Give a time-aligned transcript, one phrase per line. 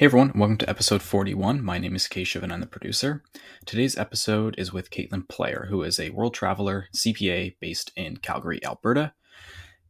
[0.00, 1.62] Hey everyone, welcome to episode 41.
[1.62, 3.22] My name is Keshav and I'm the producer.
[3.66, 8.64] Today's episode is with Katelyn Player, who is a world traveler, CPA based in Calgary,
[8.64, 9.12] Alberta.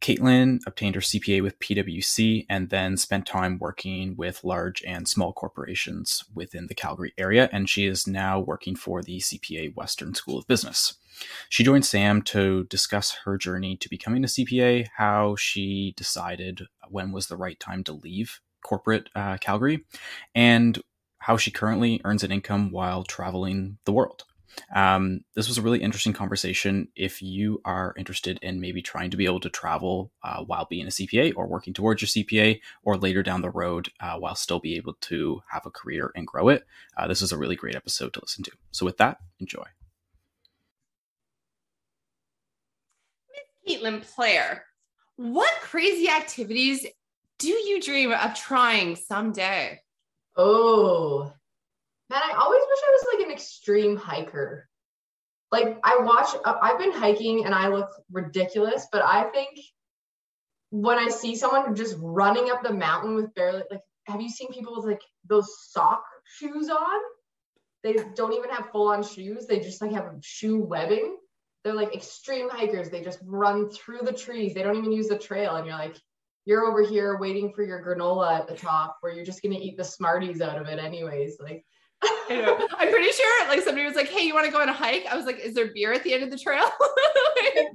[0.01, 5.31] Katelyn obtained her CPA with PwC and then spent time working with large and small
[5.31, 10.37] corporations within the Calgary area, and she is now working for the CPA Western School
[10.37, 10.95] of Business.
[11.47, 17.13] She joined Sam to discuss her journey to becoming a CPA, how she decided when
[17.13, 19.85] was the right time to leave corporate uh, Calgary,
[20.35, 20.81] and
[21.19, 24.23] how she currently earns an income while traveling the world.
[24.73, 26.87] Um, this was a really interesting conversation.
[26.95, 30.87] If you are interested in maybe trying to be able to travel uh, while being
[30.87, 34.59] a CPA or working towards your CPA or later down the road uh, while still
[34.59, 36.65] be able to have a career and grow it,
[36.97, 38.51] uh, this is a really great episode to listen to.
[38.71, 39.65] So, with that, enjoy.
[43.65, 44.63] Miss Katelyn Player,
[45.15, 46.85] what crazy activities
[47.41, 49.79] do you dream of trying someday?
[50.37, 51.33] Oh,
[52.09, 54.69] man, I always wish I was like an extreme hiker.
[55.51, 59.59] Like I watch, uh, I've been hiking and I look ridiculous, but I think
[60.69, 64.53] when I see someone just running up the mountain with barely like, have you seen
[64.53, 66.03] people with like those sock
[66.37, 66.99] shoes on?
[67.83, 69.47] They don't even have full on shoes.
[69.47, 71.17] They just like have shoe webbing.
[71.63, 72.91] They're like extreme hikers.
[72.91, 74.53] They just run through the trees.
[74.53, 75.55] They don't even use the trail.
[75.55, 75.97] And you're like,
[76.45, 79.63] you're over here waiting for your granola at the top where you're just going to
[79.63, 81.65] eat the smarties out of it anyways like
[82.29, 85.05] I'm pretty sure like somebody was like, Hey, you want to go on a hike?
[85.09, 86.63] I was like, Is there beer at the end of the trail?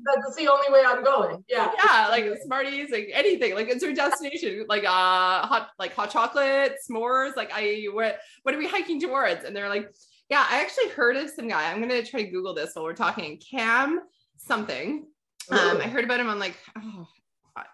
[0.04, 1.44] That's the only way I'm going.
[1.48, 1.70] Yeah.
[1.84, 2.08] Yeah.
[2.08, 3.54] Like Smarties, like anything.
[3.54, 4.66] Like it's your destination.
[4.68, 7.36] Like uh hot like hot chocolate, s'mores.
[7.36, 9.44] Like I what what are we hiking towards?
[9.44, 9.92] And they're like,
[10.28, 11.70] Yeah, I actually heard of some guy.
[11.70, 13.40] I'm gonna try to Google this while we're talking.
[13.50, 14.00] Cam
[14.38, 15.06] something.
[15.50, 17.06] Um, I heard about him on like oh,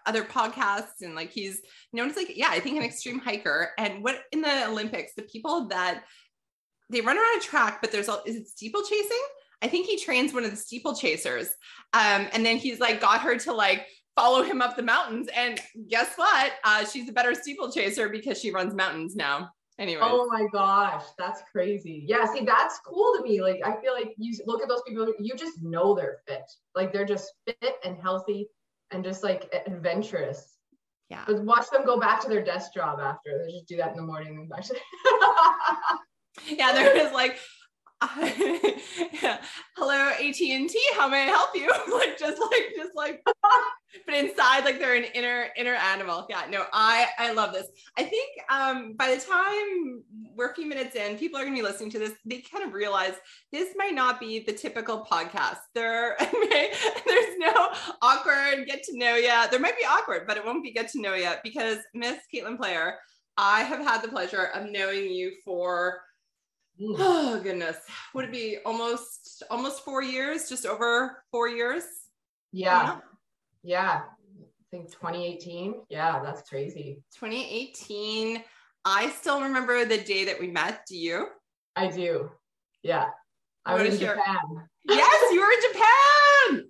[0.05, 3.71] other podcasts and like he's known as like yeah i think an extreme hiker.
[3.77, 6.03] And what in the olympics the people that
[6.89, 9.21] they run around a track but there's all is it steeplechasing?
[9.61, 11.47] I think he trains one of the steeplechasers.
[11.93, 13.85] Um and then he's like got her to like
[14.15, 15.27] follow him up the mountains.
[15.35, 16.53] And guess what?
[16.63, 19.49] Uh she's a better steeplechaser because she runs mountains now.
[19.79, 22.03] Anyway oh my gosh that's crazy.
[22.07, 23.41] Yeah see that's cool to me.
[23.41, 26.43] Like i feel like you look at those people you just know they're fit.
[26.75, 28.47] Like they're just fit and healthy
[28.93, 30.57] and just like adventurous.
[31.09, 31.23] Yeah.
[31.27, 33.43] But watch them go back to their desk job after.
[33.45, 34.75] They just do that in the morning and back to
[36.47, 37.37] Yeah, there is like
[39.21, 39.37] yeah.
[39.77, 41.67] hello AT&T, how may I help you?
[41.93, 43.23] like just like just like
[44.05, 46.25] but inside like they're an inner inner animal.
[46.29, 47.67] Yeah, no, I I love this.
[47.97, 50.03] I think um by the time
[50.35, 52.73] we're a few minutes in, people are to be listening to this, they kind of
[52.73, 53.13] realize
[53.51, 55.59] this might not be the typical podcast.
[55.75, 57.69] There there's no
[58.01, 59.47] awkward get to know ya.
[59.47, 62.57] There might be awkward, but it won't be get to know ya because Miss Katelyn
[62.57, 62.95] Player,
[63.37, 66.01] I have had the pleasure of knowing you for
[66.81, 66.95] Mm.
[66.99, 67.77] Oh goodness.
[68.13, 70.49] Would it be almost almost four years?
[70.49, 71.83] Just over four years?
[72.51, 72.99] Yeah.
[73.63, 74.01] Yeah.
[74.03, 75.75] I think 2018.
[75.89, 77.03] Yeah, that's crazy.
[77.19, 78.43] 2018.
[78.85, 80.85] I still remember the day that we met.
[80.87, 81.27] Do you?
[81.75, 82.31] I do.
[82.81, 83.05] Yeah.
[83.65, 84.15] I what was in your...
[84.15, 84.67] Japan.
[84.89, 86.69] Yes, you were in Japan.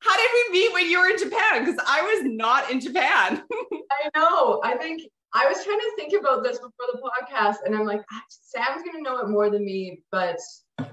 [0.00, 1.64] How did we meet when you were in Japan?
[1.64, 3.42] Because I was not in Japan.
[3.52, 4.60] I know.
[4.62, 5.02] I think
[5.34, 8.82] I was trying to think about this before the podcast, and I'm like, ah, Sam's
[8.84, 10.38] gonna know it more than me, but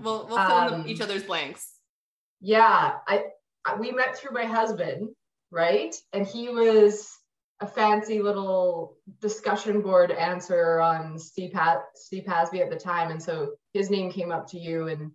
[0.02, 1.76] we'll we'll fill um, in each other's blanks.
[2.42, 3.26] Yeah, I,
[3.66, 5.10] I we met through my husband,
[5.52, 5.96] right?
[6.12, 7.10] And he was
[7.62, 13.24] a fancy little discussion board answer on Steve Pat Steve Hasby at the time, and
[13.24, 15.12] so his name came up to you, and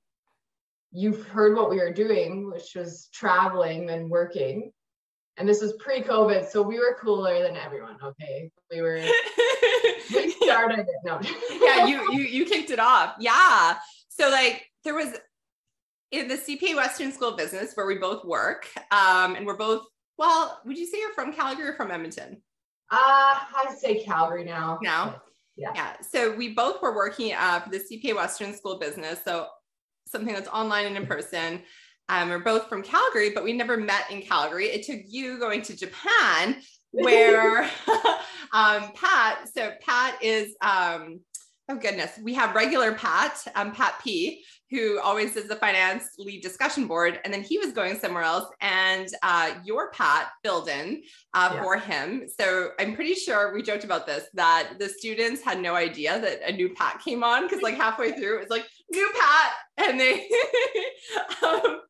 [0.93, 4.73] you've heard what we were doing, which was traveling and working
[5.37, 7.97] and this was pre-COVID, so we were cooler than everyone.
[8.03, 8.97] Okay, we were.
[10.15, 10.89] we started it.
[11.05, 11.21] No.
[11.63, 13.15] yeah, you you you kicked it off.
[13.19, 13.77] Yeah.
[14.09, 15.15] So like there was
[16.11, 19.85] in the CPA Western School of Business where we both work, um, and we're both.
[20.19, 22.43] Well, would you say you're from Calgary or from Edmonton?
[22.91, 24.79] Uh, I'd say Calgary now.
[24.83, 25.23] Now.
[25.57, 25.73] Yeah.
[25.75, 25.93] Yeah.
[26.01, 29.21] So we both were working uh, for the CPA Western School of Business.
[29.25, 29.47] So
[30.07, 31.63] something that's online and in person.
[32.11, 34.67] Um, we're both from Calgary, but we never met in Calgary.
[34.67, 36.57] It took you going to Japan,
[36.91, 37.63] where
[38.53, 39.49] um, Pat.
[39.55, 40.57] So Pat is.
[40.61, 41.21] Um,
[41.71, 46.43] oh goodness, we have regular Pat, um, Pat P, who always does the finance lead
[46.43, 51.03] discussion board, and then he was going somewhere else, and uh, your Pat filled in
[51.35, 51.63] uh, yeah.
[51.63, 52.27] for him.
[52.41, 56.41] So I'm pretty sure we joked about this that the students had no idea that
[56.49, 59.53] a new Pat came on because like halfway through it was like new Pat,
[59.89, 60.29] and they.
[61.47, 61.81] um,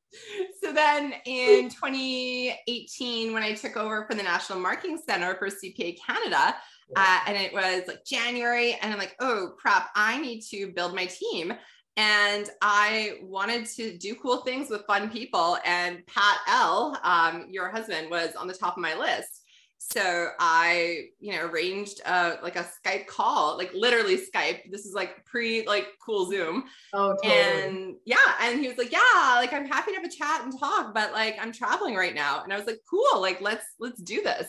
[0.63, 5.99] so then in 2018, when I took over for the National Marketing Center for CPA
[6.05, 6.57] Canada,
[6.97, 10.95] Uh, and it was like January, and I'm like, oh crap, I need to build
[10.95, 11.55] my team.
[11.97, 15.59] And I wanted to do cool things with fun people.
[15.65, 19.40] And Pat L, um, your husband, was on the top of my list.
[19.83, 24.71] So I, you know, arranged a, like a Skype call, like literally Skype.
[24.71, 26.65] This is like pre like cool Zoom.
[26.93, 27.33] Oh, totally.
[27.33, 30.57] And yeah, and he was like, "Yeah, like I'm happy to have a chat and
[30.57, 34.01] talk, but like I'm traveling right now." And I was like, "Cool, like let's let's
[34.03, 34.49] do this."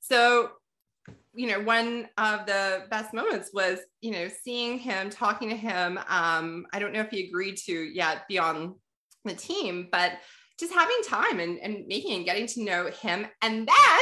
[0.00, 0.52] So
[1.34, 5.98] you know, one of the best moments was, you know, seeing him, talking to him.
[6.08, 8.76] Um, I don't know if he agreed to yet be on
[9.26, 10.12] the team, but
[10.58, 13.26] just having time and, and making and getting to know him.
[13.42, 14.00] And then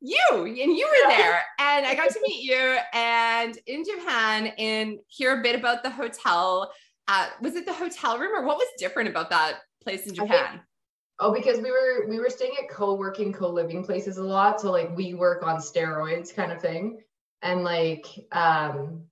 [0.00, 4.98] you and you were there and I got to meet you and in Japan and
[5.08, 6.70] hear a bit about the hotel.
[7.08, 10.60] Uh, was it the hotel room or what was different about that place in Japan?
[11.20, 14.60] Oh, because we were we were staying at co-working, co-living places a lot.
[14.60, 17.00] So like we work on steroids kind of thing.
[17.42, 19.02] And like um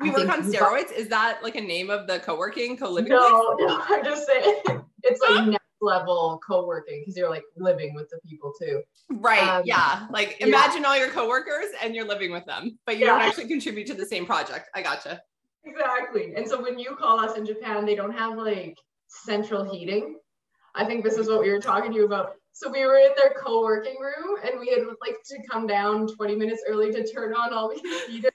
[0.00, 0.92] we work on steroids.
[0.92, 3.10] Is that like a name of the co-working, co-living?
[3.10, 3.68] No, place?
[3.68, 4.60] no, I'm just saying
[5.02, 8.82] it's like level co-working because you're like living with the people too.
[9.10, 9.42] Right.
[9.42, 10.06] Um, yeah.
[10.10, 10.88] Like imagine yeah.
[10.88, 13.12] all your coworkers and you're living with them, but you yeah.
[13.12, 14.68] don't actually contribute to the same project.
[14.74, 15.20] I gotcha.
[15.64, 16.34] Exactly.
[16.36, 18.78] And so when you call us in Japan, they don't have like
[19.08, 20.18] central heating.
[20.74, 22.34] I think this is what we were talking to you about.
[22.52, 26.36] So we were in their co-working room and we had like to come down 20
[26.36, 28.30] minutes early to turn on all the heaters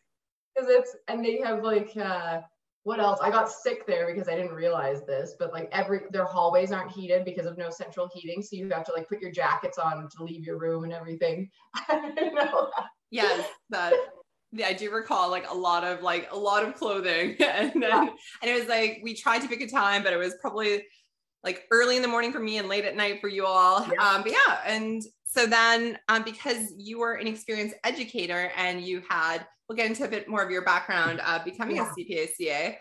[0.54, 2.42] because it's and they have like uh
[2.84, 3.20] what else?
[3.22, 6.92] I got sick there because I didn't realize this, but like every their hallways aren't
[6.92, 10.10] heated because of no central heating, so you have to like put your jackets on
[10.18, 11.50] to leave your room and everything.
[11.76, 12.40] i didn't
[13.12, 13.94] yes, that
[14.52, 17.82] yeah, I do recall like a lot of like a lot of clothing, and then
[17.82, 18.08] yeah.
[18.42, 20.84] and it was like we tried to pick a time, but it was probably
[21.44, 23.88] like early in the morning for me and late at night for you all.
[23.88, 24.04] Yeah.
[24.04, 29.02] Um, but yeah, and so then um, because you were an experienced educator and you
[29.10, 31.90] had, we'll get into a bit more of your background uh, becoming yeah.
[31.90, 32.78] a CPA CA,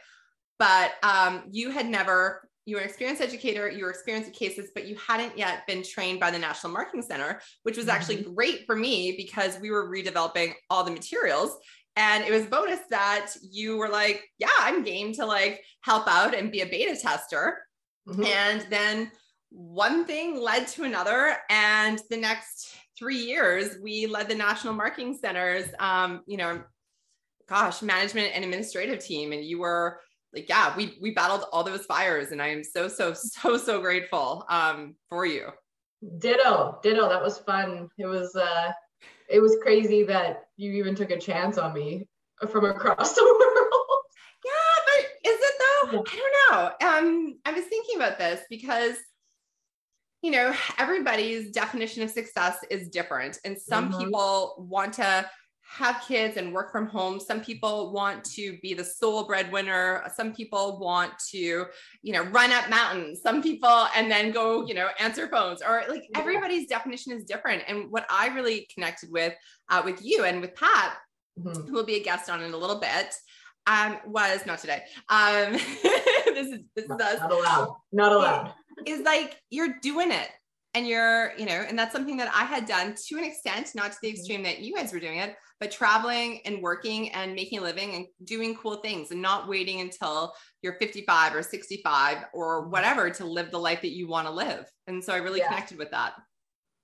[0.59, 4.71] but um, you had never, you were an experienced educator, you were experienced in cases,
[4.75, 7.97] but you hadn't yet been trained by the National Marketing Center, which was mm-hmm.
[7.97, 11.57] actually great for me because we were redeveloping all the materials
[11.97, 16.37] and it was bonus that you were like yeah i'm game to like help out
[16.37, 17.59] and be a beta tester
[18.09, 18.25] Mm-hmm.
[18.25, 19.11] And then
[19.51, 21.37] one thing led to another.
[21.49, 26.63] And the next three years, we led the National Marketing Center's, um, you know,
[27.51, 29.33] gosh, management and administrative team.
[29.33, 30.01] And you were
[30.33, 32.31] like, yeah, we we battled all those fires.
[32.31, 35.49] And I am so, so, so, so grateful um, for you.
[36.19, 37.09] Ditto, ditto.
[37.09, 37.91] That was fun.
[37.99, 38.73] It was uh
[39.29, 42.09] it was crazy that you even took a chance on me
[42.51, 44.05] from across the world.
[44.45, 46.05] Yeah, but is it though?
[46.07, 46.89] I don't know.
[46.89, 48.97] Um, I was thinking about this because
[50.23, 53.39] you know, everybody's definition of success is different.
[53.45, 54.05] And some mm-hmm.
[54.05, 55.25] people want to
[55.71, 57.21] have kids and work from home.
[57.21, 60.03] Some people want to be the sole breadwinner.
[60.17, 61.67] Some people want to,
[62.03, 63.21] you know, run up mountains.
[63.23, 67.63] Some people and then go, you know, answer phones or like everybody's definition is different.
[67.69, 69.33] And what I really connected with
[69.69, 70.97] uh, with you and with Pat,
[71.39, 71.69] mm-hmm.
[71.69, 73.15] who will be a guest on in a little bit,
[73.69, 74.83] um, was not today.
[75.09, 77.21] Um, this is this not, is us.
[77.21, 77.77] Not allowed.
[77.93, 78.55] Not allowed.
[78.87, 80.29] Is like you're doing it,
[80.75, 83.93] and you're you know, and that's something that I had done to an extent, not
[83.93, 84.17] to the mm-hmm.
[84.17, 87.95] extreme that you guys were doing it, but traveling and working and making a living
[87.95, 92.71] and doing cool things, and not waiting until you're 55 or 65 or mm-hmm.
[92.71, 94.65] whatever to live the life that you want to live.
[94.87, 95.49] And so I really yeah.
[95.49, 96.15] connected with that.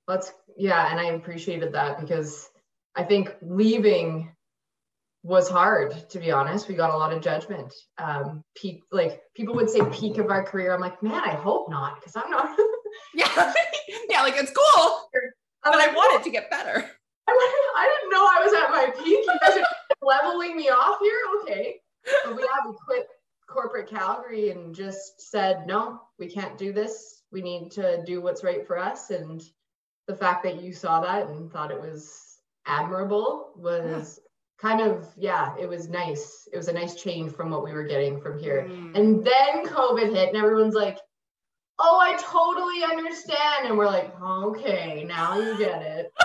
[0.08, 2.48] That's yeah, and I appreciated that because
[2.94, 4.32] I think leaving
[5.22, 6.68] was hard to be honest.
[6.68, 7.72] We got a lot of judgment.
[7.98, 10.72] Um, peak like people would say peak of our career.
[10.72, 12.56] I'm like, man, I hope not, because I'm not.
[13.36, 13.52] yeah,
[14.08, 15.08] yeah, like it's cool,
[15.62, 16.90] but like, I want it to get better.
[17.28, 19.26] I didn't know I was at my peak.
[19.26, 19.66] You guys are
[20.02, 21.18] leveling me off here.
[21.42, 21.76] Okay,
[22.24, 23.06] but we have quit
[23.48, 27.22] corporate Calgary and just said, no, we can't do this.
[27.32, 29.10] We need to do what's right for us.
[29.10, 29.42] And
[30.06, 34.20] the fact that you saw that and thought it was admirable was
[34.58, 37.84] kind of yeah it was nice it was a nice change from what we were
[37.84, 38.96] getting from here mm.
[38.96, 40.98] and then covid hit and everyone's like
[41.78, 43.66] oh i totally understand.
[43.66, 46.12] And we're like okay now you get it.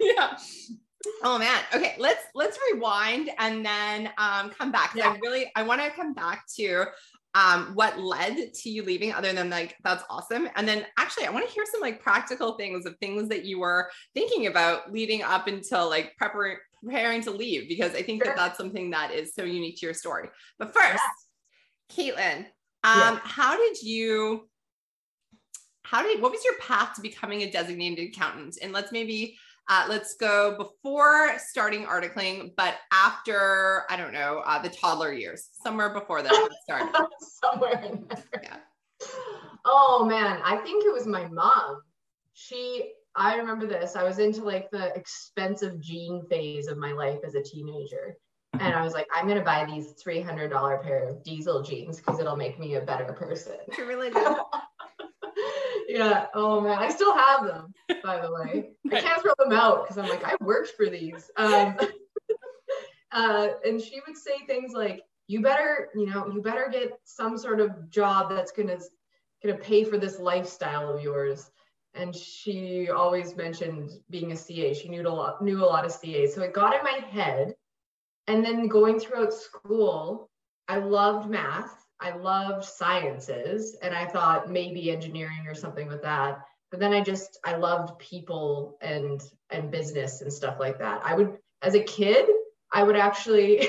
[0.00, 0.36] Yeah.
[1.22, 1.62] Oh man.
[1.72, 4.92] Okay let's let's rewind and then um come back.
[4.94, 5.10] Yeah.
[5.10, 6.86] i really i want to come back to
[7.34, 10.48] um, what led to you leaving other than like that's awesome.
[10.56, 13.60] And then actually i want to hear some like practical things of things that you
[13.60, 18.32] were thinking about leading up until like preparing preparing to leave because i think sure.
[18.32, 20.28] that that's something that is so unique to your story.
[20.58, 21.02] But first
[21.96, 22.14] yeah.
[22.14, 22.46] Katelyn
[22.84, 23.20] um, yeah.
[23.22, 24.48] how did you
[25.82, 29.36] how did what was your path to becoming a designated accountant and let's maybe
[29.68, 35.50] Uh, let's go before starting articling, but after, I don't know, uh, the toddler years,
[35.62, 36.92] somewhere before that started.
[37.20, 38.42] somewhere in there.
[38.42, 38.56] Yeah.
[39.64, 41.82] Oh man, I think it was my mom.
[42.32, 43.94] She, I remember this.
[43.94, 48.16] I was into like the expensive jean phase of my life as a teenager.
[48.54, 52.36] And I was like, I'm gonna buy these $300 pair of diesel jeans because it'll
[52.36, 53.56] make me a better person.
[53.76, 54.26] You really did.
[55.88, 56.26] yeah.
[56.34, 58.70] Oh man, I still have them, by the way.
[58.92, 61.30] I can't throw them out because I'm like, I worked for these.
[61.36, 61.76] Um,
[63.12, 67.38] uh, and she would say things like, "You better, you know, you better get some
[67.38, 68.78] sort of job that's gonna
[69.42, 71.50] gonna pay for this lifestyle of yours."
[71.94, 74.74] And she always mentioned being a CA.
[74.74, 77.54] She knew a lot, knew a lot of CAs, so it got in my head.
[78.30, 80.30] And then going throughout school,
[80.68, 86.40] I loved math I loved sciences and I thought maybe engineering or something with that.
[86.70, 91.02] But then I just I loved people and and business and stuff like that.
[91.04, 92.26] I would as a kid,
[92.72, 93.68] I would actually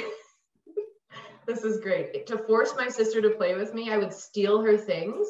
[1.45, 2.25] this is great.
[2.27, 5.27] To force my sister to play with me, I would steal her things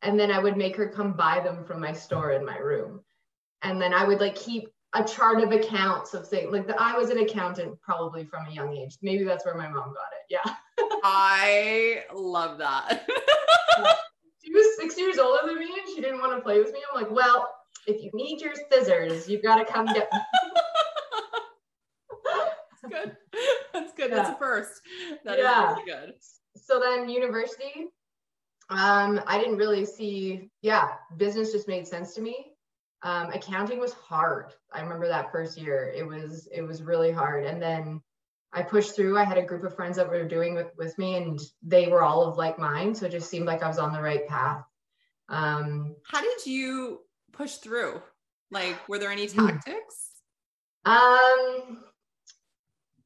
[0.00, 3.00] and then I would make her come buy them from my store in my room.
[3.60, 6.96] And then I would like keep a chart of accounts of things like the, I
[6.96, 8.98] was an accountant probably from a young age.
[9.00, 10.26] Maybe that's where my mom got it.
[10.28, 10.54] Yeah.
[11.02, 13.08] I love that.
[14.44, 16.80] she was six years older than me and she didn't want to play with me.
[16.92, 17.48] I'm like, well,
[17.86, 20.20] if you need your scissors, you've got to come get them.
[22.82, 23.16] That's good.
[23.72, 24.10] That's good.
[24.10, 24.16] Yeah.
[24.16, 24.80] That's a first.
[25.24, 25.70] That yeah.
[25.70, 26.14] is really good.
[26.56, 27.88] So then university,
[28.68, 32.51] um, I didn't really see, yeah, business just made sense to me.
[33.04, 34.52] Um, accounting was hard.
[34.72, 35.92] I remember that first year.
[35.94, 37.44] It was it was really hard.
[37.44, 38.00] And then
[38.52, 39.18] I pushed through.
[39.18, 42.02] I had a group of friends that were doing with, with me, and they were
[42.02, 42.94] all of like mine.
[42.94, 44.64] So it just seemed like I was on the right path.
[45.28, 47.00] Um, How did you
[47.32, 48.02] push through?
[48.50, 49.46] Like, were there any hmm.
[49.46, 50.10] tactics?
[50.84, 51.84] Um,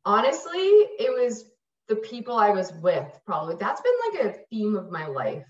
[0.05, 1.45] honestly, it was
[1.89, 3.07] the people I was with.
[3.27, 5.47] Probably that's been like a theme of my life.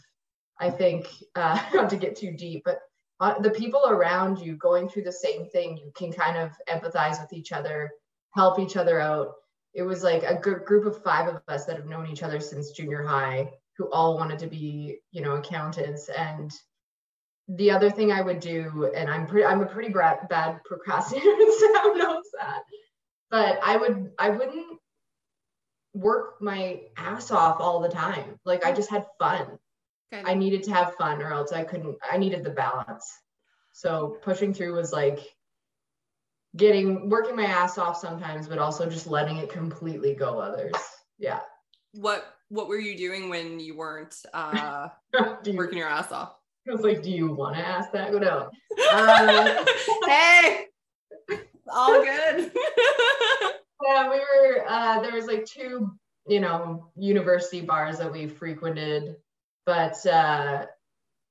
[0.61, 2.81] I think uh, not to get too deep, but
[3.20, 7.20] uh, the people around you going through the same thing, you can kind of empathize
[7.20, 7.90] with each other,
[8.35, 9.32] help each other out.
[9.75, 12.73] It was like a group of five of us that have known each other since
[12.73, 16.08] junior high who all wanted to be you know accountants.
[16.08, 16.50] And
[17.49, 21.52] the other thing i would do and i'm pretty i'm a pretty bad, bad procrastinator
[21.58, 22.62] sam knows that?
[23.30, 24.78] But i would i wouldn't
[25.94, 28.38] work my ass off all the time.
[28.44, 29.58] Like i just had fun
[30.25, 33.11] i needed to have fun or else i couldn't i needed the balance
[33.73, 35.20] so pushing through was like
[36.56, 40.75] getting working my ass off sometimes, but also just letting it completely go others.
[41.18, 41.40] Yeah.
[41.92, 44.88] What what were you doing when you weren't uh
[45.44, 46.37] you, working your ass off?
[46.68, 48.11] I was like, do you want to ask that?
[48.11, 48.50] Go down.
[48.90, 49.64] Uh,
[50.06, 50.66] hey,
[51.73, 52.50] all good.
[53.85, 55.92] yeah, we were uh there was like two,
[56.26, 59.16] you know, university bars that we frequented,
[59.66, 60.66] but uh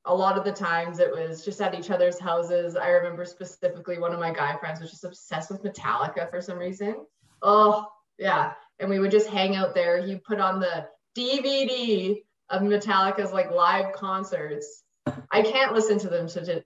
[0.06, 2.76] a lot of the times it was just at each other's houses.
[2.76, 6.60] I remember specifically one of my guy friends was just obsessed with Metallica for some
[6.60, 6.96] reason.
[7.42, 7.88] Oh,
[8.18, 8.54] yeah.
[8.80, 10.06] And we would just hang out there.
[10.06, 10.88] He put on the
[11.18, 12.18] DVD
[12.50, 14.84] of Metallica's like live concerts.
[15.32, 16.64] I can't listen to them to, to,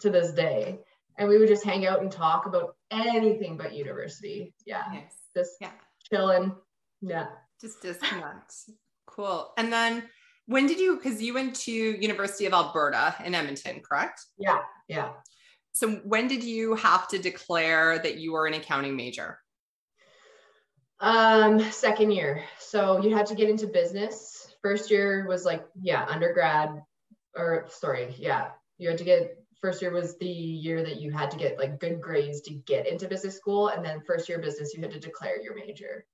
[0.00, 0.78] to this day.
[1.16, 4.52] And we would just hang out and talk about anything but university.
[4.66, 4.84] Yeah.
[4.92, 5.14] Yes.
[5.34, 5.70] Just yeah.
[6.10, 6.54] chilling.
[7.00, 7.28] Yeah.
[7.60, 8.54] Just disconnect.
[9.06, 9.52] cool.
[9.56, 10.02] And then
[10.46, 14.20] when did you because you went to university of alberta in edmonton correct?
[14.38, 15.10] Yeah yeah.
[15.72, 19.38] So when did you have to declare that you were an accounting major?
[21.00, 22.44] Um second year.
[22.58, 24.54] So you had to get into business.
[24.62, 26.82] First year was like yeah undergrad
[27.34, 28.48] or sorry yeah.
[28.78, 31.80] You had to get first year was the year that you had to get like
[31.80, 33.68] good grades to get into business school.
[33.68, 36.04] And then first year business you had to declare your major.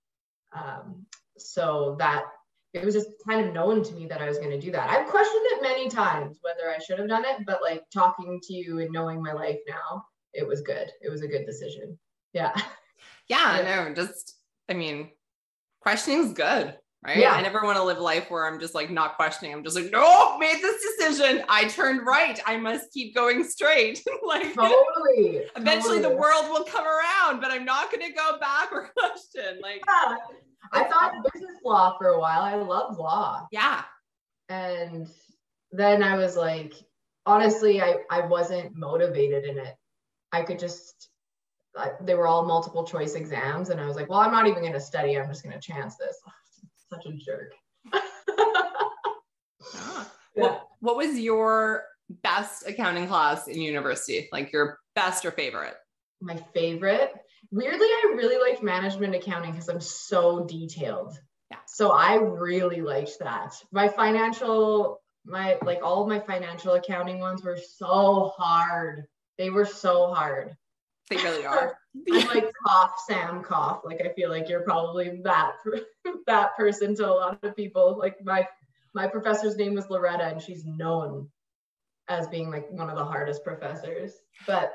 [0.53, 1.07] Um,
[1.37, 2.25] so that
[2.73, 4.89] it was just kind of known to me that I was going to do that.
[4.89, 8.53] I've questioned it many times whether I should have done it, but like talking to
[8.53, 10.91] you and knowing my life now, it was good.
[11.03, 11.99] It was a good decision.
[12.33, 12.53] Yeah.
[13.29, 13.89] Yeah, yeah.
[13.89, 14.37] no, just
[14.69, 15.11] I mean,
[15.81, 17.17] questioning is good, right?
[17.17, 17.33] Yeah.
[17.33, 19.53] I never want to live life where I'm just like not questioning.
[19.53, 21.45] I'm just like, no, made this decision.
[21.49, 22.39] I turned right.
[22.47, 24.03] I must keep going straight.
[24.27, 25.43] like totally.
[25.57, 26.03] Eventually totally.
[26.03, 29.61] the world will come around, but I'm not gonna go back or question.
[29.61, 30.17] Like yeah.
[30.73, 32.43] I thought business law for a while.
[32.43, 33.47] I loved law.
[33.51, 33.83] Yeah.
[34.49, 35.09] And
[35.73, 36.75] then I was like,
[37.27, 39.75] honestly, I, I wasn't motivated in it.
[40.33, 41.09] I could just,
[41.77, 43.71] I, they were all multiple choice exams.
[43.71, 45.19] And I was like, well, I'm not even going to study.
[45.19, 46.17] I'm just going to chance this.
[46.91, 47.53] Such a jerk.
[47.93, 50.11] ah.
[50.37, 50.43] yeah.
[50.43, 51.85] what, what was your
[52.23, 54.29] best accounting class in university?
[54.33, 55.77] Like your best or favorite?
[56.21, 57.13] my favorite.
[57.53, 61.19] Weirdly, I really liked management accounting because I'm so detailed.
[61.51, 61.59] Yeah.
[61.67, 63.55] So I really liked that.
[63.73, 69.05] My financial, my like all of my financial accounting ones were so hard.
[69.37, 70.57] They were so hard.
[71.09, 71.77] They really are.
[72.13, 73.81] I'm like cough, Sam, cough.
[73.85, 75.55] Like I feel like you're probably that
[76.27, 77.99] that person to a lot of people.
[77.99, 78.47] Like my
[78.95, 81.29] my professor's name was Loretta, and she's known
[82.09, 84.13] as being like one of the hardest professors.
[84.47, 84.73] But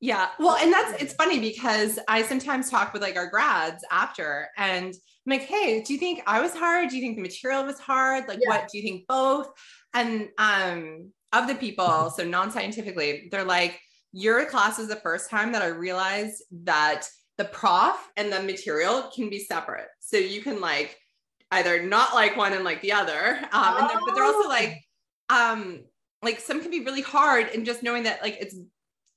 [0.00, 0.28] Yeah.
[0.38, 4.86] Well, and that's it's funny because I sometimes talk with like our grads after and
[5.26, 6.90] I'm like, hey, do you think I was hard?
[6.90, 8.28] Do you think the material was hard?
[8.28, 8.48] Like Yeah.
[8.48, 9.48] what do you think both?
[9.94, 13.80] And um of the people, so non-scientifically, they're like,
[14.12, 17.08] your class is the first time that I realized that
[17.38, 19.88] the prof and the material can be separate.
[20.00, 20.96] So you can like
[21.50, 23.38] either not like one and like the other.
[23.52, 24.48] Um, and they're, but they're also Oh.
[24.48, 24.80] like,
[25.28, 25.84] um,
[26.22, 28.56] like some can be really hard and just knowing that like it's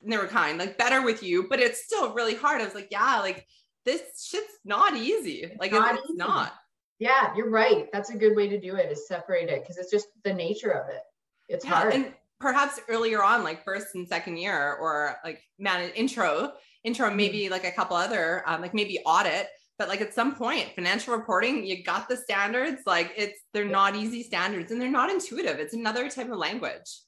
[0.01, 2.61] they were kind, like better with you, but it's still really hard.
[2.61, 3.45] I was like, yeah, like
[3.85, 5.51] this shit's not easy.
[5.59, 6.17] Like not it's, it's easy.
[6.17, 6.53] not.
[6.99, 7.87] yeah, you're right.
[7.93, 10.71] That's a good way to do it is separate it because it's just the nature
[10.71, 11.01] of it.
[11.49, 11.93] It's Yeah, hard.
[11.93, 17.17] And perhaps earlier on, like first and second year, or like man intro, intro, Mm-hmm.
[17.17, 19.47] maybe like a couple other, um, like maybe audit.
[19.79, 22.81] But like at some point, financial reporting, you got the standards.
[22.87, 25.59] Like it's they're not easy standards and they're not intuitive.
[25.59, 26.99] It's another type of language.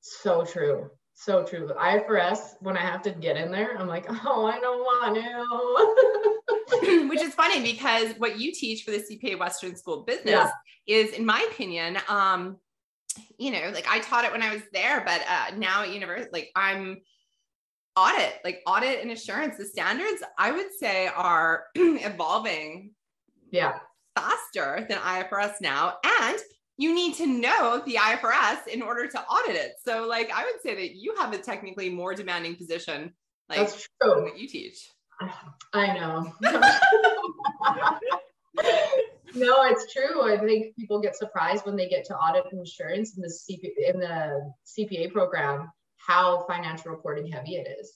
[0.00, 0.90] so true.
[1.20, 1.66] So true.
[1.66, 5.16] The IFRS, when I have to get in there, I'm like, oh, I don't want
[5.16, 7.08] to.
[7.08, 10.50] which is funny because what you teach for the CPA Western School of Business Yeah.
[10.86, 12.58] is, in my opinion, um,
[13.36, 16.30] you know, like I taught it when I was there, but uh, now at university,
[16.32, 16.98] like I'm
[17.96, 22.92] audit, like audit and assurance, the standards I would say are evolving
[23.50, 23.80] yeah.
[24.14, 26.38] faster than IFRS now, and
[26.78, 29.72] you need to know the IFRS in order to audit it.
[29.84, 33.12] So, like, I would say that you have a technically more demanding position,
[33.48, 34.22] like That's true.
[34.22, 34.88] what you teach.
[35.74, 36.32] I know.
[39.34, 40.22] no, it's true.
[40.22, 43.98] I think people get surprised when they get to audit insurance in the CP in
[44.00, 47.92] the CPA program how financial reporting heavy it is.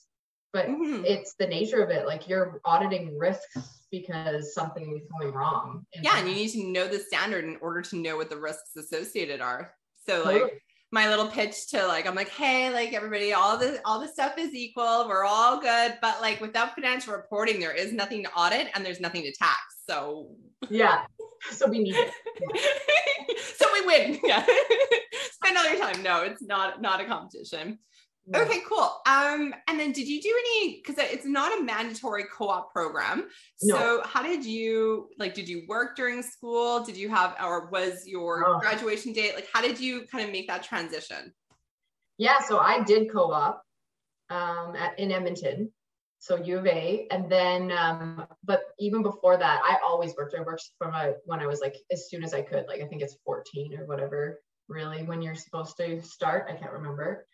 [0.51, 1.05] But Mhm.
[1.05, 2.05] it's the nature of it.
[2.05, 5.85] Like you're auditing risks because something is going wrong.
[6.01, 8.75] Yeah, and you need to know the standard in order to know what the risks
[8.75, 9.75] associated are.
[10.07, 10.51] So like Totally.
[10.91, 14.33] my little pitch to like I'm like, hey, like everybody, all the all the stuff
[14.39, 15.05] is equal.
[15.07, 18.99] We're all good, but like without financial reporting, there is nothing to audit and there's
[18.99, 19.59] nothing to tax.
[19.87, 20.31] So
[20.71, 21.03] yeah.
[21.51, 22.11] So we need it.
[23.57, 24.19] so we win.
[24.23, 24.43] Yeah.
[25.33, 26.01] Spend all your time.
[26.01, 27.77] No, it's not not a competition.
[28.33, 29.01] Okay, cool.
[29.05, 33.27] Um, and then did you do any because it's not a mandatory co-op program.
[33.61, 33.75] No.
[33.75, 36.83] So how did you like did you work during school?
[36.83, 38.59] Did you have or was your Oh.
[38.59, 39.35] graduation date?
[39.35, 41.33] Like how did you kind of make that transition?
[42.17, 43.61] Yeah, so I did co-op
[44.29, 45.71] um, at, in Edmonton,
[46.19, 50.35] so U of A, and then, um, but even before that, I always worked.
[50.35, 52.85] I worked from a, when I was like as soon as I could, like I
[52.87, 54.39] think it's 14 or whatever.
[54.69, 57.25] Really, when you're supposed to start, I can't remember.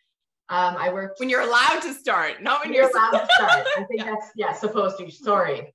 [0.52, 3.28] Um, I worked When you're allowed to start, not when when you're you're, allowed to
[3.36, 3.68] start.
[3.78, 5.10] I think that's yeah, supposed to.
[5.12, 5.72] Sorry.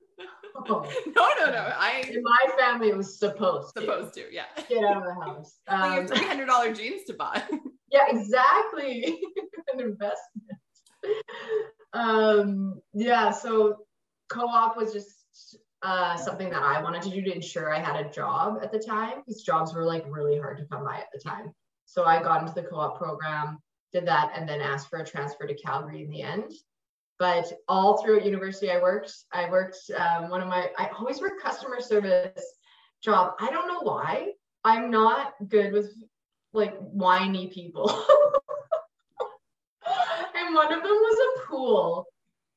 [0.56, 1.72] Oh, No, no, no.
[1.76, 3.82] I in my family, it was supposed to.
[3.82, 4.44] supposed to, yeah.
[4.68, 5.58] Get out of the house.
[5.68, 7.42] Like you Um, have three hundred dollar jeans to buy.
[7.90, 9.20] yeah exactly
[9.72, 10.58] an investment
[11.92, 13.76] um yeah so
[14.28, 18.08] co-op was just uh something that i wanted to do to ensure i had a
[18.10, 21.20] job at the time because jobs were like really hard to come by at the
[21.20, 21.52] time
[21.84, 23.58] so i got into the co-op program
[23.94, 26.52] did that and then asked for a transfer to calgary in the end
[27.18, 31.42] but all throughout university i worked i worked um, one of my i always worked
[31.42, 32.44] customer service
[33.02, 34.32] job i don't know why
[34.64, 35.90] i'm not good with
[36.54, 37.90] like whiny people.
[40.34, 42.06] and one of them was a pool.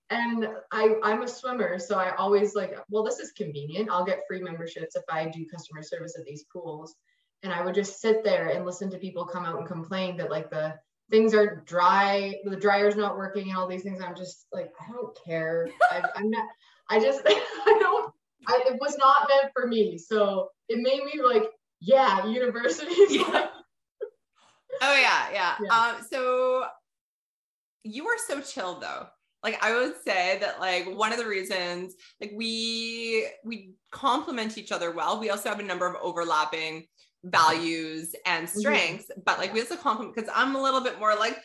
[0.09, 3.89] And I, I'm a swimmer, so I always like, well, this is convenient.
[3.91, 6.95] I'll get free memberships if I do customer service at these pools.
[7.43, 10.31] And I would just sit there and listen to people come out and complain that
[10.31, 10.75] like the
[11.09, 14.01] things are dry, the dryer's not working, and all these things.
[14.01, 15.69] I'm just like, I don't care.
[15.91, 16.45] I, I'm not.
[16.89, 18.13] I just, I don't.
[18.47, 19.97] I, it was not meant for me.
[19.97, 21.43] So it made me like,
[21.79, 22.95] yeah, university.
[23.09, 23.23] Yeah.
[23.23, 23.49] like,
[24.81, 25.55] Oh yeah, yeah.
[25.63, 25.95] Yeah.
[25.95, 26.65] Um, so
[27.83, 29.07] you are so chill though.
[29.43, 34.71] Like I would say that like one of the reasons like we we complement each
[34.71, 35.19] other well.
[35.19, 36.85] We also have a number of overlapping
[37.27, 37.53] Mm-hmm.
[37.53, 38.59] values and mm-hmm.
[38.59, 41.37] strengths, but like we also compliment because I'm a little bit more like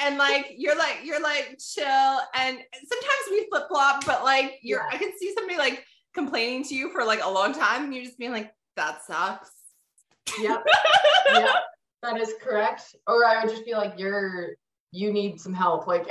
[0.00, 1.84] and like you're like you're like chill
[2.34, 4.96] and sometimes we flip flop, but like you're Yeah.
[4.96, 8.04] I can see somebody like complaining to you for like a long time and you're
[8.04, 9.50] just being like that sucks.
[10.40, 10.64] Yep.
[11.32, 11.54] yep.
[12.02, 12.96] That is correct.
[13.06, 14.50] Or I would just be like, you're
[14.90, 15.86] you need some help.
[15.86, 16.06] Like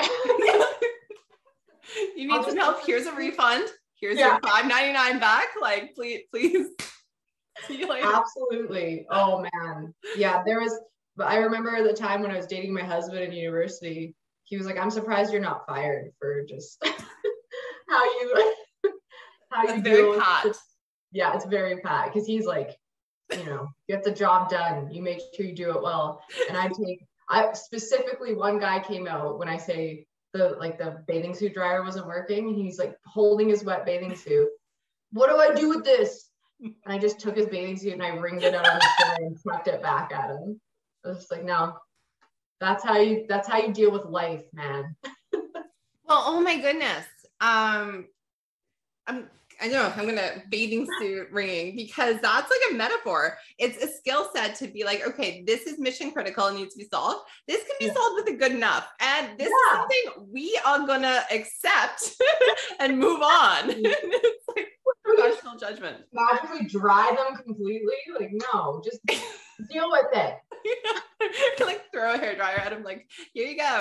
[2.15, 2.85] you need some help.
[2.85, 3.67] Here's a refund.
[3.95, 4.31] Here's yeah.
[4.31, 5.49] your five ninety nine back.
[5.61, 6.67] Like, please, please.
[7.67, 8.07] See you later.
[8.07, 9.05] Absolutely.
[9.09, 9.93] Oh man.
[10.15, 10.77] Yeah, there was.
[11.17, 14.15] But I remember the time when I was dating my husband in university.
[14.45, 16.83] He was like, "I'm surprised you're not fired for just
[17.89, 18.53] how you
[19.51, 20.47] how That's you very pat.
[21.11, 22.77] Yeah, it's very pat because he's like,
[23.31, 24.91] you know, get the job done.
[24.91, 26.21] You make sure you do it well.
[26.47, 31.03] And I take I specifically one guy came out when I say the like the
[31.07, 32.53] bathing suit dryer wasn't working.
[32.53, 34.49] He's like holding his wet bathing suit.
[35.11, 36.30] What do I do with this?
[36.61, 39.15] And I just took his bathing suit and I wringed it out on the floor
[39.27, 40.59] and chucked it back at him.
[41.03, 41.75] I was just like, no,
[42.59, 44.95] that's how you that's how you deal with life, man.
[45.33, 47.05] well, oh my goodness.
[47.39, 48.05] Um
[49.07, 49.27] I'm
[49.61, 53.37] I know I'm gonna bathing suit ringing because that's like a metaphor.
[53.59, 56.79] It's a skill set to be like, okay, this is mission critical and needs to
[56.79, 57.29] be solved.
[57.47, 57.93] This can be yeah.
[57.93, 59.73] solved with a good enough, and this yeah.
[59.73, 62.11] is something we are gonna accept
[62.79, 63.65] and move on.
[63.69, 64.67] it's like
[65.03, 65.97] professional judgment.
[66.13, 67.93] Magically dry them completely?
[68.19, 68.99] Like, no, just
[69.71, 70.35] deal with it.
[71.65, 72.83] like throw a hair dryer at him.
[72.83, 73.79] Like, here you go.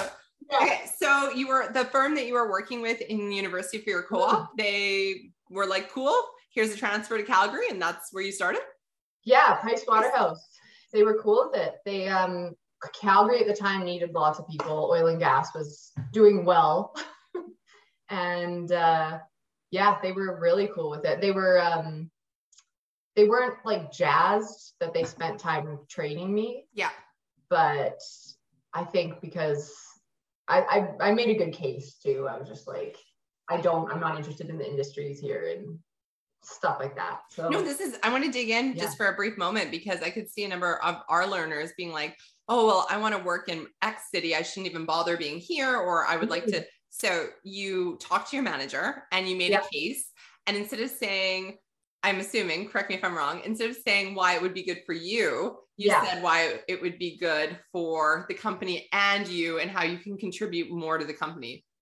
[0.51, 0.59] Yeah.
[0.63, 4.03] Okay, so you were the firm that you were working with in university for your
[4.03, 4.39] co-op.
[4.39, 4.55] Mm-hmm.
[4.57, 6.17] They were like, cool,
[6.55, 7.69] here's a transfer to Calgary.
[7.71, 8.63] And that's where you started?
[9.25, 10.45] Yeah, Price Waterhouse.
[10.93, 11.77] They were cool with it.
[11.85, 12.55] They, um,
[12.99, 14.89] Calgary at the time needed lots of people.
[14.91, 16.97] Oil and gas was doing well.
[18.09, 19.19] and uh,
[19.71, 21.21] yeah, they were really cool with it.
[21.21, 22.11] They were, um,
[23.17, 26.67] they weren't like jazzed that they spent time training me.
[26.73, 26.91] Yeah.
[27.49, 28.01] But
[28.73, 29.75] I think because
[30.49, 30.61] I,
[31.01, 32.29] I, I made a good case too.
[32.31, 32.97] I was just like,
[33.49, 35.79] I don't, I'm not interested in the industries here and
[36.43, 37.21] stuff like that.
[37.31, 38.83] So no, this is I want to dig in yeah.
[38.83, 41.93] just for a brief moment because I could see a number of our learners being
[41.93, 42.17] like,
[42.49, 44.35] oh well, I want to work in X city.
[44.35, 46.31] I shouldn't even bother being here, or I would mm-hmm.
[46.31, 46.65] like to.
[46.91, 50.11] So you talked to your manager and you made a case.
[50.47, 51.57] And instead of saying,
[52.03, 54.83] I'm assuming, correct me if I'm wrong, instead of saying why it would be good
[54.85, 56.05] for you, you yeah.
[56.05, 60.17] said why it would be good for the company and you and how you can
[60.19, 61.65] contribute more to the company.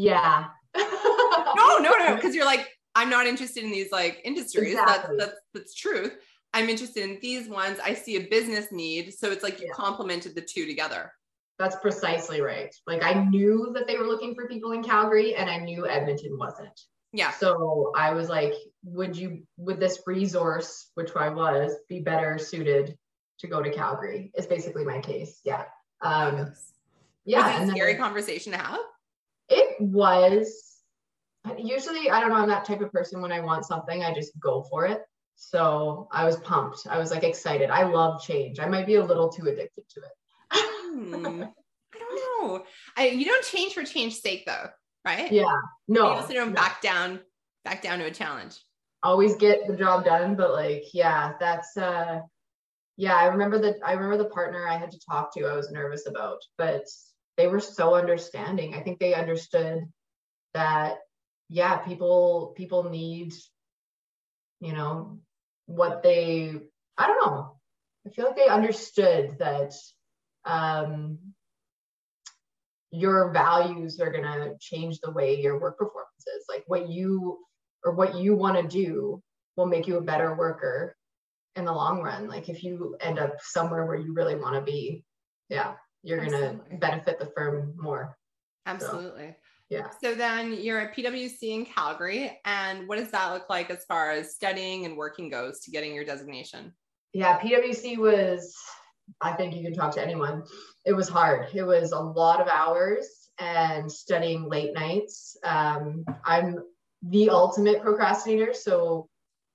[0.00, 0.46] Yeah.
[0.76, 4.72] no, no, no, because you're like, I'm not interested in these like industries.
[4.72, 5.16] Exactly.
[5.18, 6.16] That's, that's that's truth.
[6.54, 7.78] I'm interested in these ones.
[7.84, 9.12] I see a business need.
[9.12, 9.74] So it's like you yeah.
[9.74, 11.12] complemented the two together.
[11.60, 12.74] That's precisely right.
[12.86, 16.38] Like I knew that they were looking for people in Calgary and I knew Edmonton
[16.38, 16.80] wasn't.
[17.12, 17.32] Yeah.
[17.32, 22.96] So I was like, would you, would this resource, which I was, be better suited
[23.40, 24.32] to go to Calgary?
[24.34, 25.38] Is basically my case.
[25.44, 25.64] Yeah.
[26.00, 26.54] Um,
[27.26, 27.60] yeah.
[27.60, 28.80] Was scary then, conversation to have?
[29.50, 30.78] It was
[31.58, 34.32] usually, I don't know, I'm that type of person when I want something, I just
[34.40, 35.02] go for it.
[35.36, 36.86] So I was pumped.
[36.88, 37.68] I was like excited.
[37.68, 38.60] I love change.
[38.60, 40.12] I might be a little too addicted to it.
[40.90, 41.44] Hmm.
[41.94, 42.64] I don't know.
[42.96, 44.68] I, you don't change for change sake though,
[45.04, 45.30] right?
[45.30, 45.54] Yeah.
[45.88, 46.06] No.
[46.06, 46.54] You also don't no.
[46.54, 47.20] back down,
[47.64, 48.56] back down to a challenge.
[49.02, 52.20] Always get the job done, but like, yeah, that's uh
[52.96, 55.70] yeah, I remember that I remember the partner I had to talk to, I was
[55.70, 56.84] nervous about, but
[57.36, 58.74] they were so understanding.
[58.74, 59.84] I think they understood
[60.52, 60.98] that
[61.48, 63.32] yeah, people people need
[64.60, 65.18] you know
[65.66, 66.54] what they
[66.98, 67.56] I don't know.
[68.06, 69.72] I feel like they understood that
[70.44, 71.18] um
[72.92, 76.44] your values are going to change the way your work performance is.
[76.48, 77.38] Like what you
[77.84, 79.22] or what you want to do
[79.56, 80.96] will make you a better worker
[81.54, 82.26] in the long run.
[82.26, 85.04] Like if you end up somewhere where you really want to be.
[85.48, 88.16] Yeah you're going to benefit the firm more.
[88.66, 89.28] Absolutely.
[89.28, 89.34] So,
[89.68, 89.90] yeah.
[90.02, 92.38] So then you're at PwC in Calgary.
[92.44, 95.94] And what does that look like as far as studying and working goes to getting
[95.94, 96.72] your designation?
[97.12, 98.56] Yeah, PwC was,
[99.20, 100.44] I think you can talk to anyone.
[100.84, 101.48] It was hard.
[101.54, 103.06] It was a lot of hours
[103.38, 105.36] and studying late nights.
[105.44, 106.58] Um, I'm
[107.02, 108.52] the ultimate procrastinator.
[108.52, 109.08] So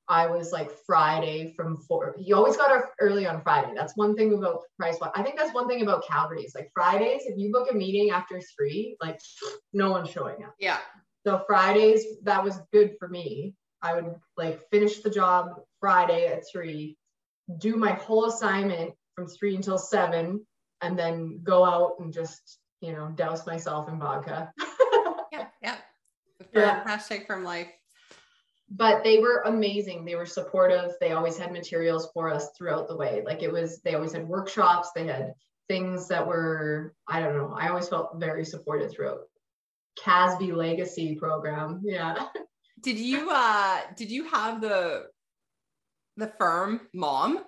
[0.07, 2.15] I was like Friday from four.
[2.19, 3.73] You always got up early on Friday.
[3.75, 6.53] That's one thing about Price I think that's one thing about Calgary's.
[6.53, 9.19] Like Fridays, if you book a meeting after three, like
[9.73, 10.55] no one's showing up.
[10.59, 10.77] Yeah.
[11.25, 13.55] So Fridays, that was good for me.
[13.81, 16.97] I would like finish the job Friday at three,
[17.57, 20.45] do my whole assignment from three until seven,
[20.81, 24.51] and then go out and just, you know, douse myself in vodka.
[25.31, 25.47] yeah.
[25.61, 25.75] Yeah.
[26.53, 26.83] yeah.
[26.83, 27.69] Hashtag from life
[28.69, 30.05] but they were amazing.
[30.05, 30.93] They were supportive.
[30.99, 33.21] They always had materials for us throughout the way.
[33.25, 34.89] Like it was, they always had workshops.
[34.95, 35.33] They had
[35.67, 37.55] things that were, I don't know.
[37.57, 39.21] I always felt very supported throughout.
[39.99, 41.81] CASB Legacy program.
[41.83, 42.27] Yeah.
[42.81, 45.05] Did you uh did you have the
[46.17, 47.43] the firm mom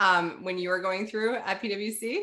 [0.00, 2.22] um when you were going through at PwC?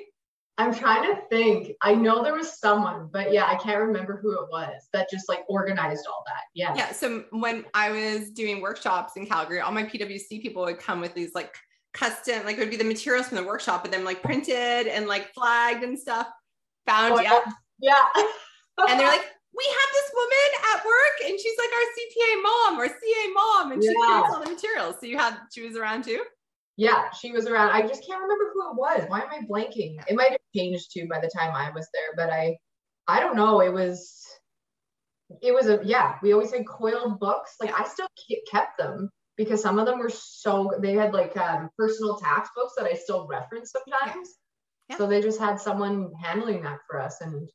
[0.58, 1.72] I'm trying to think.
[1.82, 5.28] I know there was someone, but yeah, I can't remember who it was that just
[5.28, 6.42] like organized all that.
[6.54, 6.74] Yeah.
[6.76, 6.92] Yeah.
[6.92, 11.16] So when I was doing workshops in Calgary, all my PWC people would come with
[11.16, 11.56] these like
[11.94, 15.08] custom, like it would be the materials from the workshop, but then like printed and
[15.08, 16.28] like flagged and stuff.
[16.86, 17.40] Found, Oh, yeah.
[17.80, 18.04] Yeah.
[18.88, 19.26] And they're like,
[19.58, 23.72] we have this woman at work and she's like our CPA mom or CA mom
[23.74, 24.06] and she Yeah.
[24.06, 24.96] creates all the materials.
[25.00, 26.24] So you had, she was around too?
[26.78, 27.72] Yeah, she was around.
[27.72, 29.04] I just can't remember who it was.
[29.08, 29.98] Why am I blanking?
[30.08, 32.58] It might have changed too by the time I was there, but I
[33.08, 33.62] I don't know.
[33.62, 34.22] It was
[35.42, 37.56] it was a yeah, we always had coiled books.
[37.60, 38.08] Like I still
[38.50, 42.74] kept them because some of them were so they had like um, personal tax books
[42.78, 44.30] that I still reference sometimes.
[44.90, 44.98] Yeah.
[44.98, 47.50] So they just had someone handling that for us and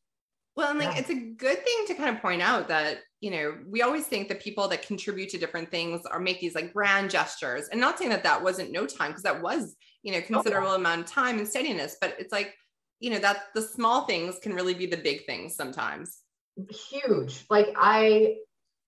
[0.56, 1.00] Well, and like Yeah.
[1.00, 4.28] it's a good thing to kind of point out that, you know, we always think
[4.28, 7.98] that people that contribute to different things or make these like grand gestures and not
[7.98, 11.06] saying that that wasn't no time because that was, you know, oh, considerable amount of
[11.06, 12.54] time and steadiness, but it's like,
[13.00, 16.22] you know, that the small things can really be the big things sometimes.
[16.70, 17.44] huge.
[17.50, 18.36] Like I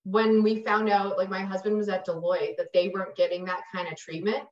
[0.05, 3.61] when we found out like my husband was at Deloitte that they weren't getting that
[3.75, 4.43] kind of treatment,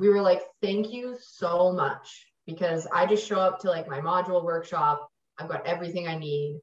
[0.00, 2.26] we were like, thank you so much.
[2.46, 6.60] Because I just show up to like my module workshop, I've got everything I need,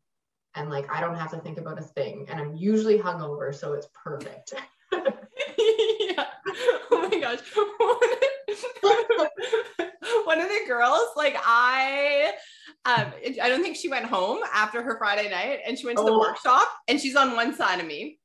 [0.56, 2.26] and like I don't have to think about a thing.
[2.30, 4.54] And I'm usually hungover, so it's perfect.
[4.92, 6.26] yeah.
[6.92, 7.40] Oh my gosh.
[10.26, 12.32] One of the girls, like I,
[12.86, 13.08] um,
[13.42, 16.12] I don't think she went home after her Friday night, and she went to the
[16.12, 16.20] Oh.
[16.20, 18.20] workshop, and she's on one side of me,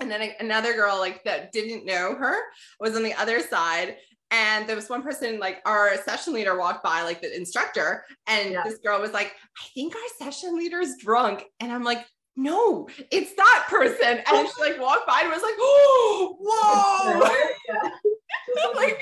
[0.00, 2.36] and then another girl like that didn't know her
[2.80, 3.96] was on the other side.
[4.32, 8.50] And there was one person, like our session leader walked by, like the instructor, and
[8.52, 8.62] Yeah.
[8.64, 11.44] this girl was like, I think our session leader is drunk.
[11.60, 14.22] And I'm like, no, it's that person.
[14.26, 17.28] And she like walked by and was like, oh, whoa.
[17.68, 17.90] yeah.
[18.56, 19.00] Just like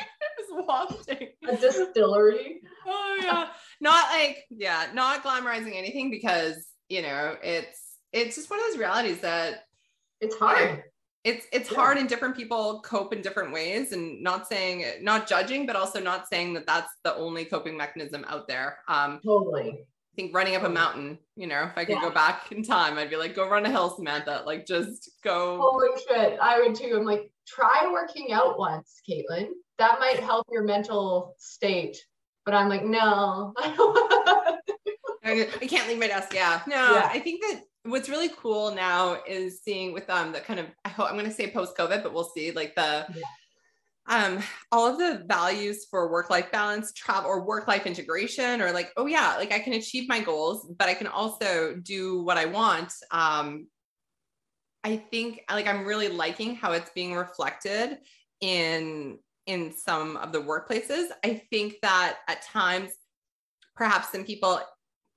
[0.53, 1.29] was wafting.
[1.49, 2.61] a distillery.
[2.87, 3.49] Oh yeah.
[3.81, 7.81] Not like, yeah, not glamorizing anything because you know, it's
[8.13, 9.65] it's just one of those realities that
[10.21, 10.83] It's hard.
[11.25, 11.77] It's it's Yeah.
[11.77, 16.01] hard and different people cope in different ways and not saying not judging but also
[16.01, 19.69] not saying that that's the only coping mechanism out there um Totally.
[19.71, 22.09] i think running up a mountain you know if i could Yeah.
[22.09, 25.59] go back in time i'd be like go run a hill samantha like just go
[25.61, 26.39] Holy shit.
[26.41, 26.97] I would too.
[26.97, 29.49] I'm like, try working out once, Katelyn.
[29.79, 31.97] That might help your mental state.
[32.47, 33.53] But I'm like, no.
[33.59, 34.61] I don't
[35.23, 36.33] I I can't leave my desk.
[36.35, 36.63] Yeah.
[36.67, 37.09] No, Yeah.
[37.13, 40.91] I think that what's really cool now is seeing with um the kind of I
[40.91, 43.23] hope I'm gonna say post COVID, but we'll see like the Yeah.
[44.09, 49.07] um all of the values for work-life balance, travel or work-life integration, or like, oh
[49.07, 52.93] yeah, like I can achieve my goals, but I can also do what I want.
[53.11, 53.67] Um
[54.85, 57.99] I think like I'm really liking how it's being reflected
[58.41, 61.09] in in some of the workplaces.
[61.25, 62.93] I think that at times
[63.75, 64.61] perhaps some people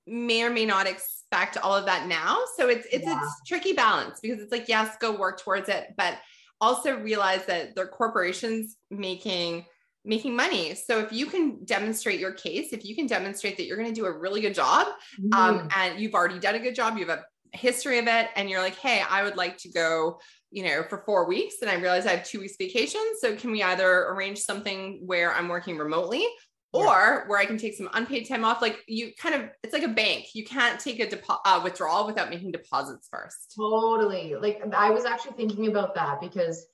[0.06, 2.40] may or may not expect all of that now.
[2.56, 3.14] So it's it's Yeah.
[3.14, 6.18] a tricky balance because it's like yes, go work towards it, but
[6.60, 9.66] also realize that they're corporations making
[10.04, 10.74] making money.
[10.74, 13.94] So if you can demonstrate your case, if you can demonstrate that you're going to
[13.94, 14.88] do a really good job,
[15.32, 18.28] um, Mm, and you've already done a good job, you have a history of it,
[18.36, 21.70] and you're like, hey, I would like to go, you know, for four weeks, and
[21.70, 23.00] I realize I have two weeks vacation.
[23.20, 26.26] So can we either arrange something where I'm working remotely?
[26.74, 29.84] Or where I can take some unpaid time off, like you kind of, it's like
[29.84, 30.34] a bank.
[30.34, 33.54] You can't take a depo- uh, withdrawal without making deposits first.
[33.56, 34.34] totally.
[34.34, 36.66] Like I was actually thinking about that because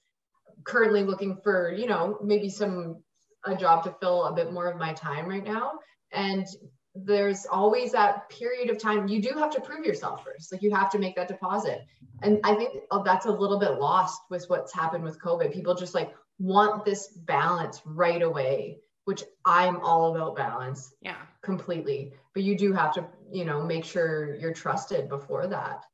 [0.65, 3.03] currently looking for, you know, maybe some
[3.45, 5.73] a job to fill a bit more of my time right now.
[6.13, 6.47] And
[6.95, 10.53] there's always that period of time you do have to prove yourself first.
[10.53, 11.87] Like you have to make that deposit.
[12.23, 15.53] And I think uh, that's a little bit lost with what's happened with COVID.
[15.53, 21.27] People just like want this balance right away, which I'm all about balance Yeah.
[21.43, 22.15] completely.
[22.35, 25.85] But you do have to, you know, make sure you're trusted before that.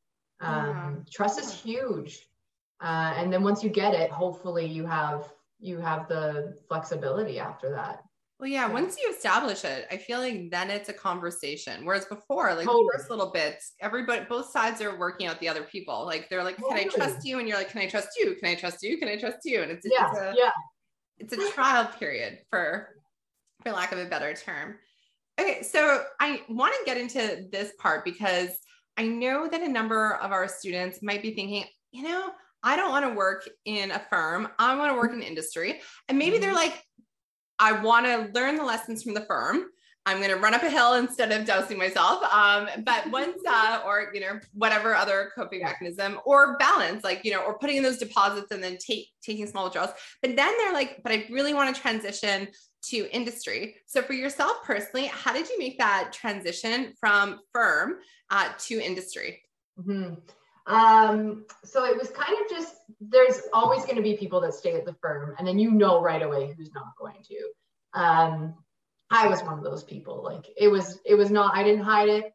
[0.41, 2.29] Um, Trust is huge.
[2.81, 7.71] Uh, and then once you get it, hopefully you have you have the flexibility after
[7.71, 8.03] that.
[8.39, 8.73] Well, yeah, Yeah.
[8.73, 11.87] once you establish it, I feel like then it's a conversation.
[11.87, 12.85] Whereas before, like Totally.
[12.93, 16.05] the first little bits, everybody, both sides are working out the other people.
[16.05, 18.35] Like they're like, "Can I trust you?" And you're like, "Can I trust you?
[18.37, 18.99] Can I trust you?
[18.99, 20.51] Can I trust you?" And it's Yeah, it's a yeah.
[21.19, 22.91] It's a trial period for
[23.63, 24.77] for lack of a better term.
[25.39, 28.51] Okay, so I want to get into this part because
[28.97, 32.31] I know that a number of our students might be thinking, you know,
[32.63, 34.49] I don't want to work in a firm.
[34.59, 35.81] I want to work in industry.
[36.09, 36.57] And maybe they're mm-hmm.
[36.57, 36.83] like,
[37.59, 39.67] I want to learn the lessons from the firm.
[40.07, 42.23] I'm going to run up a hill instead of dousing myself.
[42.33, 47.33] Um, but once, uh, or, you know, whatever other coping mechanism or balance, like, you
[47.33, 49.91] know, or putting in those deposits and then take, taking small withdrawals.
[50.23, 52.49] But then they're like, but I really want to transition
[52.85, 53.75] to industry.
[53.87, 57.97] So for yourself personally, how did you make that transition from firm
[58.31, 59.43] uh, to industry?
[59.79, 60.15] Mm-hmm.
[60.73, 64.75] Um, so it was kind of just, there's always going to be people that stay
[64.75, 68.01] at the firm and then you know right away who's not going to.
[68.01, 68.55] Um,
[69.11, 70.23] I was one of those people.
[70.23, 72.33] Like it was, it was not, I didn't hide it.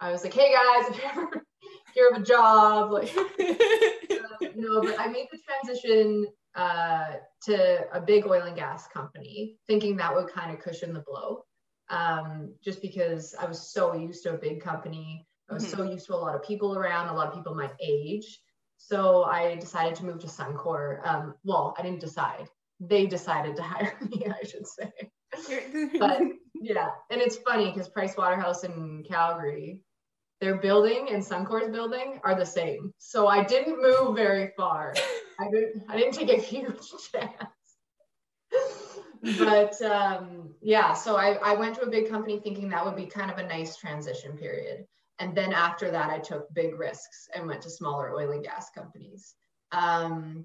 [0.00, 1.46] I was like, hey guys, if you ever
[1.94, 3.24] hear of a job, like, uh,
[4.56, 9.96] no, but I made the transition uh, to a big oil and gas company, thinking
[9.96, 11.42] that would kind of cushion the blow.
[11.88, 15.76] Um, just because I was so used to a big company, I was mm-hmm.
[15.76, 18.40] so used to a lot of people around, a lot of people my age.
[18.78, 21.06] So I decided to move to Suncor.
[21.06, 22.48] Um, well, I didn't decide;
[22.80, 24.90] they decided to hire me, I should say
[25.98, 26.20] but
[26.54, 29.80] yeah, and it's funny because Price Waterhouse in Calgary,
[30.40, 32.92] their building and Suncor's building are the same.
[32.98, 34.94] So I didn't move very far.
[35.40, 35.84] I didn't.
[35.88, 36.80] I didn't take a huge
[37.12, 37.32] chance.
[39.38, 43.06] but um, yeah, so I, I went to a big company thinking that would be
[43.06, 44.86] kind of a nice transition period.
[45.18, 48.70] And then after that, I took big risks and went to smaller oil and gas
[48.70, 49.34] companies.
[49.72, 50.44] Um,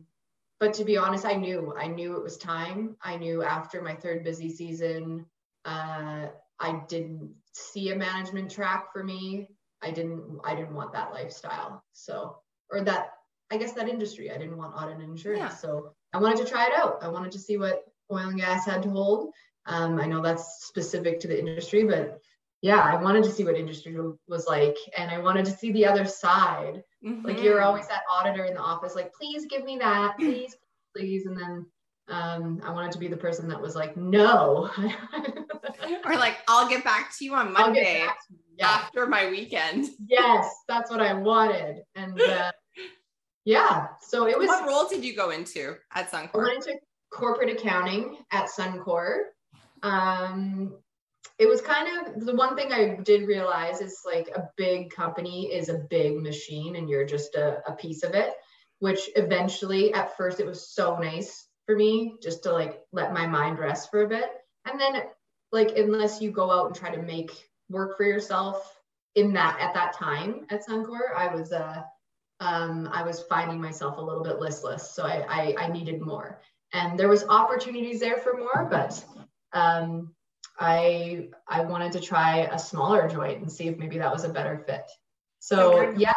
[0.61, 2.95] but to be honest, I knew I knew it was time.
[3.01, 5.25] I knew after my third busy season,
[5.65, 6.27] uh,
[6.59, 9.49] I didn't see a management track for me.
[9.81, 11.83] I didn't I didn't want that lifestyle.
[11.93, 12.37] So
[12.69, 13.13] or that
[13.51, 14.31] I guess that industry.
[14.31, 15.39] I didn't want audit and insurance.
[15.39, 15.49] Yeah.
[15.49, 16.99] So I wanted to try it out.
[17.01, 19.33] I wanted to see what oil and gas had to hold.
[19.65, 22.21] Um, I know that's specific to the industry, but
[22.61, 23.97] yeah, I wanted to see what industry
[24.27, 26.83] was like, and I wanted to see the other side.
[27.03, 27.25] Mm-hmm.
[27.25, 30.55] Like you're always that auditor in the office, like, please give me that, please,
[30.95, 31.25] please.
[31.25, 31.65] And then
[32.07, 34.69] um, I wanted to be the person that was like, no.
[36.05, 38.35] or like, I'll get back to you on Monday you.
[38.57, 38.67] Yeah.
[38.67, 39.89] after my weekend.
[40.07, 41.81] yes, that's what I wanted.
[41.95, 42.51] And uh,
[43.43, 44.47] yeah, so it was.
[44.47, 46.35] What role did you go into at Suncor?
[46.35, 46.79] I went into
[47.11, 49.21] corporate accounting at Suncor.
[49.81, 50.75] Um,
[51.41, 55.51] it was kind of the one thing I did realize is like a big company
[55.51, 58.33] is a big machine and you're just a, a piece of it,
[58.77, 63.25] which eventually at first it was so nice for me just to like let my
[63.25, 64.29] mind rest for a bit.
[64.65, 65.01] And then
[65.51, 67.31] like unless you go out and try to make
[67.69, 68.79] work for yourself
[69.15, 71.81] in that at that time at Suncor, I was uh
[72.39, 74.91] um, I was finding myself a little bit listless.
[74.91, 76.39] So I, I, I needed more.
[76.73, 79.03] And there was opportunities there for more, but
[79.53, 80.13] um,
[80.61, 84.29] I I wanted to try a smaller joint and see if maybe that was a
[84.29, 84.85] better fit.
[85.39, 86.13] So yeah.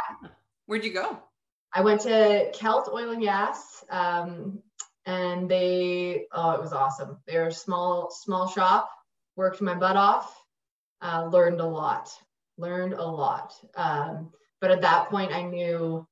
[0.66, 1.18] Where'd you go?
[1.72, 4.60] I went to Kelt Oil and Gas, um,
[5.06, 7.16] and they oh it was awesome.
[7.26, 8.90] They're a small small shop.
[9.34, 10.38] Worked my butt off.
[11.00, 12.10] Uh, learned a lot.
[12.58, 13.54] Learned a lot.
[13.74, 14.30] Um,
[14.60, 16.06] but at that point, I knew.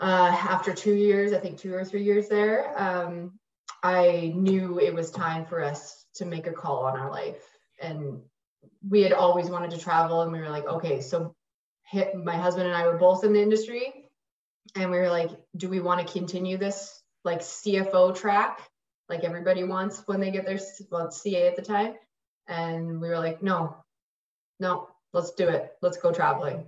[0.00, 3.38] Uh, after two years, I think two or three years there, um,
[3.82, 7.42] I knew it was time for us to make a call on our life.
[7.82, 8.20] And
[8.88, 11.34] we had always wanted to travel, and we were like, okay, so
[11.86, 13.92] hit, my husband and I were both in the industry,
[14.76, 18.60] and we were like, do we want to continue this like CFO track,
[19.08, 21.94] like everybody wants when they get their well CA at the time?
[22.46, 23.76] And we were like, no,
[24.58, 25.72] no, let's do it.
[25.82, 26.66] Let's go traveling.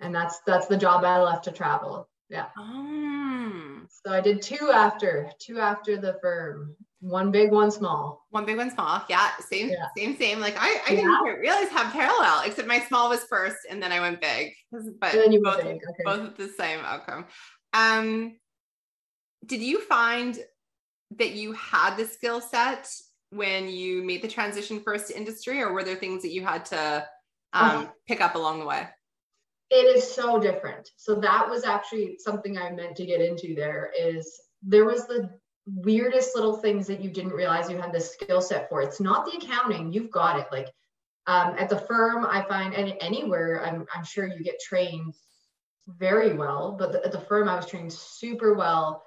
[0.00, 2.08] And that's that's the job I left to travel.
[2.28, 2.46] Yeah.
[2.58, 3.88] Um.
[4.04, 8.26] So I did two after two after the firm, one big, one small.
[8.30, 9.02] One big, one small.
[9.10, 9.88] Yeah, same, yeah.
[9.94, 10.40] same, same.
[10.40, 11.02] Like I, I yeah.
[11.02, 14.54] didn't realize how parallel, except my small was first, and then I went big.
[14.72, 15.76] But both, big.
[15.76, 16.02] Okay.
[16.02, 17.26] both the same outcome.
[17.74, 18.38] Um,
[19.44, 20.38] did you find
[21.18, 22.88] that you had the skill set
[23.28, 26.64] when you made the transition first to industry, or were there things that you had
[26.66, 27.06] to
[27.52, 27.86] um, uh-huh.
[28.08, 28.88] pick up along the way?
[29.68, 30.88] It is so different.
[30.96, 33.54] So that was actually something I meant to get into.
[33.54, 35.28] There is there was the
[35.66, 38.82] weirdest little things that you didn't realize you had the skill set for.
[38.82, 40.46] It's not the accounting, you've got it.
[40.52, 40.68] Like
[41.26, 45.14] um, at the firm, I find, and anywhere, I'm, I'm sure you get trained
[45.86, 49.04] very well, but the, at the firm, I was trained super well.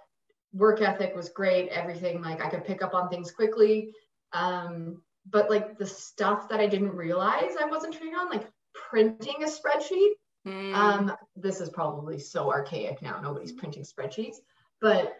[0.53, 2.21] Work ethic was great, everything.
[2.21, 3.91] Like I could pick up on things quickly.
[4.33, 9.43] Um, but like the stuff that I didn't realize I wasn't trained on, like printing
[9.43, 10.11] a spreadsheet.
[10.47, 10.73] Mm.
[10.73, 13.19] Um, this is probably so archaic now.
[13.21, 14.37] Nobody's printing spreadsheets,
[14.79, 15.13] but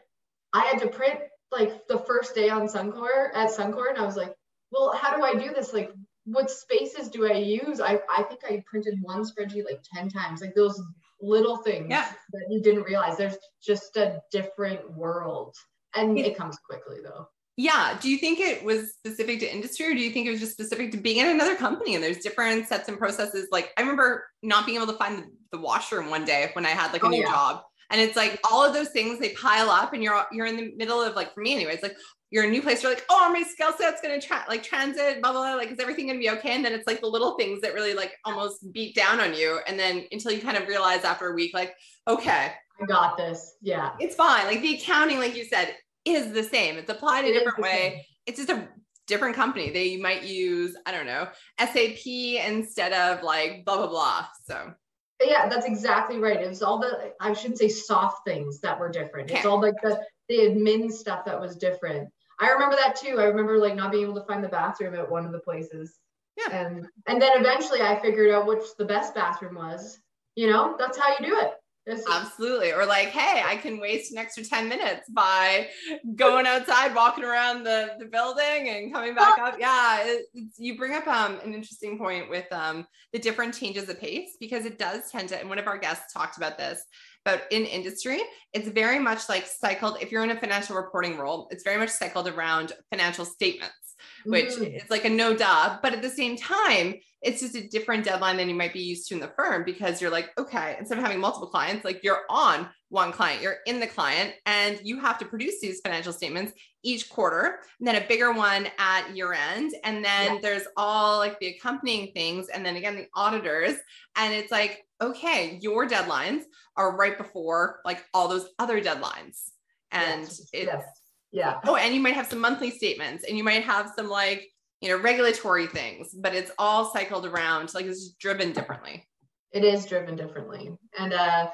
[0.53, 1.19] I had to print
[1.51, 4.33] like the first day on Suncor at Suncor, and I was like,
[4.71, 5.73] well, how do I do this?
[5.73, 5.91] Like,
[6.25, 7.79] what spaces do I use?
[7.79, 10.81] I, I think I printed one spreadsheet like 10 times, like those
[11.21, 12.11] little things yeah.
[12.33, 13.17] that you didn't realize.
[13.17, 15.55] There's just a different world.
[15.95, 17.27] And it comes quickly though.
[17.55, 17.97] Yeah.
[18.01, 20.51] Do you think it was specific to industry or do you think it was just
[20.51, 23.47] specific to being in another company and there's different sets and processes?
[23.51, 26.69] Like I remember not being able to find the, the washroom one day when I
[26.69, 27.31] had like a Oh, new yeah.
[27.31, 27.63] job.
[27.89, 30.73] And it's like all of those things they pile up and you're you're in the
[30.75, 31.95] middle of like for me anyways, like
[32.29, 34.61] you're in a new place, you're like, oh, are my skill set's gonna tra- like
[34.61, 35.55] transit, blah, blah, blah.
[35.55, 36.51] Like, is everything gonna be okay?
[36.51, 39.59] And then it's like the little things that really like almost beat down on you.
[39.65, 41.73] And then until you kind of realize after a week, like,
[42.07, 43.55] okay, I got this.
[43.61, 43.91] Yeah.
[43.99, 44.45] it's fine.
[44.45, 45.73] Like the accounting, like you said,
[46.03, 46.77] is the same.
[46.77, 47.71] It's applied a It different way.
[47.95, 48.01] same.
[48.25, 48.67] It's just a
[49.07, 49.69] different company.
[49.69, 51.29] They might use, I don't know,
[51.59, 54.25] SAP instead of like blah blah blah.
[54.45, 54.73] So
[55.21, 56.41] Yeah, that's exactly right.
[56.41, 59.31] It was all the I shouldn't say soft things that were different.
[59.31, 59.99] It's all like the
[60.29, 62.09] the admin stuff that was different.
[62.39, 63.19] I remember that too.
[63.19, 65.97] I remember like not being able to find the bathroom at one of the places.
[66.37, 66.55] Yeah.
[66.55, 69.99] And and then eventually I figured out which the best bathroom was.
[70.35, 71.53] You know, that's how you do it.
[71.87, 72.73] Absolutely.
[72.73, 75.69] Or like, hey, I can waste an extra 10 minutes by
[76.15, 79.55] going outside, walking around the, the building and coming back up.
[79.59, 80.03] Yeah.
[80.03, 83.99] It, it's, you bring up um, an interesting point with um, the different changes of
[83.99, 86.83] pace because it does tend to, and one of our guests talked about this,
[87.25, 88.21] but in industry,
[88.53, 89.97] it's very much like cycled.
[90.01, 93.86] If you're in a financial reporting role, it's very much cycled around financial statements,
[94.25, 94.75] which Mhm.
[94.83, 95.79] is like a no duh.
[95.81, 99.07] But at the same time, it's just a different deadline than you might be used
[99.07, 102.23] to in the firm because you're like, okay, instead of having multiple clients, like you're
[102.29, 106.53] on one client, you're in the client, and you have to produce these financial statements
[106.83, 109.73] each quarter, and then a bigger one at year end.
[109.83, 110.39] And then Yeah.
[110.41, 113.75] there's all like the accompanying things, and then again, the auditors.
[114.15, 116.43] And it's like, okay, your deadlines
[116.75, 119.51] are right before like all those other deadlines.
[119.91, 120.83] And Yes, it's yes.
[121.31, 121.59] Yeah.
[121.65, 124.47] oh, and you might have some monthly statements and you might have some like,
[124.81, 129.05] you know, regulatory things, but it's all cycled around, like it's driven differently.
[129.51, 130.71] It is driven differently.
[130.97, 131.49] And uh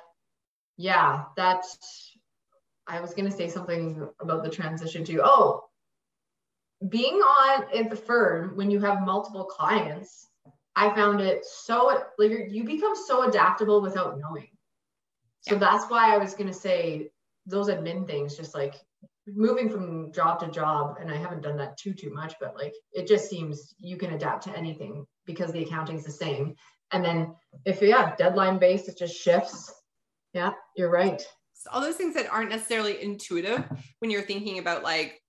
[0.78, 2.11] yeah, that's
[2.88, 5.21] I was gonna say something about the transition too.
[5.24, 5.63] Oh,
[6.89, 10.28] being on at the firm when you have multiple clients,
[10.76, 14.49] I found it so like you become so adaptable without knowing.
[15.41, 15.59] So Yeah.
[15.59, 17.09] that's why I was gonna say
[17.45, 18.76] those admin things, just like
[19.28, 22.74] moving from job to job, and I haven't done that too too much, but like
[22.91, 26.55] it just seems you can adapt to anything because the accounting's the same.
[26.91, 27.34] And then
[27.65, 29.74] if yeah, deadline based, it just shifts.
[30.34, 31.21] Yeah, you're right.
[31.53, 33.63] So all those things that aren't necessarily intuitive
[33.99, 35.21] when you're thinking about like,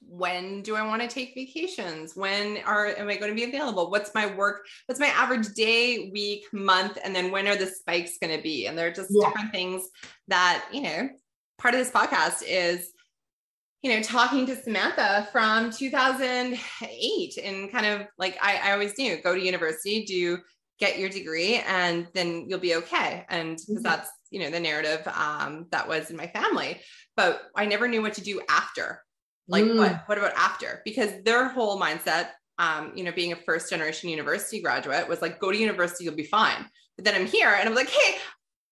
[0.00, 2.14] when do I want to take vacations?
[2.14, 3.90] When are am I going to be available?
[3.90, 4.66] What's my work?
[4.86, 6.98] What's my average day, week, month?
[7.02, 8.66] And then when are the spikes going to be?
[8.66, 9.28] And they're just Yeah.
[9.28, 9.88] different things
[10.28, 11.08] that, you know,
[11.58, 12.92] part of this podcast is
[13.82, 19.20] you know, talking to Samantha from 2008 and kind of like I, I always knew
[19.22, 20.38] go to university, do
[20.78, 23.24] get your degree, and then you'll be okay.
[23.28, 23.82] And because Mhm.
[23.82, 26.80] that's, you know, the narrative um, that was in my family.
[27.16, 29.02] But I never knew what to do after.
[29.48, 29.76] Like, Mm.
[29.78, 30.80] what, what about after?
[30.84, 35.38] Because their whole mindset, um, you know, being a first generation university graduate was like,
[35.40, 36.68] go to university, you'll be fine.
[36.96, 38.18] But then I'm here and I'm like, hey,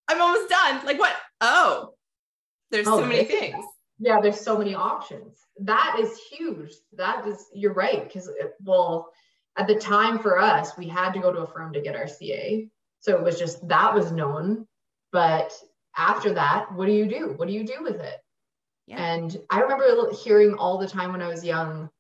[0.09, 0.85] I'm almost done.
[0.87, 1.15] Like, what?
[1.41, 1.95] Oh,
[2.71, 3.65] there's Oh, so many things.
[3.99, 5.47] Yeah, there's so many options.
[5.61, 6.73] That is huge.
[6.93, 8.05] That is, you're right.
[8.05, 9.13] Because, uh, well,
[9.57, 12.07] at the time for us, we had to go to a firm to get our
[12.07, 12.69] CA.
[13.01, 14.67] So it was just that was known.
[15.11, 15.53] But
[15.97, 17.35] after that, what do you do?
[17.37, 18.17] What do you do with it?
[18.87, 19.03] Yeah.
[19.03, 21.91] And I remember hearing all the time when I was young,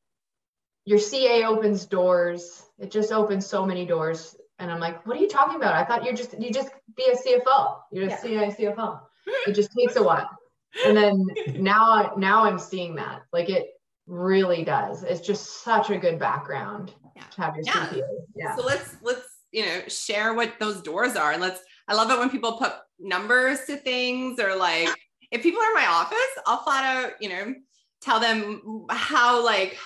[0.84, 2.62] your CA opens doors.
[2.78, 4.36] It just opens so many doors.
[4.60, 5.74] And I'm like, what are you talking about?
[5.74, 7.78] I thought you just you just be a CFO.
[7.92, 8.20] You're a Yeah.
[8.20, 9.00] CA CFO.
[9.46, 10.37] It just takes a while.
[10.86, 11.26] And then
[11.62, 13.22] now now I'm seeing that.
[13.32, 13.68] Like it
[14.06, 15.02] really does.
[15.02, 17.22] It's just such a good background Yeah.
[17.30, 17.86] to have your Yeah.
[17.88, 18.02] CPA.
[18.34, 18.56] Yeah.
[18.56, 21.60] So let's let's you know share what those doors are, and let's.
[21.88, 24.88] I love it when people put numbers to things, or like
[25.30, 27.54] if people are in my office, I'll flat out you know
[28.00, 29.76] tell them how like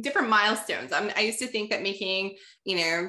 [0.00, 0.92] different milestones.
[0.92, 3.08] I'm, I used to think that making you know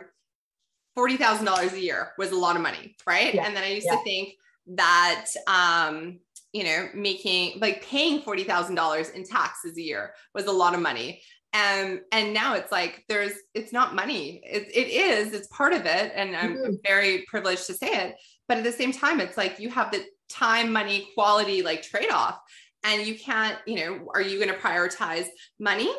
[0.93, 3.34] forty thousand dollars a year was a lot of money, right?
[3.34, 3.45] Yeah.
[3.45, 4.34] And then I used to think
[4.76, 6.19] that um
[6.58, 10.03] you know making like paying forty thousand dollars in taxes a year
[10.34, 11.10] was a lot of money.
[11.53, 14.41] Um, and now it's like there's it's not money.
[14.58, 16.78] It, it is it's part of it and i'm Mhm.
[16.91, 18.16] very privileged to say it.
[18.47, 22.38] But at the same time it's like you have the time money quality like trade-off.
[22.88, 25.28] And you can't you know are you going to prioritize
[25.60, 25.91] money?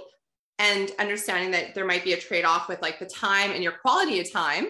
[0.59, 4.17] And understanding that there might be a trade-off with like the time and your quality
[4.23, 4.67] of time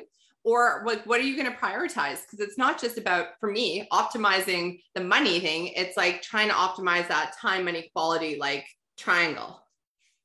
[0.46, 2.22] or like what are you going to prioritize?
[2.22, 5.72] Because it's not just about for me optimizing the money thing.
[5.74, 8.64] It's like trying to optimize that time money quality like
[8.96, 9.60] triangle.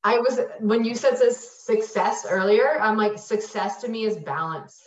[0.04, 4.80] I was when you said this success earlier, I'm like success to me is balance.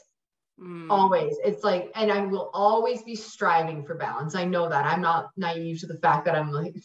[0.60, 0.86] Mm.
[0.88, 1.36] always.
[1.44, 4.36] It's like and i will always be striving for balance.
[4.36, 4.86] I know that.
[4.86, 6.76] I'm not naive to the fact that i'm like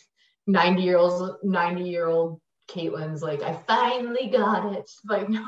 [0.47, 4.89] 90 year old 90 year old Katelyn's like, I finally got it.
[5.07, 5.45] Like, no.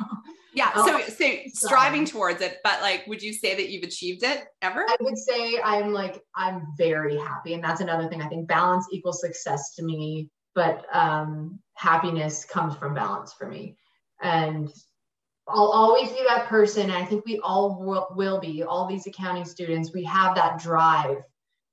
[0.53, 0.73] Yeah.
[0.73, 4.45] So, oh, so striving towards it, but like, would you say that you've achieved it
[4.61, 4.85] ever?
[4.87, 7.53] I would say I'm like, I'm very happy.
[7.53, 8.21] And that's another thing.
[8.21, 13.77] I think balance equals success to me, but um, happiness comes from balance for me.
[14.21, 14.69] And
[15.47, 16.83] I'll always be that person.
[16.83, 20.59] And I think we all will, will be, all these accounting students, we have that
[20.59, 21.17] drive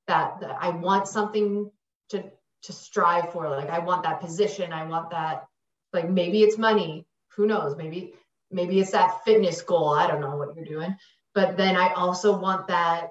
[0.07, 1.71] that, that I want something
[2.11, 2.31] to
[2.63, 3.49] to strive for.
[3.49, 4.73] Like I want that position.
[4.73, 5.47] I want that,
[5.93, 7.07] like maybe it's money.
[7.37, 7.77] Who knows?
[7.77, 8.15] Maybe,
[8.51, 9.91] maybe it's that fitness goal.
[9.91, 10.97] I don't know what you're doing.
[11.35, 13.11] But then I also want that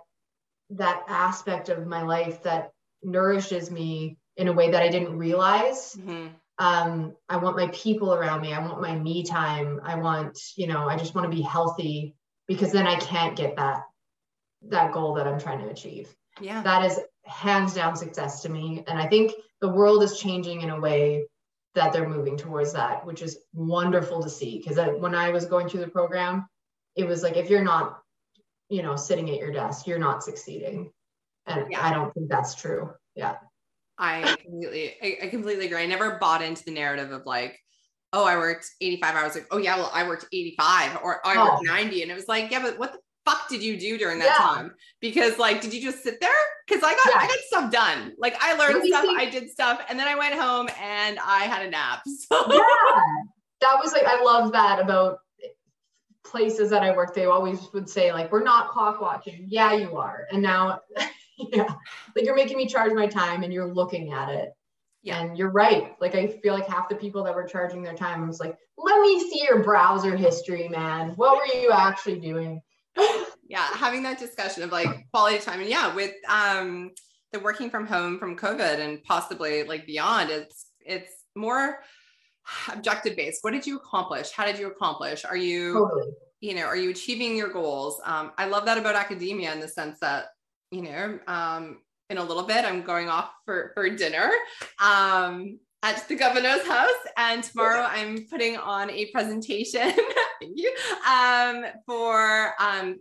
[0.72, 2.72] that aspect of my life that
[3.02, 5.96] nourishes me in a way that I didn't realize.
[5.96, 6.28] Mm-hmm
[6.60, 8.54] um, I want my people around me.
[8.54, 9.80] I want my me time.
[9.84, 12.16] I want, you know, I just want to be healthy
[12.48, 13.84] because then I can't get that
[14.70, 16.14] that goal that I'm trying to achieve.
[16.42, 16.64] Yeah.
[16.64, 18.84] That is hands down success to me.
[18.88, 21.26] And I think the world is changing in a way
[21.76, 24.58] that they're moving towards that, which is wonderful to see.
[24.58, 26.48] Because when I was going through the program,
[26.96, 28.00] it was like if you're not,
[28.70, 30.92] you know, sitting at your desk, you're not succeeding.
[31.46, 31.86] And yeah.
[31.86, 32.92] I don't think that's true.
[33.16, 33.36] Yeah.
[33.98, 35.82] I completely, I, I completely agree.
[35.82, 37.60] I never bought into the narrative of like,
[38.14, 39.36] oh, I worked 85 hours.
[39.36, 42.02] Like, oh yeah, well, I worked 85 or oh, I worked 90.
[42.02, 44.46] And it was like, yeah, but what the fuck did you do during that yeah.
[44.46, 44.72] time?
[45.02, 46.30] Because like, did you just sit there?
[46.68, 47.20] Because I got yeah.
[47.20, 48.14] I got stuff done.
[48.18, 51.44] Like I learned stuff, think- I did stuff, and then I went home and I
[51.44, 52.04] had a nap.
[52.08, 52.62] So yeah,
[53.62, 55.20] that was like I love that about
[56.24, 57.16] places that I worked.
[57.16, 60.28] They always would say like, "We're not clock watching." Yeah, you are.
[60.32, 60.82] And now
[61.38, 61.68] yeah
[62.16, 64.52] like you're making me charge my time and you're looking at it
[65.04, 65.22] yeah.
[65.22, 68.24] and you're right like i feel like half the people that were charging their time
[68.24, 72.62] I was like let me see your browser history man what were you actually doing
[73.48, 75.60] yeah having that discussion of like quality time.
[75.62, 76.92] And yeah with um
[77.32, 81.80] the working from home from covid and possibly like beyond it's it's more
[82.72, 83.44] objective based.
[83.44, 84.32] What did you accomplish?
[84.32, 85.26] How did you accomplish?
[85.26, 86.14] Are you totally.
[86.40, 88.02] you know are you achieving your goals?
[88.06, 90.28] Um, i love that about academia in the sense that
[90.72, 91.80] you know, um,
[92.10, 94.32] in a little bit, I'm going off for, for dinner.
[94.82, 96.90] Um, at the governor's house.
[97.16, 99.92] And tomorrow I'm putting on a presentation
[100.42, 100.74] thank you,
[101.10, 103.00] um, for um,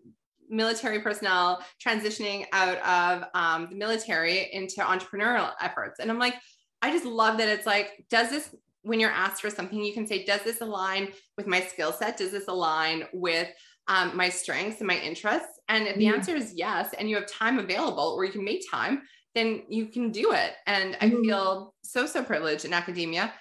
[0.49, 5.99] military personnel transitioning out of um, the military into entrepreneurial efforts.
[5.99, 6.35] And I'm like,
[6.81, 10.07] I just love that it's like, does this, when you're asked for something, you can
[10.07, 12.17] say, does this align with my skill set?
[12.17, 13.49] Does this align with
[13.89, 15.59] um, my strengths and my interests?
[15.69, 16.15] And if the mm-hmm.
[16.15, 19.03] answer is yes, and you have time available or you can make time,
[19.37, 20.55] then you can do it.
[20.67, 21.23] And I mm-hmm.
[21.23, 23.33] feel so, so privileged in academia.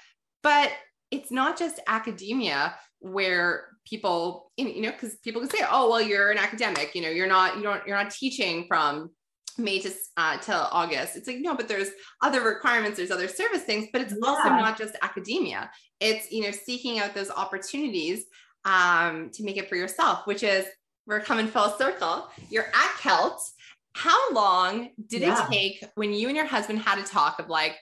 [0.43, 0.71] But
[1.09, 6.31] it's not just academia where people, you know, because people can say, oh, well, you're
[6.31, 9.09] an academic, you know, you're not, you don't, you're not teaching from
[9.57, 11.15] May to uh, till August.
[11.15, 11.89] It's like no, but there's
[12.21, 14.27] other requirements, there's other service things, but it's yeah.
[14.27, 15.71] also not just academia.
[16.01, 18.25] It's you know seeking out those opportunities
[18.65, 20.65] um, to make it for yourself, which is
[21.07, 22.27] we're coming full circle.
[22.49, 23.39] You're at Kelt.
[23.95, 25.47] How long did yeah.
[25.47, 27.77] it take when you and your husband had a talk of like,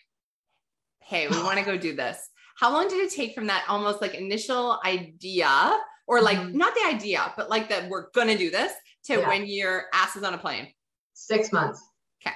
[1.00, 2.30] hey, we want to go do this?
[2.56, 6.56] How long did it take from that almost like initial idea or like mm-hmm.
[6.56, 8.72] not the idea, but like that we're going to do this
[9.06, 9.28] to yeah.
[9.28, 10.68] when your ass is on a plane?
[11.16, 11.82] Six months.
[12.22, 12.36] Okay.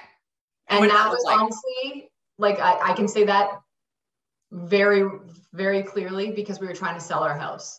[0.68, 1.38] And, and that was like?
[1.38, 3.60] honestly, like I, I can say that
[4.50, 5.08] very,
[5.52, 7.78] very clearly because we were trying to sell our house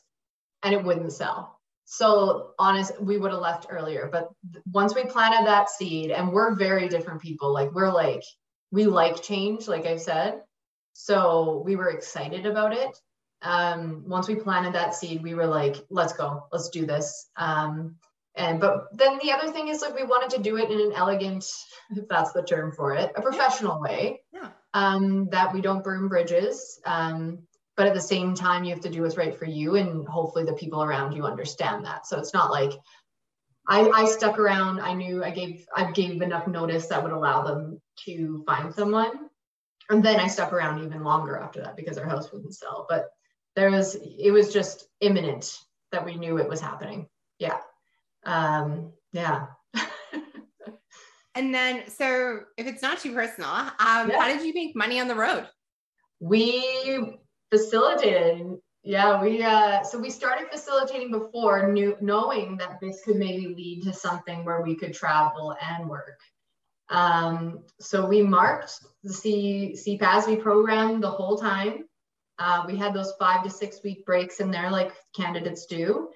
[0.63, 1.58] and it wouldn't sell.
[1.91, 4.09] So honest, we would have left earlier.
[4.11, 4.29] But
[4.71, 7.51] once we planted that seed, and we're very different people.
[7.51, 8.21] Like we're like
[8.69, 10.41] we like change, like I said.
[10.93, 12.95] So we were excited about it.
[13.41, 17.31] Um, once we planted that seed, we were like, let's go, let's do this.
[17.37, 17.95] Um,
[18.35, 20.93] and but then the other thing is like we wanted to do it in an
[20.93, 21.43] elegant,
[21.89, 23.91] if that's the term for it, a professional yeah.
[23.91, 24.21] way.
[24.31, 24.49] Yeah.
[24.75, 26.79] Um, that we don't burn bridges.
[26.85, 27.47] Um,
[27.79, 30.43] but at the same time you have to do what's right for you and hopefully
[30.43, 32.05] the people around you understand that.
[32.05, 32.73] So it's not like
[33.69, 34.81] I, I stuck around.
[34.81, 39.29] I knew i gave i gave enough notice that would allow them to find someone.
[39.89, 42.85] And then i stuck around even longer after that because our house wouldn't sell.
[42.89, 43.11] But
[43.55, 45.57] there was it was just imminent
[45.93, 47.07] that we knew it was happening.
[47.39, 47.59] Yeah.
[48.25, 49.45] Um yeah.
[51.33, 54.19] And then so if it's not too personal um yeah.
[54.19, 55.47] how did you make money on the road?
[56.19, 57.19] We
[57.51, 58.57] facilitated.
[58.83, 63.83] Yeah we uh so we started facilitating before knew, knowing that this could maybe lead
[63.83, 66.19] to something where we could travel and work.
[66.89, 68.73] Um so we marked
[69.03, 71.85] the c CASB program the whole time.
[72.37, 76.09] Uh, we had those five to six week breaks in there like candidates do.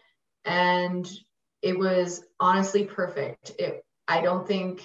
[0.45, 1.05] And
[1.61, 3.51] it was honestly perfect.
[3.59, 4.83] It i don't think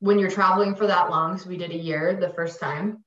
[0.00, 3.04] when you're traveling for that long because we did a year the first time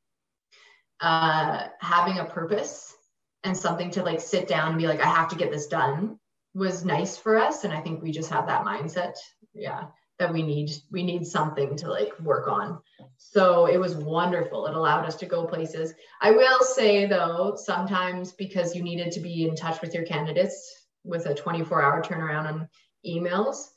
[1.03, 2.95] uh, having a purpose
[3.43, 6.17] and something to like sit down and be like, I have to get this done
[6.55, 7.63] was nice for us.
[7.63, 9.15] And I think we just have that mindset.
[9.53, 9.85] Yeah.
[10.19, 12.79] That we need we need something to like work on.
[13.17, 14.67] So it was wonderful.
[14.67, 15.93] It allowed us to go places.
[16.21, 20.85] I will say though, sometimes because you needed to be in touch with your candidates
[21.03, 22.69] with a 24 hour turnaround on
[23.05, 23.69] emails,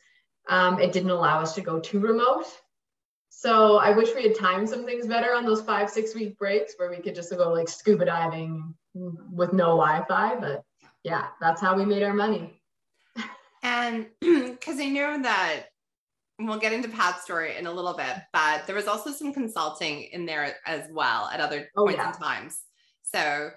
[0.49, 2.47] um, it didn't allow us to go too remote.
[3.39, 6.72] So I wish we had timed some things better on those five, six week breaks
[6.78, 10.37] where we could just go like scuba diving with no Wi-Fi.
[10.37, 10.64] But
[11.05, 12.59] yeah, that's how we made our money.
[13.62, 15.64] And because I know that
[16.39, 20.05] we'll get into Pat's story in a little bit, but there was also some consulting
[20.05, 22.07] in there as well at other oh, points yeah.
[22.07, 22.62] and times.
[23.03, 23.51] So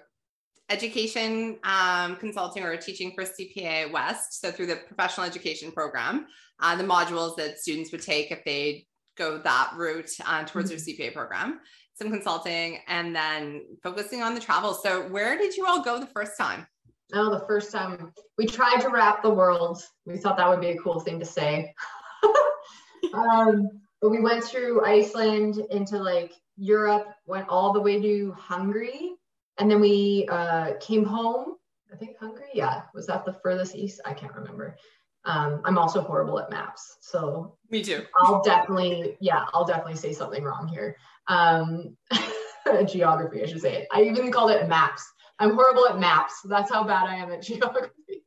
[0.68, 4.42] education um, consulting or teaching for CPA West.
[4.42, 6.26] So through the professional education program,
[6.60, 8.86] uh, the modules that students would take if they
[9.20, 10.98] go that route uh, towards mm-hmm.
[10.98, 11.60] their CPA program,
[11.94, 14.74] some consulting, and then focusing on the travel.
[14.74, 16.66] So where did you all go the first time?
[17.12, 19.82] Oh, the first time we tried to wrap the world.
[20.06, 21.74] We thought that would be a cool thing to say.
[23.14, 23.68] um,
[24.00, 29.12] but we went through Iceland into like Europe, went all the way to Hungary,
[29.58, 31.56] and then we uh, came home.
[31.92, 34.00] I think Hungary, yeah, was that the furthest east?
[34.04, 34.76] I can't remember.
[35.24, 38.04] Um, I'm also horrible at maps, so me too.
[38.16, 40.96] I'll definitely, yeah, I'll definitely say something wrong here.
[41.28, 41.96] Um,
[42.86, 43.86] geography, I should say.
[43.92, 45.06] I even called it maps.
[45.38, 46.40] I'm horrible at maps.
[46.44, 48.24] That's how bad I am at geography.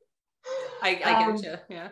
[0.82, 1.76] I, I um, get you.
[1.76, 1.90] Yeah.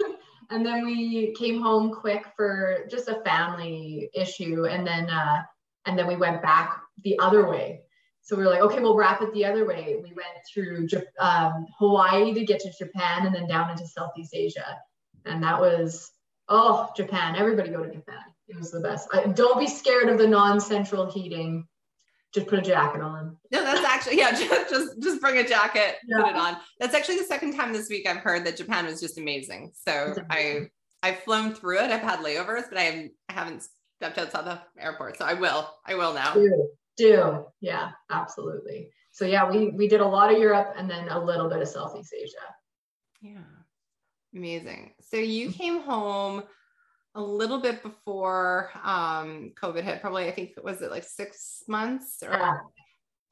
[0.50, 5.42] and then we came home quick for just a family issue, and then uh,
[5.86, 7.82] and then we went back the other way.
[8.22, 9.96] So we were like, okay, we'll wrap it the other way.
[10.02, 14.78] We went through um, Hawaii to get to Japan, and then down into Southeast Asia,
[15.26, 16.10] and that was
[16.48, 17.36] oh Japan.
[17.36, 18.22] Everybody go to Japan.
[18.48, 19.08] It was the best.
[19.12, 21.66] I, don't be scared of the non-central heating
[22.32, 23.36] just put a jacket on.
[23.50, 26.22] No, that's actually yeah, just just, just bring a jacket, yeah.
[26.22, 26.56] put it on.
[26.78, 29.72] That's actually the second time this week I've heard that Japan was just amazing.
[29.74, 30.68] So I
[31.02, 31.90] I've flown through it.
[31.90, 33.64] I've had layovers, but I haven't
[33.96, 35.18] stepped outside the airport.
[35.18, 35.68] So I will.
[35.84, 36.34] I will now.
[37.06, 37.46] Do.
[37.60, 38.90] yeah, absolutely.
[39.10, 41.68] So yeah, we we did a lot of Europe and then a little bit of
[41.68, 42.36] Southeast Asia.
[43.20, 43.38] Yeah.
[44.34, 44.94] Amazing.
[45.00, 46.42] So you came home
[47.14, 52.22] a little bit before um, COVID hit, probably I think was it like six months
[52.22, 52.58] or yeah.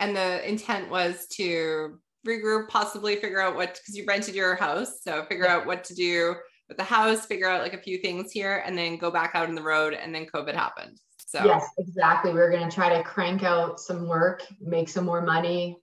[0.00, 5.00] and the intent was to regroup, possibly figure out what because you rented your house.
[5.02, 5.56] So figure yeah.
[5.56, 6.34] out what to do
[6.68, 9.48] with the house, figure out like a few things here, and then go back out
[9.48, 9.94] on the road.
[9.94, 10.98] And then COVID happened.
[11.30, 12.32] So yes, exactly.
[12.32, 15.78] We are gonna try to crank out some work, make some more money,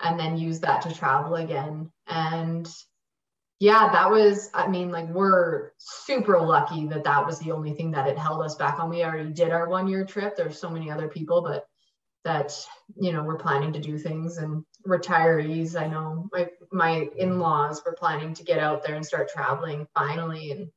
[0.00, 1.90] and then use that to travel again.
[2.06, 2.72] And
[3.58, 7.90] yeah, that was, I mean, like we're super lucky that that was the only thing
[7.90, 8.90] that it held us back on.
[8.90, 10.36] We already did our one year trip.
[10.36, 11.66] There's so many other people, but
[12.24, 12.56] that,
[12.94, 15.74] you know, we're planning to do things and retirees.
[15.74, 20.52] I know my, my in-laws were planning to get out there and start traveling finally.
[20.52, 20.70] And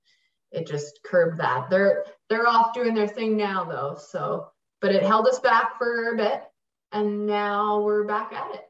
[0.51, 1.69] it just curbed that.
[1.69, 3.97] They're, they're off doing their thing now though.
[3.99, 4.47] So,
[4.81, 6.43] but it held us back for a bit
[6.91, 8.61] and now we're back at it.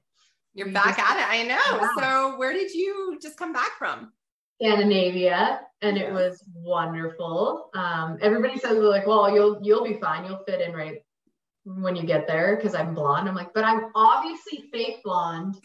[0.54, 1.30] You're back at it.
[1.30, 1.60] I know.
[1.80, 1.90] Yeah.
[2.00, 4.12] So where did you just come back from?
[4.62, 7.70] Scandinavia, and it was wonderful.
[7.74, 10.26] Um, everybody says like, "Well, you'll you'll be fine.
[10.26, 11.00] You'll fit in right
[11.66, 13.28] when you get there." Because I'm blonde.
[13.28, 15.58] I'm like, but I'm obviously fake blonde,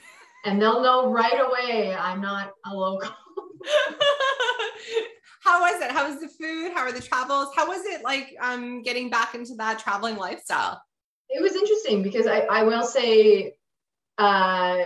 [0.44, 3.10] and they'll know right away I'm not a local.
[5.40, 5.90] How was it?
[5.90, 6.72] How was the food?
[6.74, 7.48] How are the travels?
[7.56, 10.80] How was it like um, getting back into that traveling lifestyle?
[11.28, 13.54] It was interesting because I, I will say
[14.18, 14.84] uh,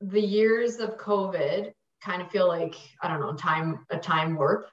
[0.00, 1.72] the years of COVID
[2.02, 4.68] kind of feel like I don't know time a time warp.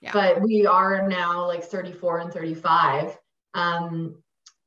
[0.00, 0.10] Yeah.
[0.12, 3.16] But we are now like 34 and 35.
[3.54, 4.22] Um,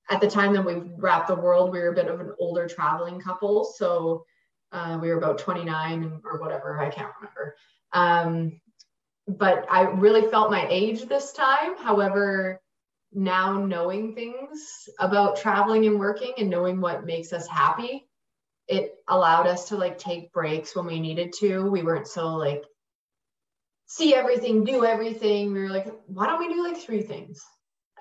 [0.10, 2.68] at the time that we wrapped the world, we were a bit of an older
[2.68, 3.66] traveling couple.
[3.66, 4.24] So
[4.72, 7.56] uh, we were about 29 or whatever, I can't remember.
[7.92, 8.62] Um,
[9.28, 11.78] but I really felt my age this time.
[11.78, 12.62] However,
[13.12, 18.08] now knowing things about traveling and working and knowing what makes us happy,
[18.68, 21.70] it allowed us to like take breaks when we needed to.
[21.70, 22.64] We weren't so like
[23.88, 25.54] see everything, do everything.
[25.54, 27.44] We were like, why don't we do like three things?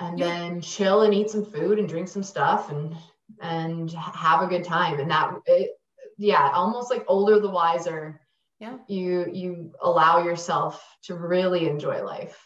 [0.00, 0.26] And yeah.
[0.26, 2.94] then chill and eat some food and drink some stuff and
[3.40, 4.98] and have a good time.
[5.00, 5.70] And that it,
[6.18, 8.20] yeah, almost like older the wiser.
[8.60, 8.76] Yeah.
[8.88, 12.38] You you allow yourself to really enjoy life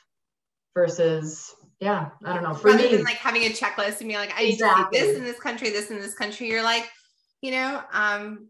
[0.75, 2.55] versus yeah, I don't know.
[2.55, 4.99] For Rather me, than like having a checklist and being like, I need exactly.
[4.99, 6.49] to see this in this country, this in this country.
[6.49, 6.91] You're like,
[7.41, 8.49] you know, um,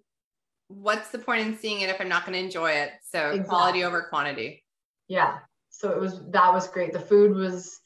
[0.69, 2.93] what's the point in seeing it if I'm not going to enjoy it?
[3.11, 3.49] So exactly.
[3.49, 4.65] quality over quantity.
[5.09, 5.39] Yeah.
[5.69, 6.95] So it was, that was great.
[6.95, 7.79] The food was,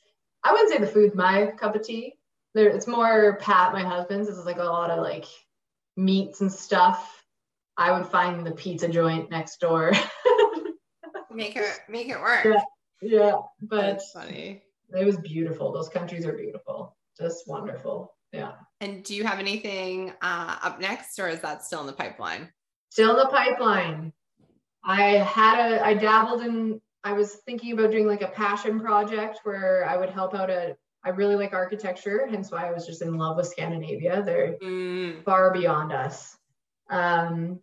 [0.44, 2.14] I wouldn't say the food my cup of tea.
[2.54, 4.28] There, it's more Pat, my husband's.
[4.28, 5.24] It's like a lot of like
[5.96, 7.21] meats and stuff.
[7.76, 9.92] I would find the pizza joint next door.
[11.30, 12.44] make it make it work.
[12.44, 12.60] Yeah,
[13.00, 13.32] yeah.
[13.62, 14.62] But That's funny.
[14.96, 15.72] it was beautiful.
[15.72, 16.96] Those countries are beautiful.
[17.18, 18.14] Just wonderful.
[18.32, 18.52] Yeah.
[18.80, 22.50] And do you have anything uh, up next, or is that still in the pipeline?
[22.90, 24.12] Still in the pipeline.
[24.84, 29.40] I had a I dabbled in I was thinking about doing like a passion project
[29.44, 33.02] where I would help out a I really like architecture, hence why I was just
[33.02, 34.22] in love with Scandinavia.
[34.24, 36.36] They're Mm, far beyond us.
[36.92, 37.58] Um,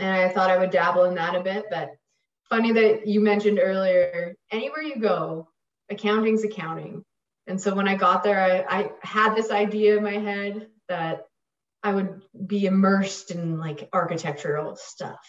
[0.00, 1.90] and I thought I would dabble in that a bit, but
[2.48, 5.48] funny that you mentioned earlier, anywhere you go,
[5.90, 7.04] accounting's accounting.
[7.46, 11.26] And so when I got there, I, I had this idea in my head that
[11.82, 15.20] I would be immersed in like architectural stuff.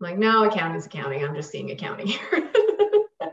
[0.00, 1.24] I'm like, no, accounting's accounting.
[1.24, 2.50] I'm just seeing accounting here.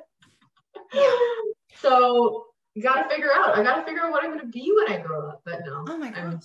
[1.76, 3.58] so you got to figure out.
[3.58, 5.42] I got to figure out what I'm going to be when I grow up.
[5.46, 5.86] But no.
[5.88, 6.40] oh my I'm-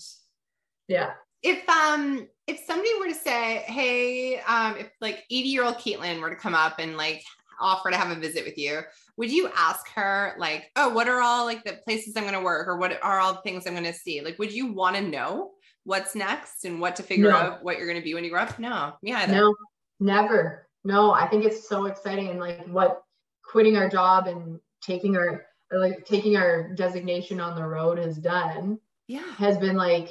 [0.88, 1.12] yeah.
[1.42, 6.20] if um if somebody were to say hey um if like 80 year old Katelyn
[6.20, 7.22] were to come up and like
[7.60, 8.80] offer to have a visit with you
[9.16, 12.40] would you ask her like oh what are all like the places i'm going to
[12.40, 14.20] work or what are all the things i'm going to see?
[14.20, 15.52] Like would you want to know
[15.84, 17.36] what's next and what to figure No.
[17.36, 18.58] out what you're going to be when you grow up?
[18.58, 18.94] No.
[19.02, 19.32] Me either.
[19.32, 19.54] No,
[20.00, 20.66] never.
[20.82, 23.02] No, I think it's so exciting and like what
[23.44, 28.78] quitting our job and taking our like taking our designation on the road has done
[29.06, 29.32] yeah.
[29.36, 30.08] has been like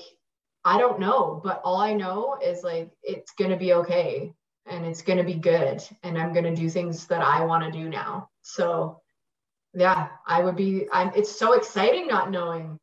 [0.66, 4.32] I don't know, but all I know is like it's going to be okay
[4.66, 7.64] and it's going to be good and I'm going to do things that I want
[7.66, 8.30] to do now.
[8.41, 9.01] So
[9.74, 12.80] yeah, I would be I'm it's so exciting not knowing.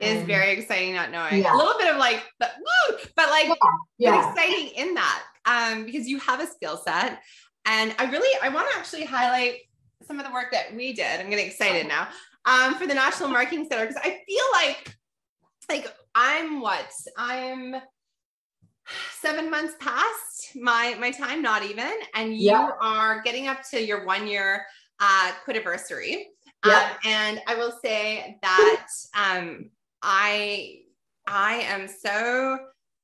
[0.00, 1.54] it's And- very exciting not knowing Yeah.
[1.54, 3.60] a little bit of like but woo but like yeah, but
[3.98, 4.30] yeah.
[4.30, 7.20] exciting in that um, because you have a skill set.
[7.66, 9.60] And I really, I want to actually highlight
[10.06, 11.20] some of the work that we did.
[11.20, 12.08] I'm getting excited now
[12.44, 14.94] um, for the National Marketing Center because I feel like,
[15.70, 17.76] like I'm what I'm
[19.20, 22.70] seven months past my my time, not even, and you Yeah.
[22.80, 24.64] are getting up to your one year
[25.00, 26.24] uh, quitiversary.
[26.64, 26.90] Yeah.
[26.90, 29.70] Um, and I will say that um,
[30.02, 30.80] I
[31.26, 32.58] I am so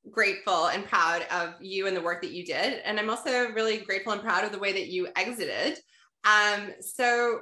[0.09, 2.81] grateful and proud of you and the work that you did.
[2.85, 5.77] And I'm also really grateful and proud of the way that you exited.
[6.23, 7.39] Um, so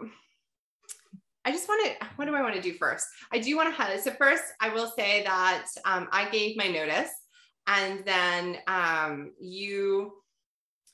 [1.45, 3.07] I just want to, what do I want to do first?
[3.31, 4.03] I do want to highlight.
[4.03, 7.11] So first, I will say that um, I gave my notice
[7.67, 10.13] and then um, you,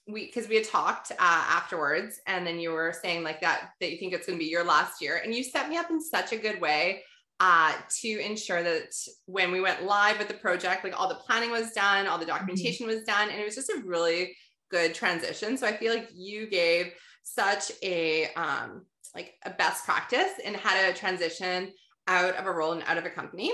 [0.07, 3.91] we, cause we had talked uh, afterwards and then you were saying like that, that
[3.91, 6.01] you think it's going to be your last year and you set me up in
[6.01, 7.01] such a good way
[7.39, 8.93] uh, to ensure that
[9.25, 12.25] when we went live with the project, like all the planning was done, all the
[12.25, 14.35] documentation was done, and it was just a really
[14.71, 15.57] good transition.
[15.57, 16.93] So I feel like you gave
[17.23, 18.85] such a um,
[19.15, 21.73] like a best practice in how to transition
[22.07, 23.53] out of a role and out of a company.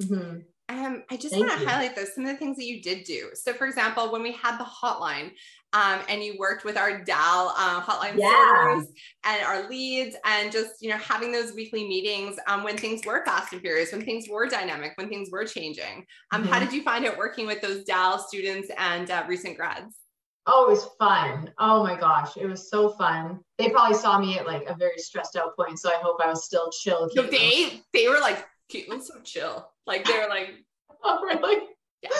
[0.00, 0.52] Mhm.
[0.68, 3.30] Um, I just want to highlight those some of the things that you did do.
[3.34, 5.32] So, for example, when we had the hotline,
[5.74, 8.26] um, and you worked with our DAL uh, hotline Yeah.
[8.26, 8.86] servers
[9.24, 13.24] and our leads, and just you know having those weekly meetings um, when things were
[13.24, 16.06] fast and furious, when things were dynamic, when things were changing.
[16.32, 16.60] Um, How Mhm.
[16.60, 19.98] did you find it working with those DAL students and uh, recent grads?
[20.46, 21.52] Oh, it was fun.
[21.58, 23.40] Oh my gosh, it was so fun.
[23.58, 26.28] They probably saw me at like a very stressed out point, so I hope I
[26.28, 27.08] was still chill.
[27.14, 29.68] No, they they were like, Katelyn's so chill.
[29.86, 30.54] Like they were like,
[31.04, 31.66] Oh, really?
[32.02, 32.10] Yeah.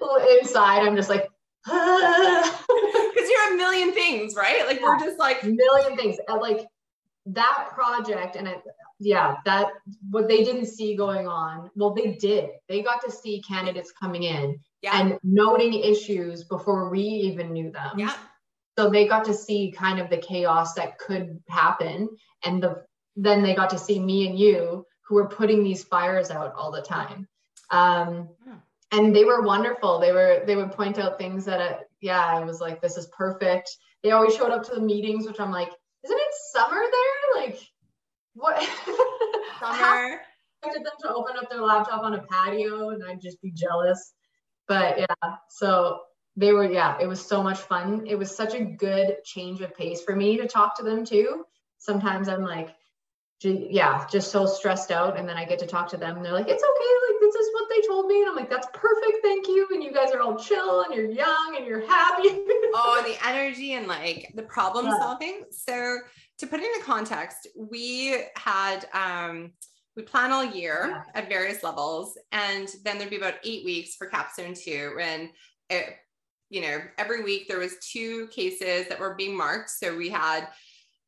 [0.00, 1.28] Well, Inside, I'm just like,
[1.64, 4.66] because you're a million things, right?
[4.66, 6.16] Like we're just like, million things.
[6.28, 6.66] Like
[7.26, 8.62] that project, and it,
[8.98, 9.68] yeah, that
[10.10, 11.70] what they didn't see going on.
[11.74, 12.50] Well, they did.
[12.68, 17.70] They got to see candidates coming in yeah, and noting issues before we even knew
[17.70, 17.98] them.
[17.98, 18.14] yeah,
[18.78, 22.08] so they got to see kind of the chaos that could happen
[22.44, 22.84] and the
[23.16, 26.70] then they got to see me and you who were putting these fires out all
[26.70, 27.26] the time.
[27.70, 28.54] Um, Yeah.
[28.92, 29.98] and they were wonderful.
[29.98, 33.06] They were they would point out things that uh, yeah i was like this is
[33.08, 33.68] perfect.
[34.02, 35.70] They always showed up to the meetings which i'm like
[36.04, 37.44] isn't it summer there?
[37.44, 37.58] Like
[38.34, 38.56] what?
[39.60, 39.76] Summer.
[39.82, 40.18] I
[40.62, 44.14] expected them to open up their laptop on a patio and i'd just be jealous
[44.70, 45.98] but yeah so
[46.36, 48.04] they were yeah it was so much fun.
[48.06, 51.44] It was such a good change of pace for me to talk to them too.
[51.78, 52.70] Sometimes i'm like
[53.42, 56.38] yeah just so stressed out and then i get to talk to them and they're
[56.40, 58.20] like it's okay like this is what they told me.
[58.20, 59.66] And i'm like that's perfect thank you.
[59.72, 62.28] And you guys are all chill and you're young and you're happy.
[62.72, 64.98] Oh, the energy and like the problem Yeah.
[65.00, 65.42] solving.
[65.50, 65.98] So
[66.38, 69.52] to put it into context, we had um
[70.00, 74.06] we plan all year at various levels, and then there'd be about eight weeks for
[74.06, 74.96] capstone two.
[74.98, 75.28] And
[75.68, 75.96] it,
[76.48, 79.68] you know, every week there was two cases that were being marked.
[79.70, 80.48] So we had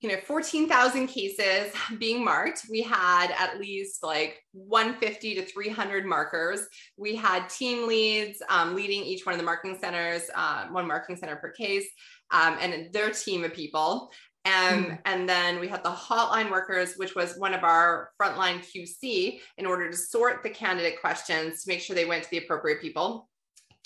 [0.00, 2.66] you know 14,000 cases being marked.
[2.68, 6.66] We had at least like 150 to 300 markers.
[6.98, 11.16] We had team leads um, leading each one of the marking centers, uh, one marking
[11.16, 11.86] center per case,
[12.30, 14.10] um, and their team of people.
[14.44, 14.98] Um, mm.
[15.04, 19.66] And then we had the hotline workers, which was one of our frontline QC in
[19.66, 23.28] order to sort the candidate questions to make sure they went to the appropriate people.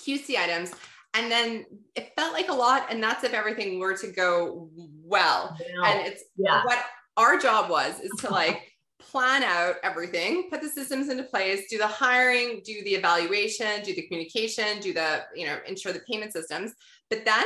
[0.00, 0.72] QC items
[1.16, 4.68] and then it felt like a lot and that's if everything were to go
[5.02, 6.62] well and it's yeah.
[6.64, 6.84] what
[7.16, 11.78] our job was is to like plan out everything put the systems into place do
[11.78, 16.32] the hiring do the evaluation do the communication do the you know ensure the payment
[16.32, 16.74] systems
[17.08, 17.44] but then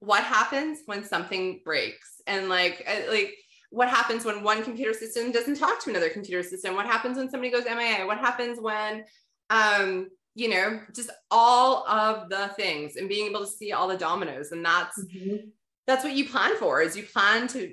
[0.00, 3.34] what happens when something breaks and like uh, like
[3.70, 7.28] what happens when one computer system doesn't talk to another computer system what happens when
[7.28, 9.04] somebody goes mia what happens when
[9.50, 13.96] um you know, just all of the things and being able to see all the
[13.96, 14.52] dominoes.
[14.52, 15.48] And that's mm-hmm.
[15.84, 17.72] that's what you plan for is you plan to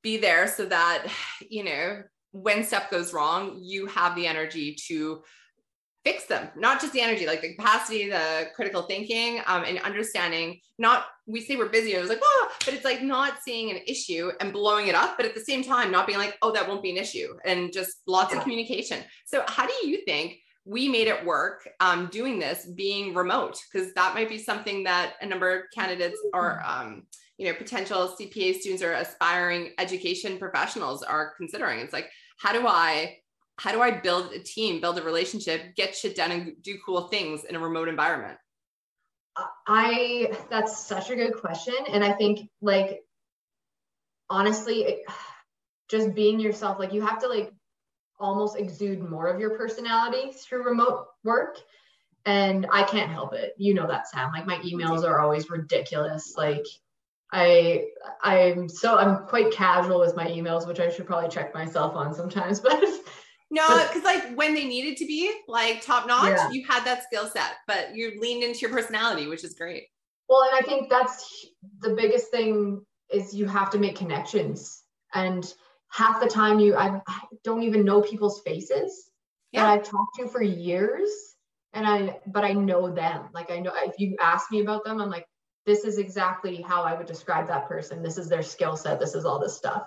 [0.00, 1.08] be there so that,
[1.50, 5.24] you know, when stuff goes wrong, you have the energy to
[6.04, 10.60] fix them not just the energy like the capacity the critical thinking um, and understanding
[10.78, 13.70] not we say we're busy and it was like oh but it's like not seeing
[13.70, 16.52] an issue and blowing it up but at the same time not being like oh
[16.52, 18.38] that won't be an issue and just lots yeah.
[18.38, 20.36] of communication so how do you think
[20.66, 25.14] we made it work um, doing this being remote because that might be something that
[25.20, 26.86] a number of candidates or mm-hmm.
[26.86, 27.02] um,
[27.38, 32.66] you know potential cpa students or aspiring education professionals are considering it's like how do
[32.66, 33.16] i
[33.58, 37.08] how do i build a team build a relationship get shit done and do cool
[37.08, 38.38] things in a remote environment
[39.66, 43.02] i that's such a good question and i think like
[44.30, 45.02] honestly
[45.88, 47.52] just being yourself like you have to like
[48.18, 51.58] almost exude more of your personality through remote work.
[52.26, 53.52] And I can't help it.
[53.58, 54.32] You know that, Sam.
[54.32, 56.34] Like my emails are always ridiculous.
[56.36, 56.64] Like
[57.30, 57.86] I
[58.22, 62.14] I'm so I'm quite casual with my emails, which I should probably check myself on
[62.14, 62.82] sometimes, but
[63.50, 66.50] no, because like when they needed to be like top notch, yeah.
[66.50, 69.84] you had that skill set, but you leaned into your personality, which is great.
[70.28, 71.46] Well, and I think that's
[71.80, 74.82] the biggest thing is you have to make connections.
[75.12, 75.52] And
[75.94, 79.10] half the time you I, I don't even know people's faces
[79.52, 79.62] yeah.
[79.62, 81.10] that I've talked to for years
[81.72, 85.00] and I but I know them like I know if you ask me about them
[85.00, 85.26] I'm like
[85.66, 89.14] this is exactly how I would describe that person this is their skill set this
[89.14, 89.86] is all this stuff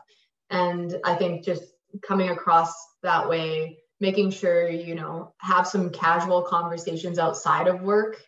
[0.49, 1.63] and I think just
[2.07, 2.73] coming across
[3.07, 8.21] that way making sure you know have some casual conversations outside of work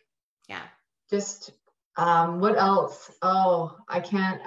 [0.48, 0.64] yeah
[1.10, 1.52] just
[1.96, 4.42] um what else oh I can't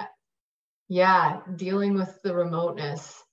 [0.89, 3.23] yeah dealing with the remoteness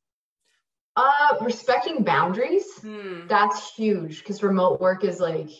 [0.97, 2.67] uh, respecting boundaries.
[2.81, 3.27] Hmm.
[3.27, 5.51] That's huge because remote work is like,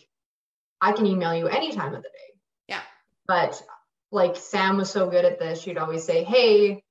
[0.81, 2.39] I can email you any time of the day.
[2.69, 2.81] Yeah.
[3.27, 3.63] But
[4.11, 6.83] like Sam was so good at this, she'd always say, Hey,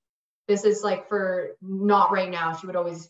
[0.47, 2.55] this is like for not right now.
[2.55, 3.09] She would always,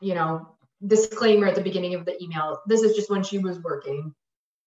[0.00, 0.53] you know,
[0.86, 2.60] disclaimer at the beginning of the email.
[2.66, 4.14] This is just when she was working.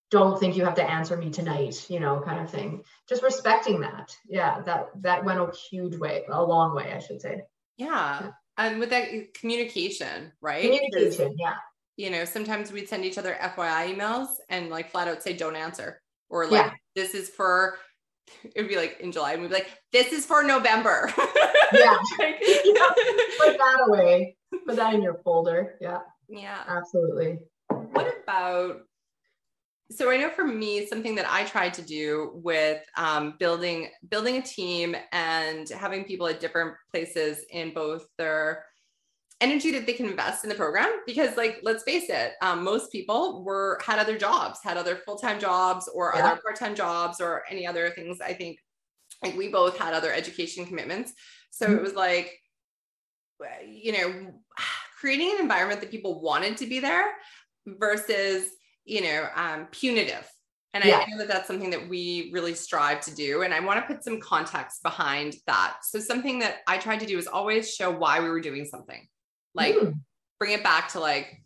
[0.10, 2.84] Don't think you have to answer me tonight, you know, kind of thing.
[3.10, 4.16] Just respecting that.
[4.28, 7.42] Yeah, that that went a huge way, a long way, I should say.
[7.78, 10.64] Yeah and with that eh, communication, right?
[10.64, 11.56] Communication, yeah.
[11.96, 15.56] You know, sometimes we'd send each other FYI emails and like flat out say, don't
[15.56, 16.02] answer.
[16.30, 16.72] Or like, yeah.
[16.96, 17.78] this is for,
[18.44, 21.12] it would be like in July, and we'd be like, this is for November.
[21.74, 21.98] yeah.
[22.20, 22.90] yeah.
[23.40, 24.36] Put that away.
[24.66, 25.76] Put that in your folder.
[25.82, 26.00] Yeah.
[26.28, 26.64] Yeah.
[26.68, 27.40] Absolutely.
[27.70, 28.82] What about
[29.90, 34.38] so I know for me, something that I tried to do with um, building building
[34.38, 38.66] a team and having people at different places in both their
[39.40, 42.92] energy that they can invest in the program because like let's face it um, most
[42.92, 46.26] people were had other jobs had other full-time jobs or yeah.
[46.26, 48.58] other part-time jobs or any other things i think
[49.24, 51.14] like we both had other education commitments
[51.52, 51.76] so mm-hmm.
[51.76, 52.40] it was like
[53.68, 54.34] you know
[55.00, 57.06] creating an environment that people wanted to be there
[57.68, 58.50] versus
[58.88, 60.28] you know, um, punitive.
[60.74, 61.04] And yeah.
[61.06, 63.42] I know that that's something that we really strive to do.
[63.42, 65.78] And I want to put some context behind that.
[65.84, 69.08] So, something that I tried to do is always show why we were doing something,
[69.58, 69.94] like mm.
[70.40, 71.42] bring it back to like,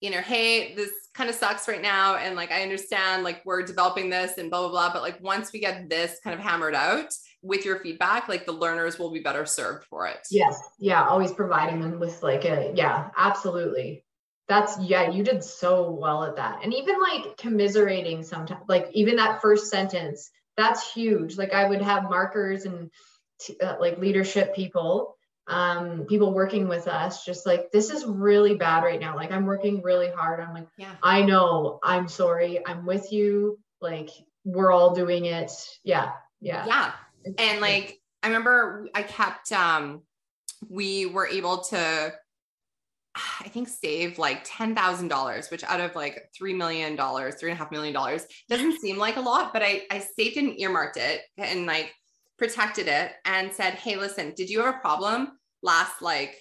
[0.00, 2.16] you know, hey, this kind of sucks right now.
[2.16, 4.92] And like, I understand like we're developing this and blah, blah, blah.
[4.92, 8.52] But like, once we get this kind of hammered out with your feedback, like the
[8.52, 10.26] learners will be better served for it.
[10.30, 10.58] Yes.
[10.78, 11.06] Yeah.
[11.06, 14.04] Always providing them with like a, yeah, absolutely
[14.50, 19.14] that's yeah you did so well at that and even like commiserating sometimes like even
[19.14, 22.90] that first sentence that's huge like i would have markers and
[23.40, 25.16] t- uh, like leadership people
[25.50, 29.16] um people working with us just like this is really bad right now.
[29.16, 30.40] Like i'm working really hard.
[30.40, 30.94] I'm like yeah.
[31.02, 32.64] I know i'm sorry.
[32.66, 33.58] I'm with you.
[33.80, 34.10] Like
[34.44, 35.52] we're all doing it.
[35.84, 36.12] Yeah.
[36.40, 36.64] Yeah.
[36.66, 36.92] Yeah.
[37.38, 40.02] And like I remember I kept um
[40.68, 42.12] we were able to
[43.14, 47.50] I think save like ten thousand dollars, which out of like three million dollars, three
[47.50, 50.58] and a half million dollars doesn't seem like a lot, but I I saved and
[50.60, 51.92] earmarked it and like
[52.38, 55.32] protected it and said, hey, listen, did you have a problem
[55.62, 56.36] last like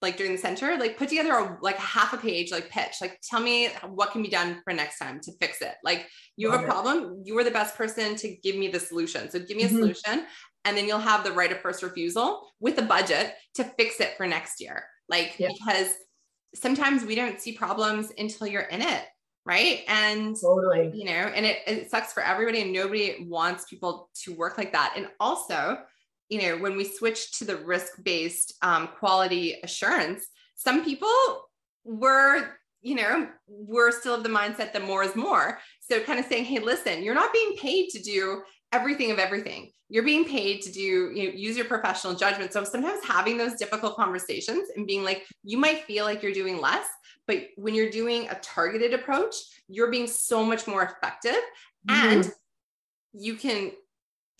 [0.00, 0.76] like during the center?
[0.76, 4.22] Like put together a, like half a page like pitch, like tell me what can
[4.22, 5.74] be done for next time to fix it.
[5.82, 6.06] Like
[6.36, 9.30] you have a problem, you were the best person to give me the solution.
[9.30, 9.76] So give me a mm-hmm.
[9.76, 10.26] solution,
[10.64, 14.16] and then you'll have the right of first refusal with a budget to fix it
[14.16, 14.84] for next year.
[15.08, 15.92] Like because
[16.54, 19.04] sometimes we don't see problems until you're in it
[19.44, 24.10] right and totally you know and it, it sucks for everybody and nobody wants people
[24.14, 25.78] to work like that and also
[26.28, 31.08] you know when we switch to the risk based um, quality assurance some people
[31.84, 32.50] were
[32.80, 36.44] you know we're still of the mindset that more is more so kind of saying
[36.44, 39.70] hey listen you're not being paid to do everything of everything.
[39.88, 42.52] You're being paid to do, you know, use your professional judgment.
[42.52, 46.60] So sometimes having those difficult conversations and being like, you might feel like you're doing
[46.60, 46.86] less,
[47.26, 49.34] but when you're doing a targeted approach,
[49.68, 51.40] you're being so much more effective
[51.88, 52.08] mm-hmm.
[52.08, 52.32] and
[53.14, 53.72] you can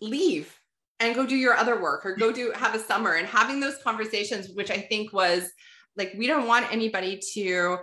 [0.00, 0.57] leave
[1.00, 3.78] and go do your other work or go do have a summer and having those
[3.82, 5.50] conversations, which I think was
[5.96, 7.78] like, we don't want anybody to,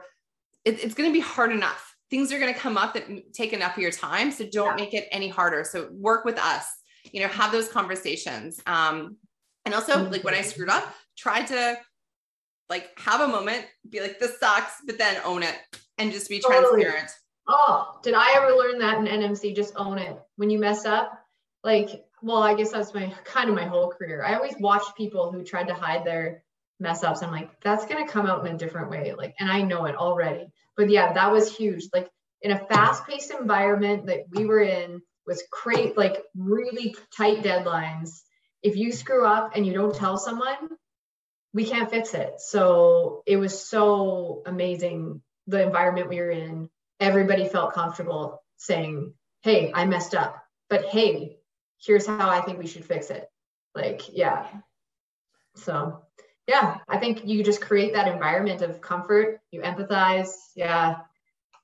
[0.66, 3.53] it, it's going to be hard enough things are going to come up that take
[3.53, 4.32] enough of your time.
[4.32, 4.86] So don't yeah.
[4.86, 5.63] make it any harder.
[5.63, 6.66] So work with us,
[7.11, 8.59] you know, have those conversations.
[8.66, 9.18] Um,
[9.66, 10.11] and also mm-hmm.
[10.11, 11.78] like when I screwed up, try to
[12.70, 15.55] like have a moment, be like, this sucks, but then own it
[15.97, 16.84] and just be totally.
[16.84, 17.11] transparent.
[17.47, 19.55] Oh, did I ever learn that in NMC?
[19.55, 20.18] Just own it.
[20.36, 21.11] When you mess up,
[21.63, 24.24] like, well, I guess that's my kind of my whole career.
[24.24, 26.43] I always watched people who tried to hide their
[26.80, 27.22] mess ups.
[27.22, 29.13] I'm like, that's gonna come out in a different way.
[29.13, 31.88] Like, and I know it already but yeah, that was huge.
[31.93, 32.09] Like
[32.41, 38.22] in a fast-paced environment that we were in was create like really tight deadlines.
[38.61, 40.70] If you screw up and you don't tell someone,
[41.53, 42.39] we can't fix it.
[42.39, 46.70] So it was so amazing the environment we were in.
[46.99, 51.38] Everybody felt comfortable saying, Hey, I messed up, but hey,
[51.84, 53.28] here's how I think we should fix it.
[53.73, 54.47] Like, yeah.
[55.55, 56.01] So
[56.47, 59.39] yeah, I think you just create that environment of comfort.
[59.51, 60.32] You empathize.
[60.55, 60.97] Yeah.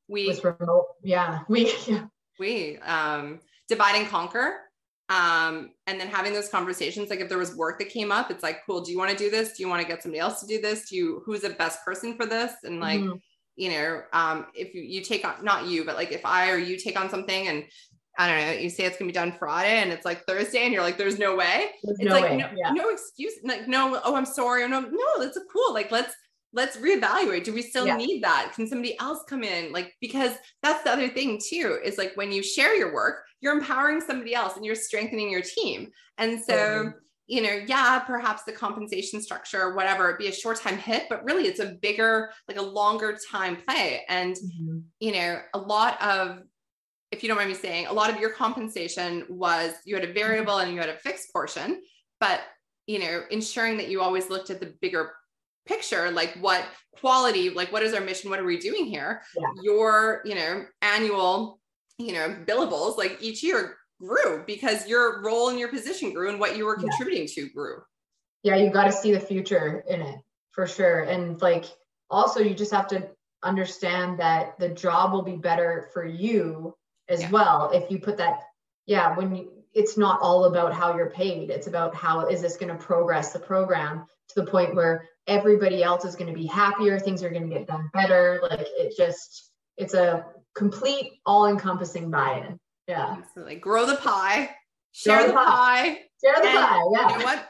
[0.07, 0.86] We was remote.
[1.03, 1.39] Yeah.
[1.49, 2.05] We yeah.
[2.39, 3.39] we um
[3.70, 4.57] divide and conquer.
[5.09, 8.43] Um, and then having those conversations, like if there was work that came up, it's
[8.43, 9.57] like, cool, do you want to do this?
[9.57, 10.89] Do you want to get somebody else to do this?
[10.89, 12.53] Do you who's the best person for this?
[12.64, 13.18] And like, mm-hmm.
[13.57, 16.57] you know, um, if you, you take on not you, but like if I or
[16.57, 17.66] you take on something and
[18.18, 20.74] I don't know, you say it's gonna be done Friday and it's like Thursday and
[20.74, 21.72] you're like, there's no way.
[21.84, 22.38] There's it's no like way.
[22.38, 22.72] No, yeah.
[22.72, 24.68] no, excuse, like no, oh, I'm sorry.
[24.68, 25.74] No, no, that's a cool.
[25.74, 26.14] Like let's
[26.53, 27.43] let's reevaluate.
[27.43, 27.95] Do we still yeah.
[27.95, 28.51] need that?
[28.53, 29.72] Can somebody else come in?
[29.72, 33.57] Like, because that's the other thing too, is like when you share your work, you're
[33.57, 35.89] empowering somebody else and you're strengthening your team.
[36.18, 36.89] And so mm-hmm.
[37.28, 41.05] you know, yeah, perhaps the compensation structure or whatever, it'd be a short time hit,
[41.09, 44.03] but really it's a bigger, like a longer time play.
[44.09, 44.80] And, mm-hmm.
[44.99, 46.39] you know, a lot of
[47.12, 50.14] if you don't mind me saying, a lot of your compensation was you had a
[50.14, 51.82] variable and you had a fixed portion,
[52.20, 52.41] but
[52.88, 55.12] you know, ensuring that you always looked at the bigger
[55.66, 56.66] picture, like what
[56.99, 59.22] quality, like what is our mission, what are we doing here?
[59.36, 59.47] Yeah.
[59.62, 61.59] Your, you know, annual,
[61.97, 66.39] you know, billables, like each year grew because your role in your position grew and
[66.39, 67.43] what you were contributing yeah.
[67.43, 67.82] to grew.
[68.43, 70.20] Yeah, you got to see the future in it
[70.51, 71.03] for sure.
[71.03, 71.66] And like
[72.09, 73.09] also you just have to
[73.43, 76.76] understand that the job will be better for you
[77.12, 77.30] as yeah.
[77.30, 78.39] well if you put that
[78.88, 81.49] yeah when you it's not all about how you're paid.
[81.49, 85.84] It's about how is this going to progress the program to the point where everybody
[85.84, 88.93] else is going to be happier things are going to get done better like it
[88.97, 92.59] just it's a complete all-encompassing buy-in.
[92.88, 93.16] Yeah.
[93.18, 93.55] Absolutely.
[93.55, 94.49] Grow the pie.
[94.91, 95.45] Share grow the, pie.
[95.45, 95.86] pie.
[96.24, 97.12] Share the pie yeah.
[97.12, 97.49] you know what?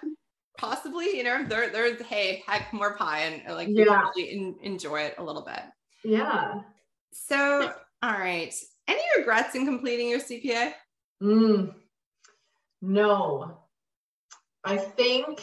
[0.57, 4.03] Possibly you know there, there's hey heck more pie and like yeah.
[4.15, 5.61] really in, enjoy it a little bit.
[6.03, 6.61] Yeah.
[7.13, 8.53] So all right
[8.91, 10.73] any regrets in completing your CPA?
[11.23, 11.73] Mm,
[12.81, 13.57] no.
[14.63, 15.41] I think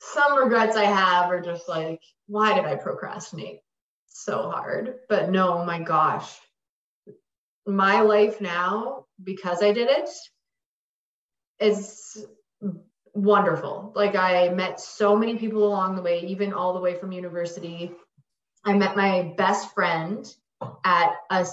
[0.00, 3.60] some regrets I have are just like, why did I procrastinate
[4.06, 4.96] so hard?
[5.08, 6.38] But no, my gosh.
[7.66, 10.10] My life now, because I did it,
[11.60, 12.26] is
[13.14, 13.92] wonderful.
[13.94, 17.92] Like I met so many people along the way, even all the way from university.
[18.64, 20.26] I met my best friend
[20.84, 21.46] at a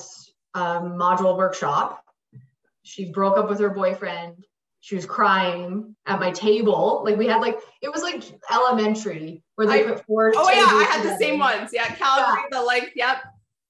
[0.53, 2.03] um, module workshop.
[2.83, 4.45] She broke up with her boyfriend.
[4.81, 7.01] She was crying at my table.
[7.03, 10.31] Like we had like it was like elementary where they I, put four.
[10.35, 11.71] Oh yeah, I had the same ones.
[11.73, 12.41] Yeah, Calgary.
[12.51, 12.59] Yeah.
[12.59, 13.17] The like, yep.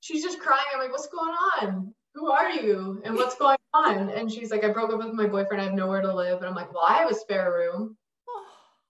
[0.01, 0.63] She's just crying.
[0.73, 1.93] I'm like, what's going on?
[2.19, 4.09] who are you and what's going on?
[4.09, 5.61] And she's like, I broke up with my boyfriend.
[5.61, 6.39] I have nowhere to live.
[6.39, 7.97] And I'm like, well, I have a spare room.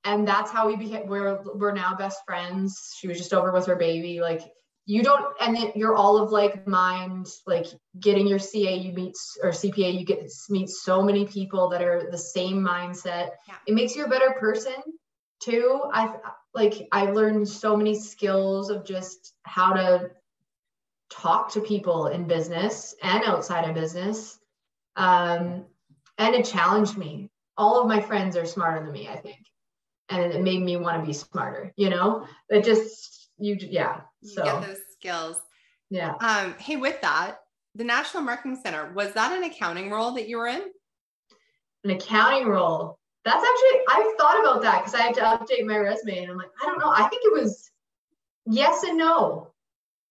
[0.06, 2.96] And that's how we became, we're, we're now best friends.
[2.98, 4.22] She was just over with her baby.
[4.22, 4.44] Like
[4.90, 7.68] you don't, and then you're all of like mind, like
[8.00, 12.10] getting your CA, you meet, or CPA, you get meet so many people that are
[12.10, 13.30] the same mindset.
[13.48, 13.54] Yeah.
[13.68, 14.74] It makes you a better person
[15.44, 15.84] too.
[15.94, 16.16] I
[16.56, 20.10] like, I learned so many skills of just how to
[21.12, 24.40] talk to people in business and outside of business.
[24.96, 25.66] Um,
[26.18, 27.30] and it challenged me.
[27.58, 29.46] All of my friends are smarter than me, I think.
[30.10, 32.26] And it made me want to be smarter, you know?
[32.50, 34.02] It just, you, yeah.
[34.22, 35.38] You get those skills.
[35.90, 36.14] yeah.
[36.22, 37.40] Um, hey, with that,
[37.76, 40.62] the National Marketing Center, was that an accounting role that you were in?
[41.84, 42.98] An accounting role.
[43.26, 46.38] That's actually, I thought about that because I had to update my resume and I'm
[46.38, 46.90] like, I don't know.
[46.90, 47.70] I think it was
[48.46, 49.52] yes and no.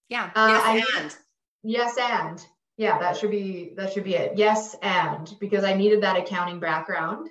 [0.09, 0.31] Yeah.
[0.35, 1.17] Uh, yes, and.
[1.65, 4.33] Yes, and yeah, that should be that should be it.
[4.37, 7.29] Yes, and because I needed that accounting background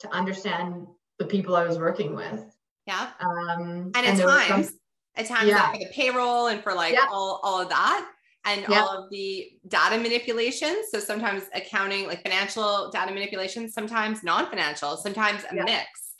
[0.00, 0.86] to understand
[1.18, 2.44] the people I was working with.
[2.86, 3.10] Yeah.
[3.20, 4.72] Um, And at there was some- times,
[5.16, 5.72] at times Yeah.
[5.72, 8.10] for the payroll and for like all, all of that
[8.44, 10.82] and all of the data manipulation.
[10.90, 16.14] So sometimes accounting, like financial data manipulation, sometimes non-financial, sometimes a mix.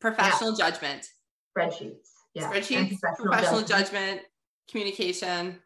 [0.00, 1.08] Professional judgment,
[1.56, 4.20] spreadsheets, yeah, and spreadsheets, professional, judgment.
[4.70, 5.58] communication,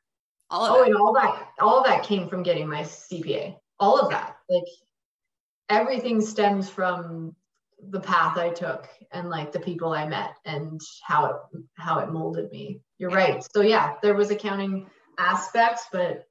[0.49, 0.87] all of Oh, it.
[0.87, 3.59] and all that, all of that came from getting my CPA.
[3.79, 4.65] All of that, like
[5.69, 7.35] everything stems from
[7.91, 12.11] the path I took and like the people I met and how it how it
[12.11, 12.81] molded me.
[12.99, 13.45] You're right.
[13.55, 16.27] So yeah, there was accounting aspects, but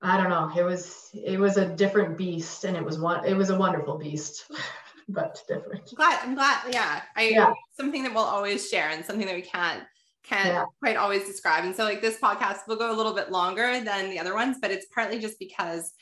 [0.00, 0.50] I don't know.
[0.56, 3.24] It was it was a different beast, and it was one.
[3.24, 4.50] It was a wonderful beast,
[5.08, 5.82] but different.
[5.90, 6.20] I'm glad.
[6.22, 6.58] I'm glad.
[6.72, 7.02] Yeah.
[7.16, 7.52] I Yeah.
[7.76, 9.84] something that we'll always share and something that we can't
[10.24, 10.64] can't Yeah.
[10.80, 11.64] quite always describe.
[11.64, 14.56] And so like this podcast will go a little bit longer than the other ones,
[14.60, 15.92] but it's partly just because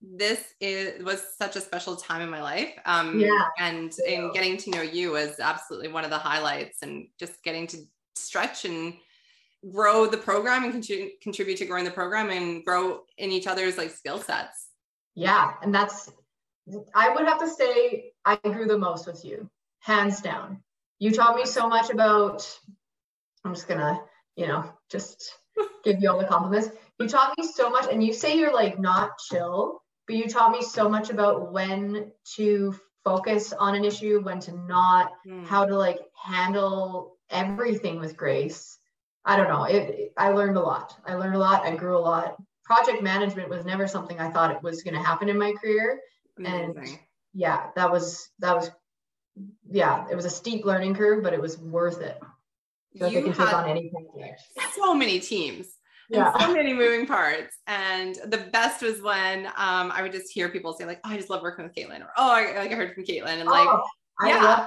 [0.00, 2.72] this is was such a special time in my life.
[2.84, 3.48] Um Yeah.
[3.58, 7.66] and in getting to know you was absolutely one of the highlights and just getting
[7.68, 7.78] to
[8.14, 8.94] stretch and
[9.72, 13.76] grow the program and contribute contribute to growing the program and grow in each other's
[13.76, 14.68] like skill sets.
[15.14, 16.12] Yeah, and that's
[16.94, 20.62] I would have to say I grew the most with you, hands down.
[21.00, 22.48] You taught me so much about
[23.44, 24.00] I'm just gonna,
[24.36, 25.34] you know, just
[25.84, 26.68] give you all the compliments.
[27.00, 30.50] You taught me so much, and you say you're like not chill, but you taught
[30.50, 35.44] me so much about when to focus on an issue, when to not, Hmm.
[35.44, 38.78] how to like handle everything with grace.
[39.24, 39.64] I don't know.
[39.64, 40.96] It, it- I learned a lot.
[41.06, 41.64] I learned a lot.
[41.64, 42.36] I grew a lot.
[42.64, 46.00] Project management was never something I thought it was going to happen in my career.
[46.38, 46.98] and- Amazing.
[47.34, 48.70] Yeah, that was that was
[49.70, 52.18] yeah, it was a steep learning curve, but it was worth it.
[52.96, 53.50] So You can take had
[54.74, 55.66] so many teams
[56.10, 56.36] Yeah.
[56.38, 57.58] so many moving parts.
[57.66, 61.16] And the best was when um, I would just hear people say like, "Oh, I
[61.16, 63.68] just love working with Katelyn," or "Oh, I, like I heard from Katelyn," and like,
[63.68, 63.82] oh,
[64.20, 64.66] I yeah.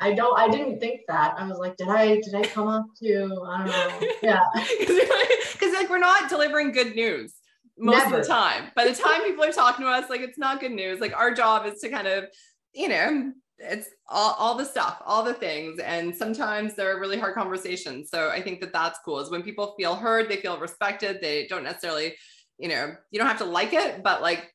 [0.00, 1.34] I don't I didn't think that.
[1.38, 4.08] I was like, did I did I come up to I don't know.
[4.22, 4.40] Yeah.
[4.78, 7.34] because like we're not delivering good news
[7.78, 8.70] most of the time.
[8.76, 11.00] By the time people are talking to us, like it's not good news.
[11.00, 12.24] Like our job is to kind of,
[12.72, 13.32] you know,
[13.62, 18.10] it's all, all the stuff, all the things, and sometimes they're really hard conversations.
[18.10, 19.20] So I think that that's cool.
[19.20, 21.18] Is when people feel heard, they feel respected.
[21.20, 22.14] They don't necessarily,
[22.58, 24.52] you know, you don't have to like it, but like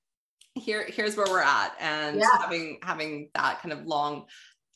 [0.55, 2.28] here, here's where we're at, and Yeah.
[2.39, 4.26] having having that kind of long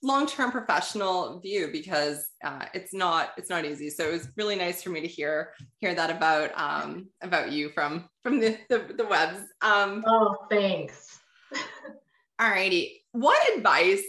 [0.04, 4.82] long-term professional view because uh, it's not it's not easy so it was really nice
[4.82, 9.06] for me to hear hear that about um about you from from the the, the
[9.06, 11.20] webs um Oh, thanks.
[12.40, 14.04] all righty what advice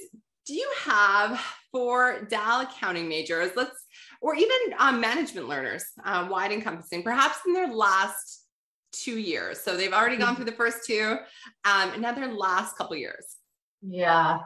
[0.47, 1.41] do you have
[1.71, 3.53] for dal accounting majors?
[3.57, 3.87] Let's
[4.21, 8.45] or even um, management learners uh, wide encompassing perhaps in their last
[8.93, 9.61] two years.
[9.61, 11.19] So they've already gone through the first two
[11.65, 13.37] um their last couple years.
[13.83, 14.41] Yeah.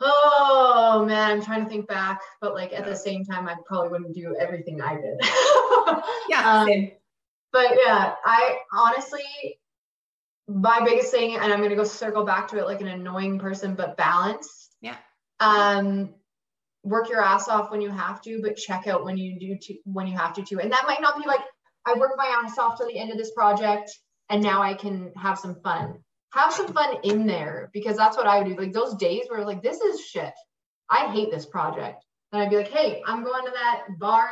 [0.00, 3.88] Oh man, I'm trying to think back, but like at the same time, I probably
[3.88, 5.20] wouldn't do everything I did.
[6.28, 6.90] Yeah, Um,
[7.52, 9.22] but yeah, I honestly,
[10.48, 13.74] my biggest thing, and I'm gonna go circle back to it like an annoying person,
[13.74, 14.70] but balance.
[14.80, 14.96] Yeah.
[15.40, 16.14] Um,
[16.84, 19.74] work your ass off when you have to, but check out when you do to
[19.84, 20.60] when you have to too.
[20.60, 21.40] And that might not be like
[21.86, 23.90] I work my ass off till the end of this project,
[24.30, 25.98] and now I can have some fun.
[26.32, 28.60] Have some fun in there because that's what I would do.
[28.60, 30.34] Like those days where like this is shit.
[30.88, 32.04] I hate this project.
[32.32, 34.28] And I'd be like, hey, I'm going to that bar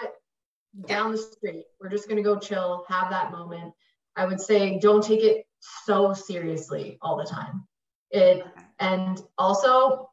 [0.86, 1.64] down the street.
[1.80, 3.72] We're just gonna go chill, have that moment.
[4.16, 5.46] I would say don't take it
[5.84, 7.66] so seriously all the time.
[8.10, 8.44] It
[8.78, 10.10] and also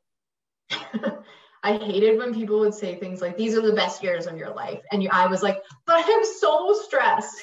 [1.64, 4.54] I hated when people would say things like these are the best years of your
[4.54, 4.82] life.
[4.92, 7.42] And you, I was like, but I'm so stressed.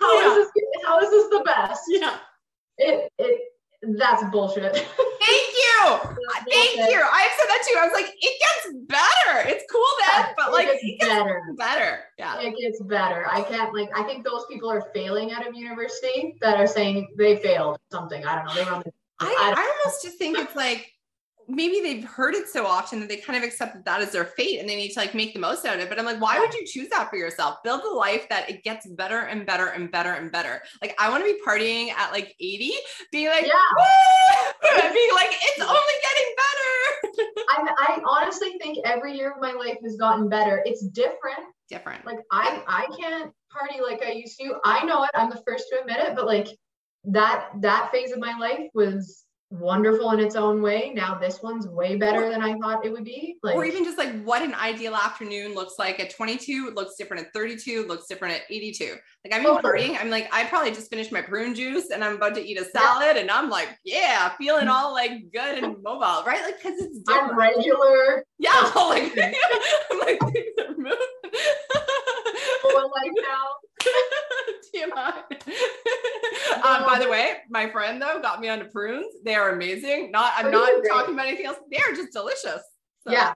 [0.00, 0.30] How Yeah.
[0.30, 0.64] is this?
[0.84, 1.82] How is this the best?
[1.88, 2.18] Yeah.
[2.78, 3.40] It it
[3.96, 4.74] that's bullshit.
[4.74, 5.98] Thank you.
[6.50, 7.02] Thank you.
[7.12, 7.78] I've said that too.
[7.78, 9.48] I was like, it gets better.
[9.48, 11.42] It's cool then, but like it it gets gets better.
[11.56, 11.98] better.
[12.18, 12.40] Yeah.
[12.40, 13.26] It gets better.
[13.30, 13.90] I can't like.
[13.94, 18.24] I think those people are failing out of university that are saying they failed something.
[18.24, 18.54] I don't know.
[18.54, 18.92] They were on the.
[19.20, 20.93] I, I I almost just think it's like
[21.48, 24.24] maybe they've heard it so often that they kind of accept that that is their
[24.24, 25.88] fate and they need to like make the most out of it.
[25.88, 27.56] But I'm like, why would you choose that for yourself?
[27.62, 30.62] Build a life that it gets better and better and better and better.
[30.80, 32.72] Like I want to be partying at like 80,
[33.12, 33.52] being like, Yeah.
[34.94, 37.34] Being like, it's only getting better.
[37.50, 40.62] I, I honestly think every year of my life has gotten better.
[40.64, 41.40] It's different.
[41.68, 42.04] Different.
[42.04, 44.56] Like I I can't party like I used to.
[44.64, 45.10] I know it.
[45.14, 46.14] I'm the first to admit it.
[46.14, 46.48] But like
[47.04, 49.23] that that phase of my life was
[49.54, 50.92] wonderful in its own way.
[50.94, 53.36] Now this one's way better than I thought it would be.
[53.42, 56.96] Like or even just like what an ideal afternoon looks like at 22 it looks
[56.96, 59.88] different at 32 looks different at 82 like i'm Totally.
[59.88, 62.58] partying i'm like i probably just finished my prune juice and i'm about to eat
[62.58, 64.70] a salad and i'm like yeah feeling mm-hmm.
[64.70, 68.24] all like good and mobile right like because it's different I'm regular.
[68.38, 69.12] yeah like
[69.90, 70.98] i'm like things are moving
[72.62, 73.46] Full life now.
[74.74, 75.12] TMI.
[76.64, 79.06] um, by the way, my friend though got me onto prunes.
[79.24, 80.10] They are amazing.
[80.10, 80.90] Not, I'm not great.
[80.90, 81.58] talking about anything else.
[81.70, 82.62] They are just delicious.
[83.06, 83.34] So- Yeah.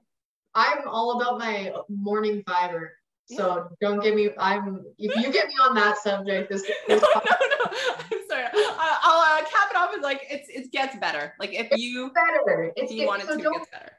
[0.55, 2.93] I'm all about my morning fiber.
[3.31, 4.31] So don't get me.
[4.39, 7.71] I'm if you get me on that subject, this, no, this no, no.
[7.71, 8.45] I'm sorry.
[8.55, 11.35] I, I'll uh, cap it off as like it's it gets better.
[11.39, 12.73] Like if you better.
[12.75, 13.93] if It's you get- want it so to, it don't gets better.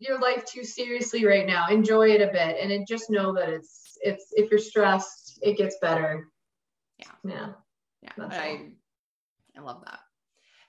[0.00, 1.68] your life too seriously right now.
[1.70, 5.56] Enjoy it a bit, and it, just know that it's it's if you're stressed, it
[5.56, 6.28] gets better.
[6.98, 7.06] Yeah.
[7.24, 7.48] Yeah.
[8.02, 8.70] Yeah, That's I
[9.56, 9.98] I love that.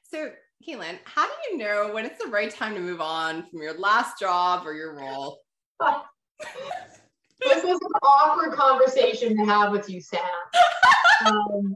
[0.03, 0.31] So,
[0.67, 3.77] Katelyn, how do you know when it's the right time to move on from your
[3.77, 5.41] last job or your role?
[7.39, 10.21] this is an awkward conversation to have with you, Sam.
[11.25, 11.75] Um,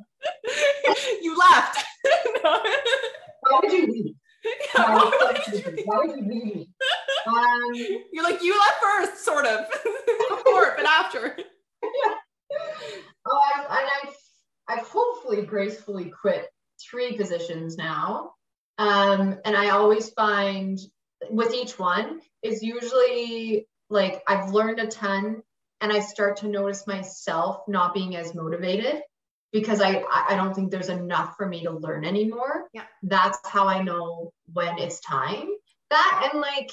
[1.21, 1.84] you left.
[2.43, 2.61] No.
[3.41, 4.15] why would you leave?
[4.43, 5.85] Yeah, Why why would would you you- leave?
[5.85, 6.69] Why would you leave me?
[7.25, 7.73] Um,
[8.11, 9.65] You're like you left first, sort of
[10.29, 11.37] before, but after.
[11.81, 12.13] Yeah.
[13.25, 14.15] Oh, I've, and I've,
[14.79, 16.47] I've hopefully gracefully quit
[16.81, 18.33] three positions now.
[18.77, 20.77] Um, and I always find
[21.29, 25.43] with each one is usually like I've learned a ton
[25.79, 29.01] and I start to notice myself not being as motivated
[29.53, 32.65] because I, I don't think there's enough for me to learn anymore.
[32.73, 32.84] Yeah.
[33.03, 35.47] That's how I know when it's time.
[35.91, 36.71] That and like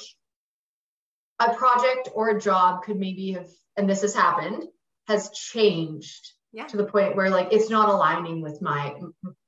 [1.39, 4.65] a project or a job could maybe have, and this has happened,
[5.09, 6.67] has changed Yeah.
[6.67, 8.95] to the point where like it's not aligning with my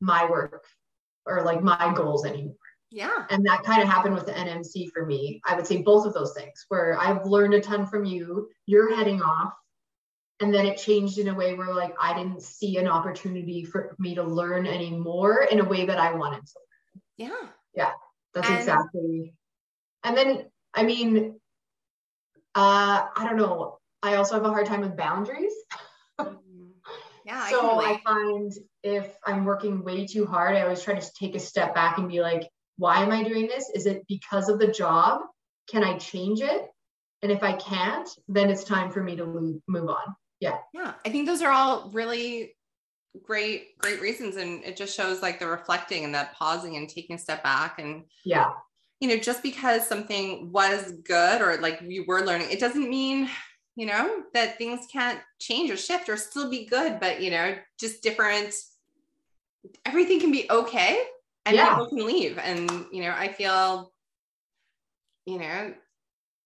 [0.01, 0.65] my work
[1.27, 2.57] or like my goals anymore
[2.91, 3.27] Yeah.
[3.31, 6.15] and that kind of happened with the nmc for me i would say both of
[6.15, 9.53] those things where i've learned a ton from you you're heading off
[10.43, 13.95] and then it changed in a way where like i didn't see an opportunity for
[13.99, 16.61] me to learn anymore in a way that i wanted to
[17.17, 17.47] Yeah.
[17.75, 17.93] Yeah
[18.35, 19.35] that's And- exactly
[20.05, 20.45] and then
[20.75, 21.41] i mean
[22.55, 25.55] uh i don't know i also have a hard time with boundaries
[27.25, 27.41] Yeah.
[27.41, 28.53] I so can I find
[28.83, 32.09] if I'm working way too hard, I always try to take a step back and
[32.09, 32.49] be like,
[32.79, 33.71] why am I doing this?
[33.73, 35.21] Is it because of the job?
[35.71, 36.67] Can I change it?
[37.23, 40.17] And if I can't, then it's time for me to move on.
[40.43, 40.59] Yeah.
[40.75, 40.95] Yeah.
[41.07, 42.57] I think those are all really
[43.23, 44.37] great, great reasons.
[44.37, 47.79] And it just shows like the reflecting and that pausing and taking a step back
[47.79, 48.53] and Yeah.
[49.01, 53.29] you know, just because something was good or like you were learning, it doesn't mean,
[53.77, 57.57] you know, that things can't change or shift or still be good, but you know,
[57.79, 58.53] just different,
[59.87, 61.05] everything can be okay
[61.47, 61.69] and Yeah.
[61.71, 62.39] people can leave.
[62.39, 63.93] And, you know, I feel,
[65.25, 65.75] you know,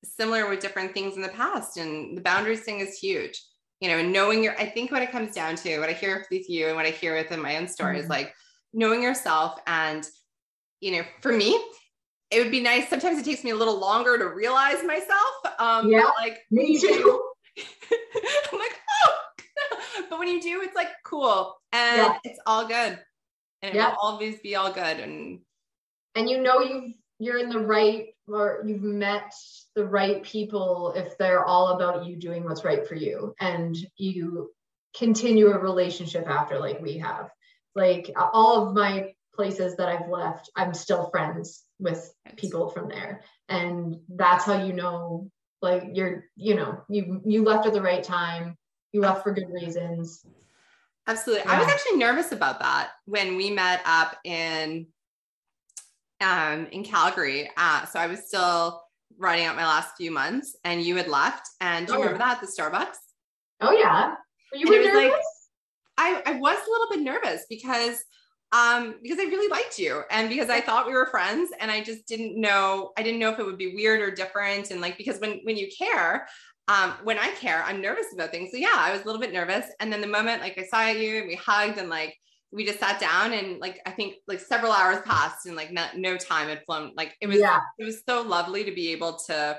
[0.05, 1.79] similar with different things in the past.
[1.79, 3.43] And the boundaries thing is huge.
[3.81, 6.49] You know, knowing your, I think what it comes down to, what I hear with
[6.49, 8.11] you and what I hear within my own story is Mhm.
[8.11, 8.35] like
[8.73, 10.07] knowing yourself and
[10.81, 11.59] you know, for me,
[12.31, 12.89] it would be nice.
[12.89, 15.35] Sometimes it takes me a little longer to realize myself.
[15.59, 17.31] Um, Yeah, like Me too.
[17.57, 19.19] I'm like, oh,
[20.11, 22.19] but when you do, it's like cool and Yeah.
[22.25, 23.03] it's all good.
[23.63, 23.91] And it Yeah.
[23.91, 25.01] will always be all good.
[25.01, 25.41] And
[26.15, 29.33] And you know you've you're in the right or you've met
[29.75, 34.51] the right people if they're all about you doing what's right for you and you
[34.97, 37.31] continue a relationship after like we have.
[37.75, 43.23] Like all of my places that I've left, I'm still friends with people from there
[43.49, 45.31] and that's how you know
[45.63, 48.57] like you're you know you you left at the right time
[48.93, 50.25] you left for good reasons
[51.09, 51.47] Absolutely.
[51.47, 54.89] I was actually nervous about that when we met up in
[56.21, 57.51] um in Calgary.
[57.57, 58.83] Uh, so I was still
[59.19, 61.49] writing out my last few months and you had left.
[61.61, 62.97] And do you Oh, remember that at the Starbucks?
[63.63, 64.15] oh yeah
[64.53, 65.27] were you were was like- nervous
[65.99, 67.97] I, I was a little bit nervous because
[68.53, 71.83] um because I really liked you and because I thought we were friends and I
[71.83, 74.99] just didn't know I didn't know if it would be weird or different and like
[74.99, 76.29] because when when you care
[76.69, 79.33] um when I care I'm nervous about things so yeah I was a little bit
[79.33, 82.15] nervous and then the moment like I saw you and we hugged and like
[82.53, 85.87] we just sat down and like I think like several hours passed and like no,
[85.97, 87.61] no time had flown like it was yeah.
[87.79, 89.59] it was so lovely to be able to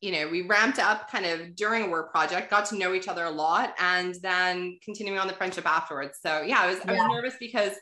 [0.00, 3.06] you know, we ramped up kind of during a work project, got to know each
[3.06, 6.18] other a lot, and then continuing on the friendship afterwards.
[6.22, 7.72] So yeah, I was I was nervous because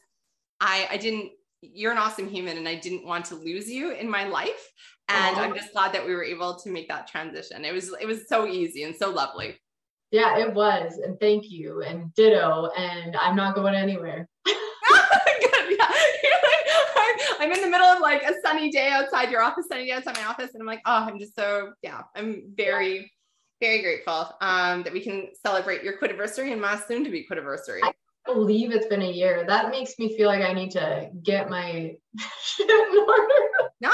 [0.61, 1.31] I I didn't.
[1.61, 4.73] You're an awesome human, and I didn't want to lose you in my life.
[5.09, 7.65] And I'm just glad that we were able to make that transition.
[7.65, 9.57] It was it was so easy and so lovely.
[10.11, 12.71] Yeah, it was, and thank you, and ditto.
[12.77, 14.29] And I'm not going anywhere.
[17.41, 20.17] I'm in the middle of like a sunny day outside your office, sunny day outside
[20.17, 23.13] my office, and I'm like, oh, I'm just so yeah, I'm very,
[23.61, 27.81] very grateful um, that we can celebrate your quitiversary and my soon to be quitiversary.
[27.83, 27.93] I
[28.27, 29.45] believe it's been a year.
[29.47, 31.95] That makes me feel like I need to get my
[32.43, 33.71] shit in order.
[33.81, 33.91] Nah,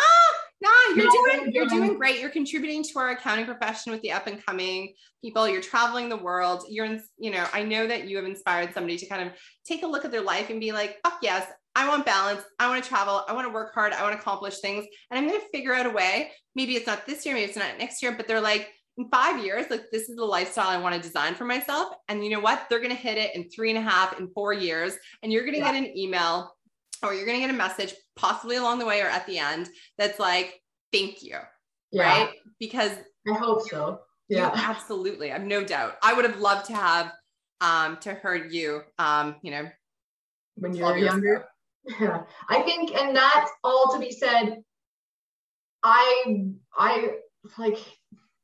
[0.65, 2.21] nah, you're no, doing you're doing great.
[2.21, 5.49] You're contributing to our accounting profession with the up and coming people.
[5.49, 6.65] You're traveling the world.
[6.69, 9.35] You're in, you know, I know that you have inspired somebody to kind of
[9.67, 12.43] take a look at their life and be like, fuck yes, I want balance.
[12.59, 13.25] I want to travel.
[13.29, 13.93] I want to work hard.
[13.93, 14.87] I want to accomplish things.
[15.11, 16.31] And I'm going to figure out a way.
[16.55, 19.45] Maybe it's not this year, maybe it's not next year, but they're like, in five
[19.45, 21.95] years, like this is the lifestyle I want to design for myself.
[22.09, 22.67] And you know what?
[22.71, 24.95] They're going to hit it in three and a half, in four years.
[25.23, 25.73] And you're going to yeah.
[25.73, 26.55] get an email
[27.03, 29.69] or you're going to get a message, possibly along the way or at the end,
[29.99, 30.61] that's like,
[30.93, 31.37] thank you.
[31.91, 32.03] Yeah.
[32.03, 32.31] Right.
[32.59, 32.93] Because
[33.29, 34.01] I hope so.
[34.29, 34.51] Yeah.
[34.55, 35.31] absolutely.
[35.31, 35.97] I have no doubt.
[36.03, 37.13] I would have loved to have
[37.61, 39.69] um to heard you um, you know,
[40.57, 41.47] when you were younger.
[42.01, 44.63] Yeah, I think, and that's all to be said.
[45.83, 46.47] I,
[46.77, 47.11] I
[47.59, 47.79] like,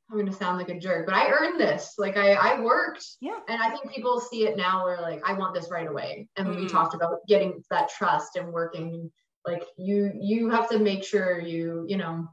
[0.09, 1.95] I'm gonna sound like a jerk, but I earned this.
[1.97, 3.03] Like I, I worked.
[3.19, 3.39] Yeah.
[3.47, 6.27] And I think people see it now where like I want this right away.
[6.37, 6.61] And mm-hmm.
[6.61, 9.11] we talked about getting that trust and working.
[9.45, 12.27] Like you, you have to make sure you, you know,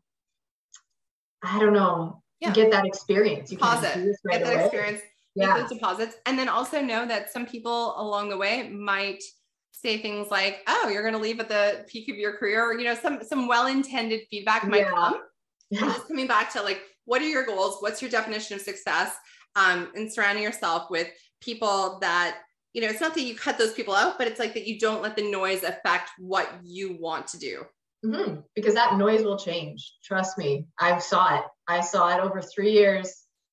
[1.43, 2.53] I don't know, yeah.
[2.53, 3.51] get that experience.
[3.51, 4.15] You Deposit.
[4.25, 4.65] Right get that away.
[4.65, 5.01] experience.
[5.35, 5.47] Yeah.
[5.47, 9.23] Get those deposits, and then also know that some people along the way might
[9.71, 12.77] say things like, "Oh, you're going to leave at the peak of your career," or
[12.77, 14.91] you know, some some well-intended feedback might yeah.
[14.91, 15.21] come.
[15.71, 15.81] Yeah.
[15.81, 17.77] just coming back to like, what are your goals?
[17.81, 19.15] What's your definition of success?
[19.55, 21.09] Um, and surrounding yourself with
[21.43, 22.39] people that
[22.79, 24.79] you know, it's not that you cut those people out, but it's like that you
[24.79, 27.65] don't let the noise affect what you want to do.
[28.05, 28.41] Mm-hmm.
[28.55, 29.95] Because that noise will change.
[30.05, 30.67] Trust me.
[30.79, 31.45] I saw it.
[31.67, 33.13] I saw it over three years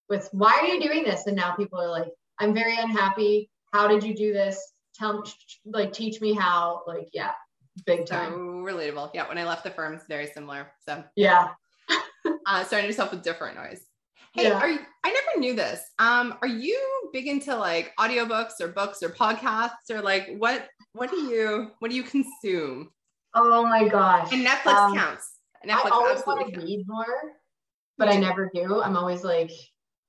[0.10, 1.26] with why are you doing this?
[1.26, 3.50] And now people are like, I'm very unhappy.
[3.74, 4.62] How did you do this?
[4.98, 5.30] tell me
[5.66, 7.32] like teach me how like yeah
[7.86, 11.50] big time so relatable yeah when i left the firm it's very similar so yeah
[12.46, 13.82] uh starting yourself with different noise
[14.36, 14.60] hey yeah.
[14.60, 15.82] are you, i never knew this.
[16.00, 19.90] Um are you big into like audiobooks or books or podcasts?
[19.90, 22.92] Or like what what do you what do you consume?
[23.34, 24.32] Oh my gosh.
[24.32, 25.32] And netflix um, counts.
[25.66, 27.06] Netflix i always want to read more
[27.98, 28.82] but i never do.
[28.82, 29.52] I'm always like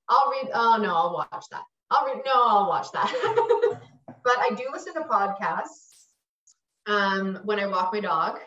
[0.08, 1.62] i'll read oh no i'll watch that.
[1.90, 3.80] I'll read no i'll watch that.
[4.26, 6.06] But I do listen to podcasts
[6.86, 8.40] um, when I walk my dog.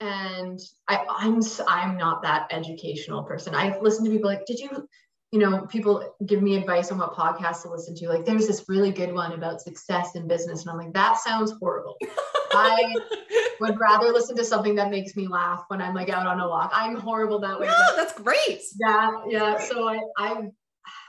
[0.00, 3.54] And I, I'm I'm not that educational person.
[3.54, 4.86] I listen to people like, did you,
[5.32, 8.08] you know, people give me advice on what podcasts to listen to.
[8.08, 11.52] Like, there's this really good one about success in business, and I'm like, that sounds
[11.58, 11.96] horrible.
[12.52, 12.94] I
[13.60, 16.48] would rather listen to something that makes me laugh when I'm like out on a
[16.48, 16.70] walk.
[16.74, 17.66] I'm horrible that way.
[17.66, 18.60] Yeah, that's great.
[18.78, 19.58] Yeah, yeah.
[19.60, 20.48] So I, I,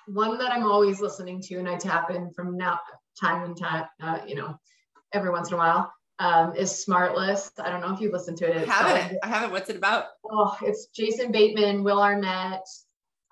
[0.07, 2.79] one that I'm always listening to, and I tap in from now
[3.19, 4.57] time and time, uh, you know,
[5.13, 7.51] every once in a while, um, is Smartless.
[7.59, 8.67] I don't know if you've listened to it.
[8.67, 9.19] I haven't.
[9.23, 9.51] I haven't.
[9.51, 10.05] What's it about?
[10.29, 12.67] Oh, it's Jason Bateman, Will Arnett.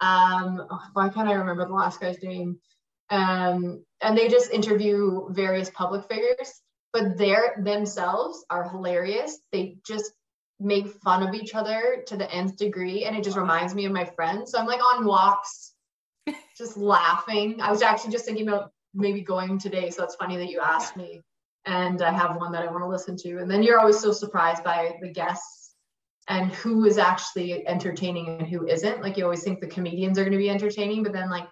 [0.01, 2.59] Um, oh, why can't I remember the last guy's name?
[3.09, 6.61] Um, and they just interview various public figures,
[6.93, 9.39] but they're themselves are hilarious.
[9.51, 10.11] They just
[10.59, 13.91] make fun of each other to the nth degree, and it just reminds me of
[13.91, 14.51] my friends.
[14.51, 15.73] So I'm like on walks,
[16.57, 17.61] just laughing.
[17.61, 19.89] I was actually just thinking about maybe going today.
[19.89, 21.21] So it's funny that you asked me.
[21.65, 23.39] And I have one that I want to listen to.
[23.39, 25.75] And then you're always so surprised by the guests
[26.27, 29.01] and who is actually entertaining and who isn't.
[29.01, 31.47] Like you always think the comedians are going to be entertaining, but then like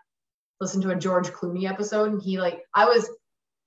[0.60, 3.10] listen to a George Clooney episode and he like I was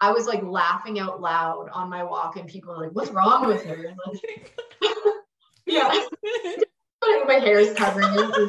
[0.00, 3.46] I was like laughing out loud on my walk and people are like, what's wrong
[3.46, 3.94] with her?
[4.06, 4.58] Like,
[5.66, 6.06] yeah.
[7.26, 8.48] my hair is covering.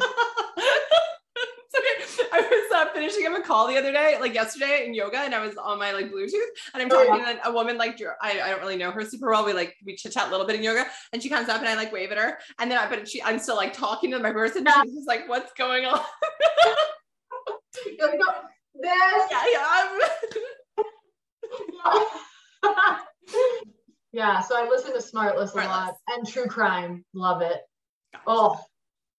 [2.32, 5.34] I was uh, finishing up a call the other day, like yesterday in yoga, and
[5.34, 8.40] I was on my like Bluetooth, and I'm talking oh, to a woman like I,
[8.40, 9.44] I don't really know her super well.
[9.44, 11.68] We like we chit chat a little bit in yoga, and she comes up and
[11.68, 14.18] I like wave at her, and then I but she I'm still like talking to
[14.18, 14.64] my person.
[14.64, 14.82] Yeah.
[14.82, 16.00] She's just like, "What's going on?"
[18.74, 19.22] this.
[19.30, 19.98] Yeah, yeah.
[24.12, 27.04] Yeah, so I listen to Smart Smartless a lot and true crime.
[27.14, 27.60] Love it.
[28.26, 28.58] Oh,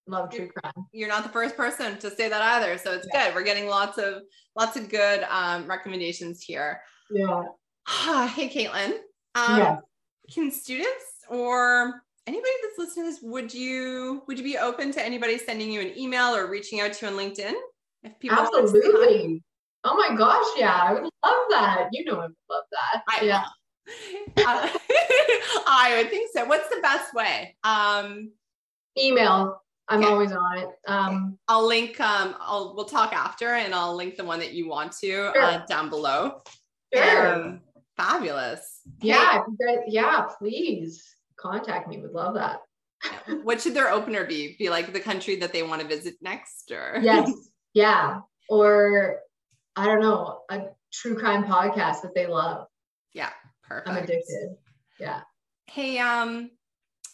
[0.09, 0.85] love true crime.
[0.91, 3.27] You're not the first person to say that either, so it's yeah.
[3.27, 3.35] good.
[3.35, 4.23] We're getting lots of
[4.55, 6.81] lots of good um, recommendations here.
[7.11, 7.43] Yeah.
[8.27, 8.93] hey, Katelyn.
[9.35, 9.77] Um, yeah.
[10.33, 15.03] Can students or anybody that's listening to this, would you would you be open to
[15.03, 17.53] anybody sending you an email or reaching out to you on LinkedIn?
[18.03, 19.43] If people absolutely.
[19.83, 21.11] Oh my gosh, yeah, I would love
[21.49, 21.89] that.
[21.91, 23.03] You know, I would love that.
[23.07, 23.45] I, yeah.
[24.45, 24.69] uh,
[25.67, 26.45] I would think so.
[26.45, 27.55] What's the best way?
[27.63, 28.31] Um,
[28.97, 29.61] email.
[29.89, 30.09] I'm okay.
[30.09, 30.69] always on it.
[30.87, 31.99] Um, I'll link.
[31.99, 35.41] Um, I'll we'll talk after, and I'll link the one that you want to sure.
[35.41, 36.41] uh, down below.
[36.93, 37.33] Sure.
[37.33, 37.61] Um,
[37.97, 38.81] fabulous.
[39.01, 39.43] Yeah,
[39.87, 40.27] yeah.
[40.37, 41.03] Please
[41.37, 41.97] contact me.
[41.97, 42.61] Would love that.
[43.43, 44.55] what should their opener be?
[44.59, 47.31] Be like the country that they want to visit next, or yes,
[47.73, 49.19] yeah, or
[49.75, 52.67] I don't know, a true crime podcast that they love.
[53.13, 53.29] Yeah,
[53.63, 53.89] perfect.
[53.89, 54.55] I'm addicted.
[54.99, 55.21] Yeah.
[55.65, 56.51] Hey, um,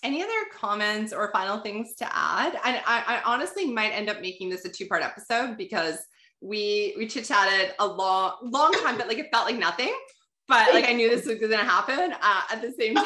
[0.03, 2.53] any other comments or final things to add?
[2.65, 5.97] And I, I honestly might end up making this a two-part episode because
[6.41, 9.93] we we chit-chatted a long long time, but like it felt like nothing.
[10.47, 13.05] But like I knew this was gonna happen uh, at the same time.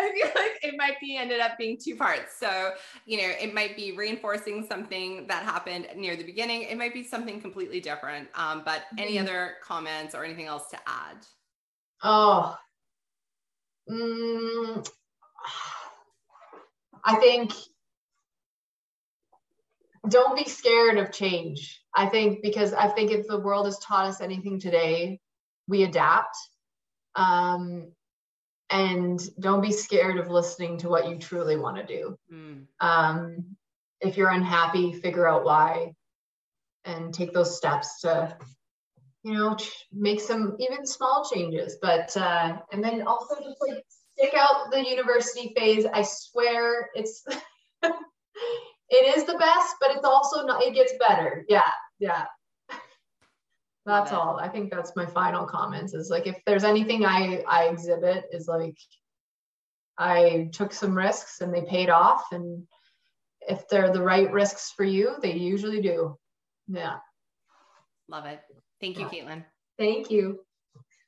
[0.00, 2.36] I feel like it might be ended up being two parts.
[2.38, 2.72] So,
[3.06, 6.62] you know, it might be reinforcing something that happened near the beginning.
[6.62, 8.28] It might be something completely different.
[8.34, 9.24] Um, but any mm-hmm.
[9.24, 11.26] other comments or anything else to add?
[12.02, 12.56] Oh,
[13.90, 14.88] mm,
[17.04, 17.52] I think
[20.08, 21.82] don't be scared of change.
[21.94, 25.20] I think because I think if the world has taught us anything today,
[25.68, 26.36] we adapt.
[27.14, 27.92] Um,
[28.70, 32.16] and don't be scared of listening to what you truly want to do.
[32.32, 32.66] Mm.
[32.80, 33.56] Um,
[34.00, 35.92] if you're unhappy, figure out why
[36.84, 38.36] and take those steps to,
[39.24, 39.56] you know,
[39.92, 41.78] make some even small changes.
[41.82, 43.84] But, uh, and then also just like
[44.20, 45.86] stick out the university phase.
[45.86, 47.24] I swear it's,
[47.82, 51.44] it is the best, but it's also not, it gets better.
[51.48, 51.70] Yeah.
[51.98, 52.24] Yeah.
[53.86, 54.38] That's all.
[54.38, 58.46] I think that's my final comments is like if there's anything i i exhibit is
[58.46, 58.76] like
[59.98, 62.62] i took some risks and they paid off and
[63.48, 66.16] if they're the right risks for you they usually do.
[66.68, 66.96] Yeah.
[68.08, 68.40] Love it.
[68.80, 69.44] Thank you Katelyn.
[69.78, 70.40] Thank you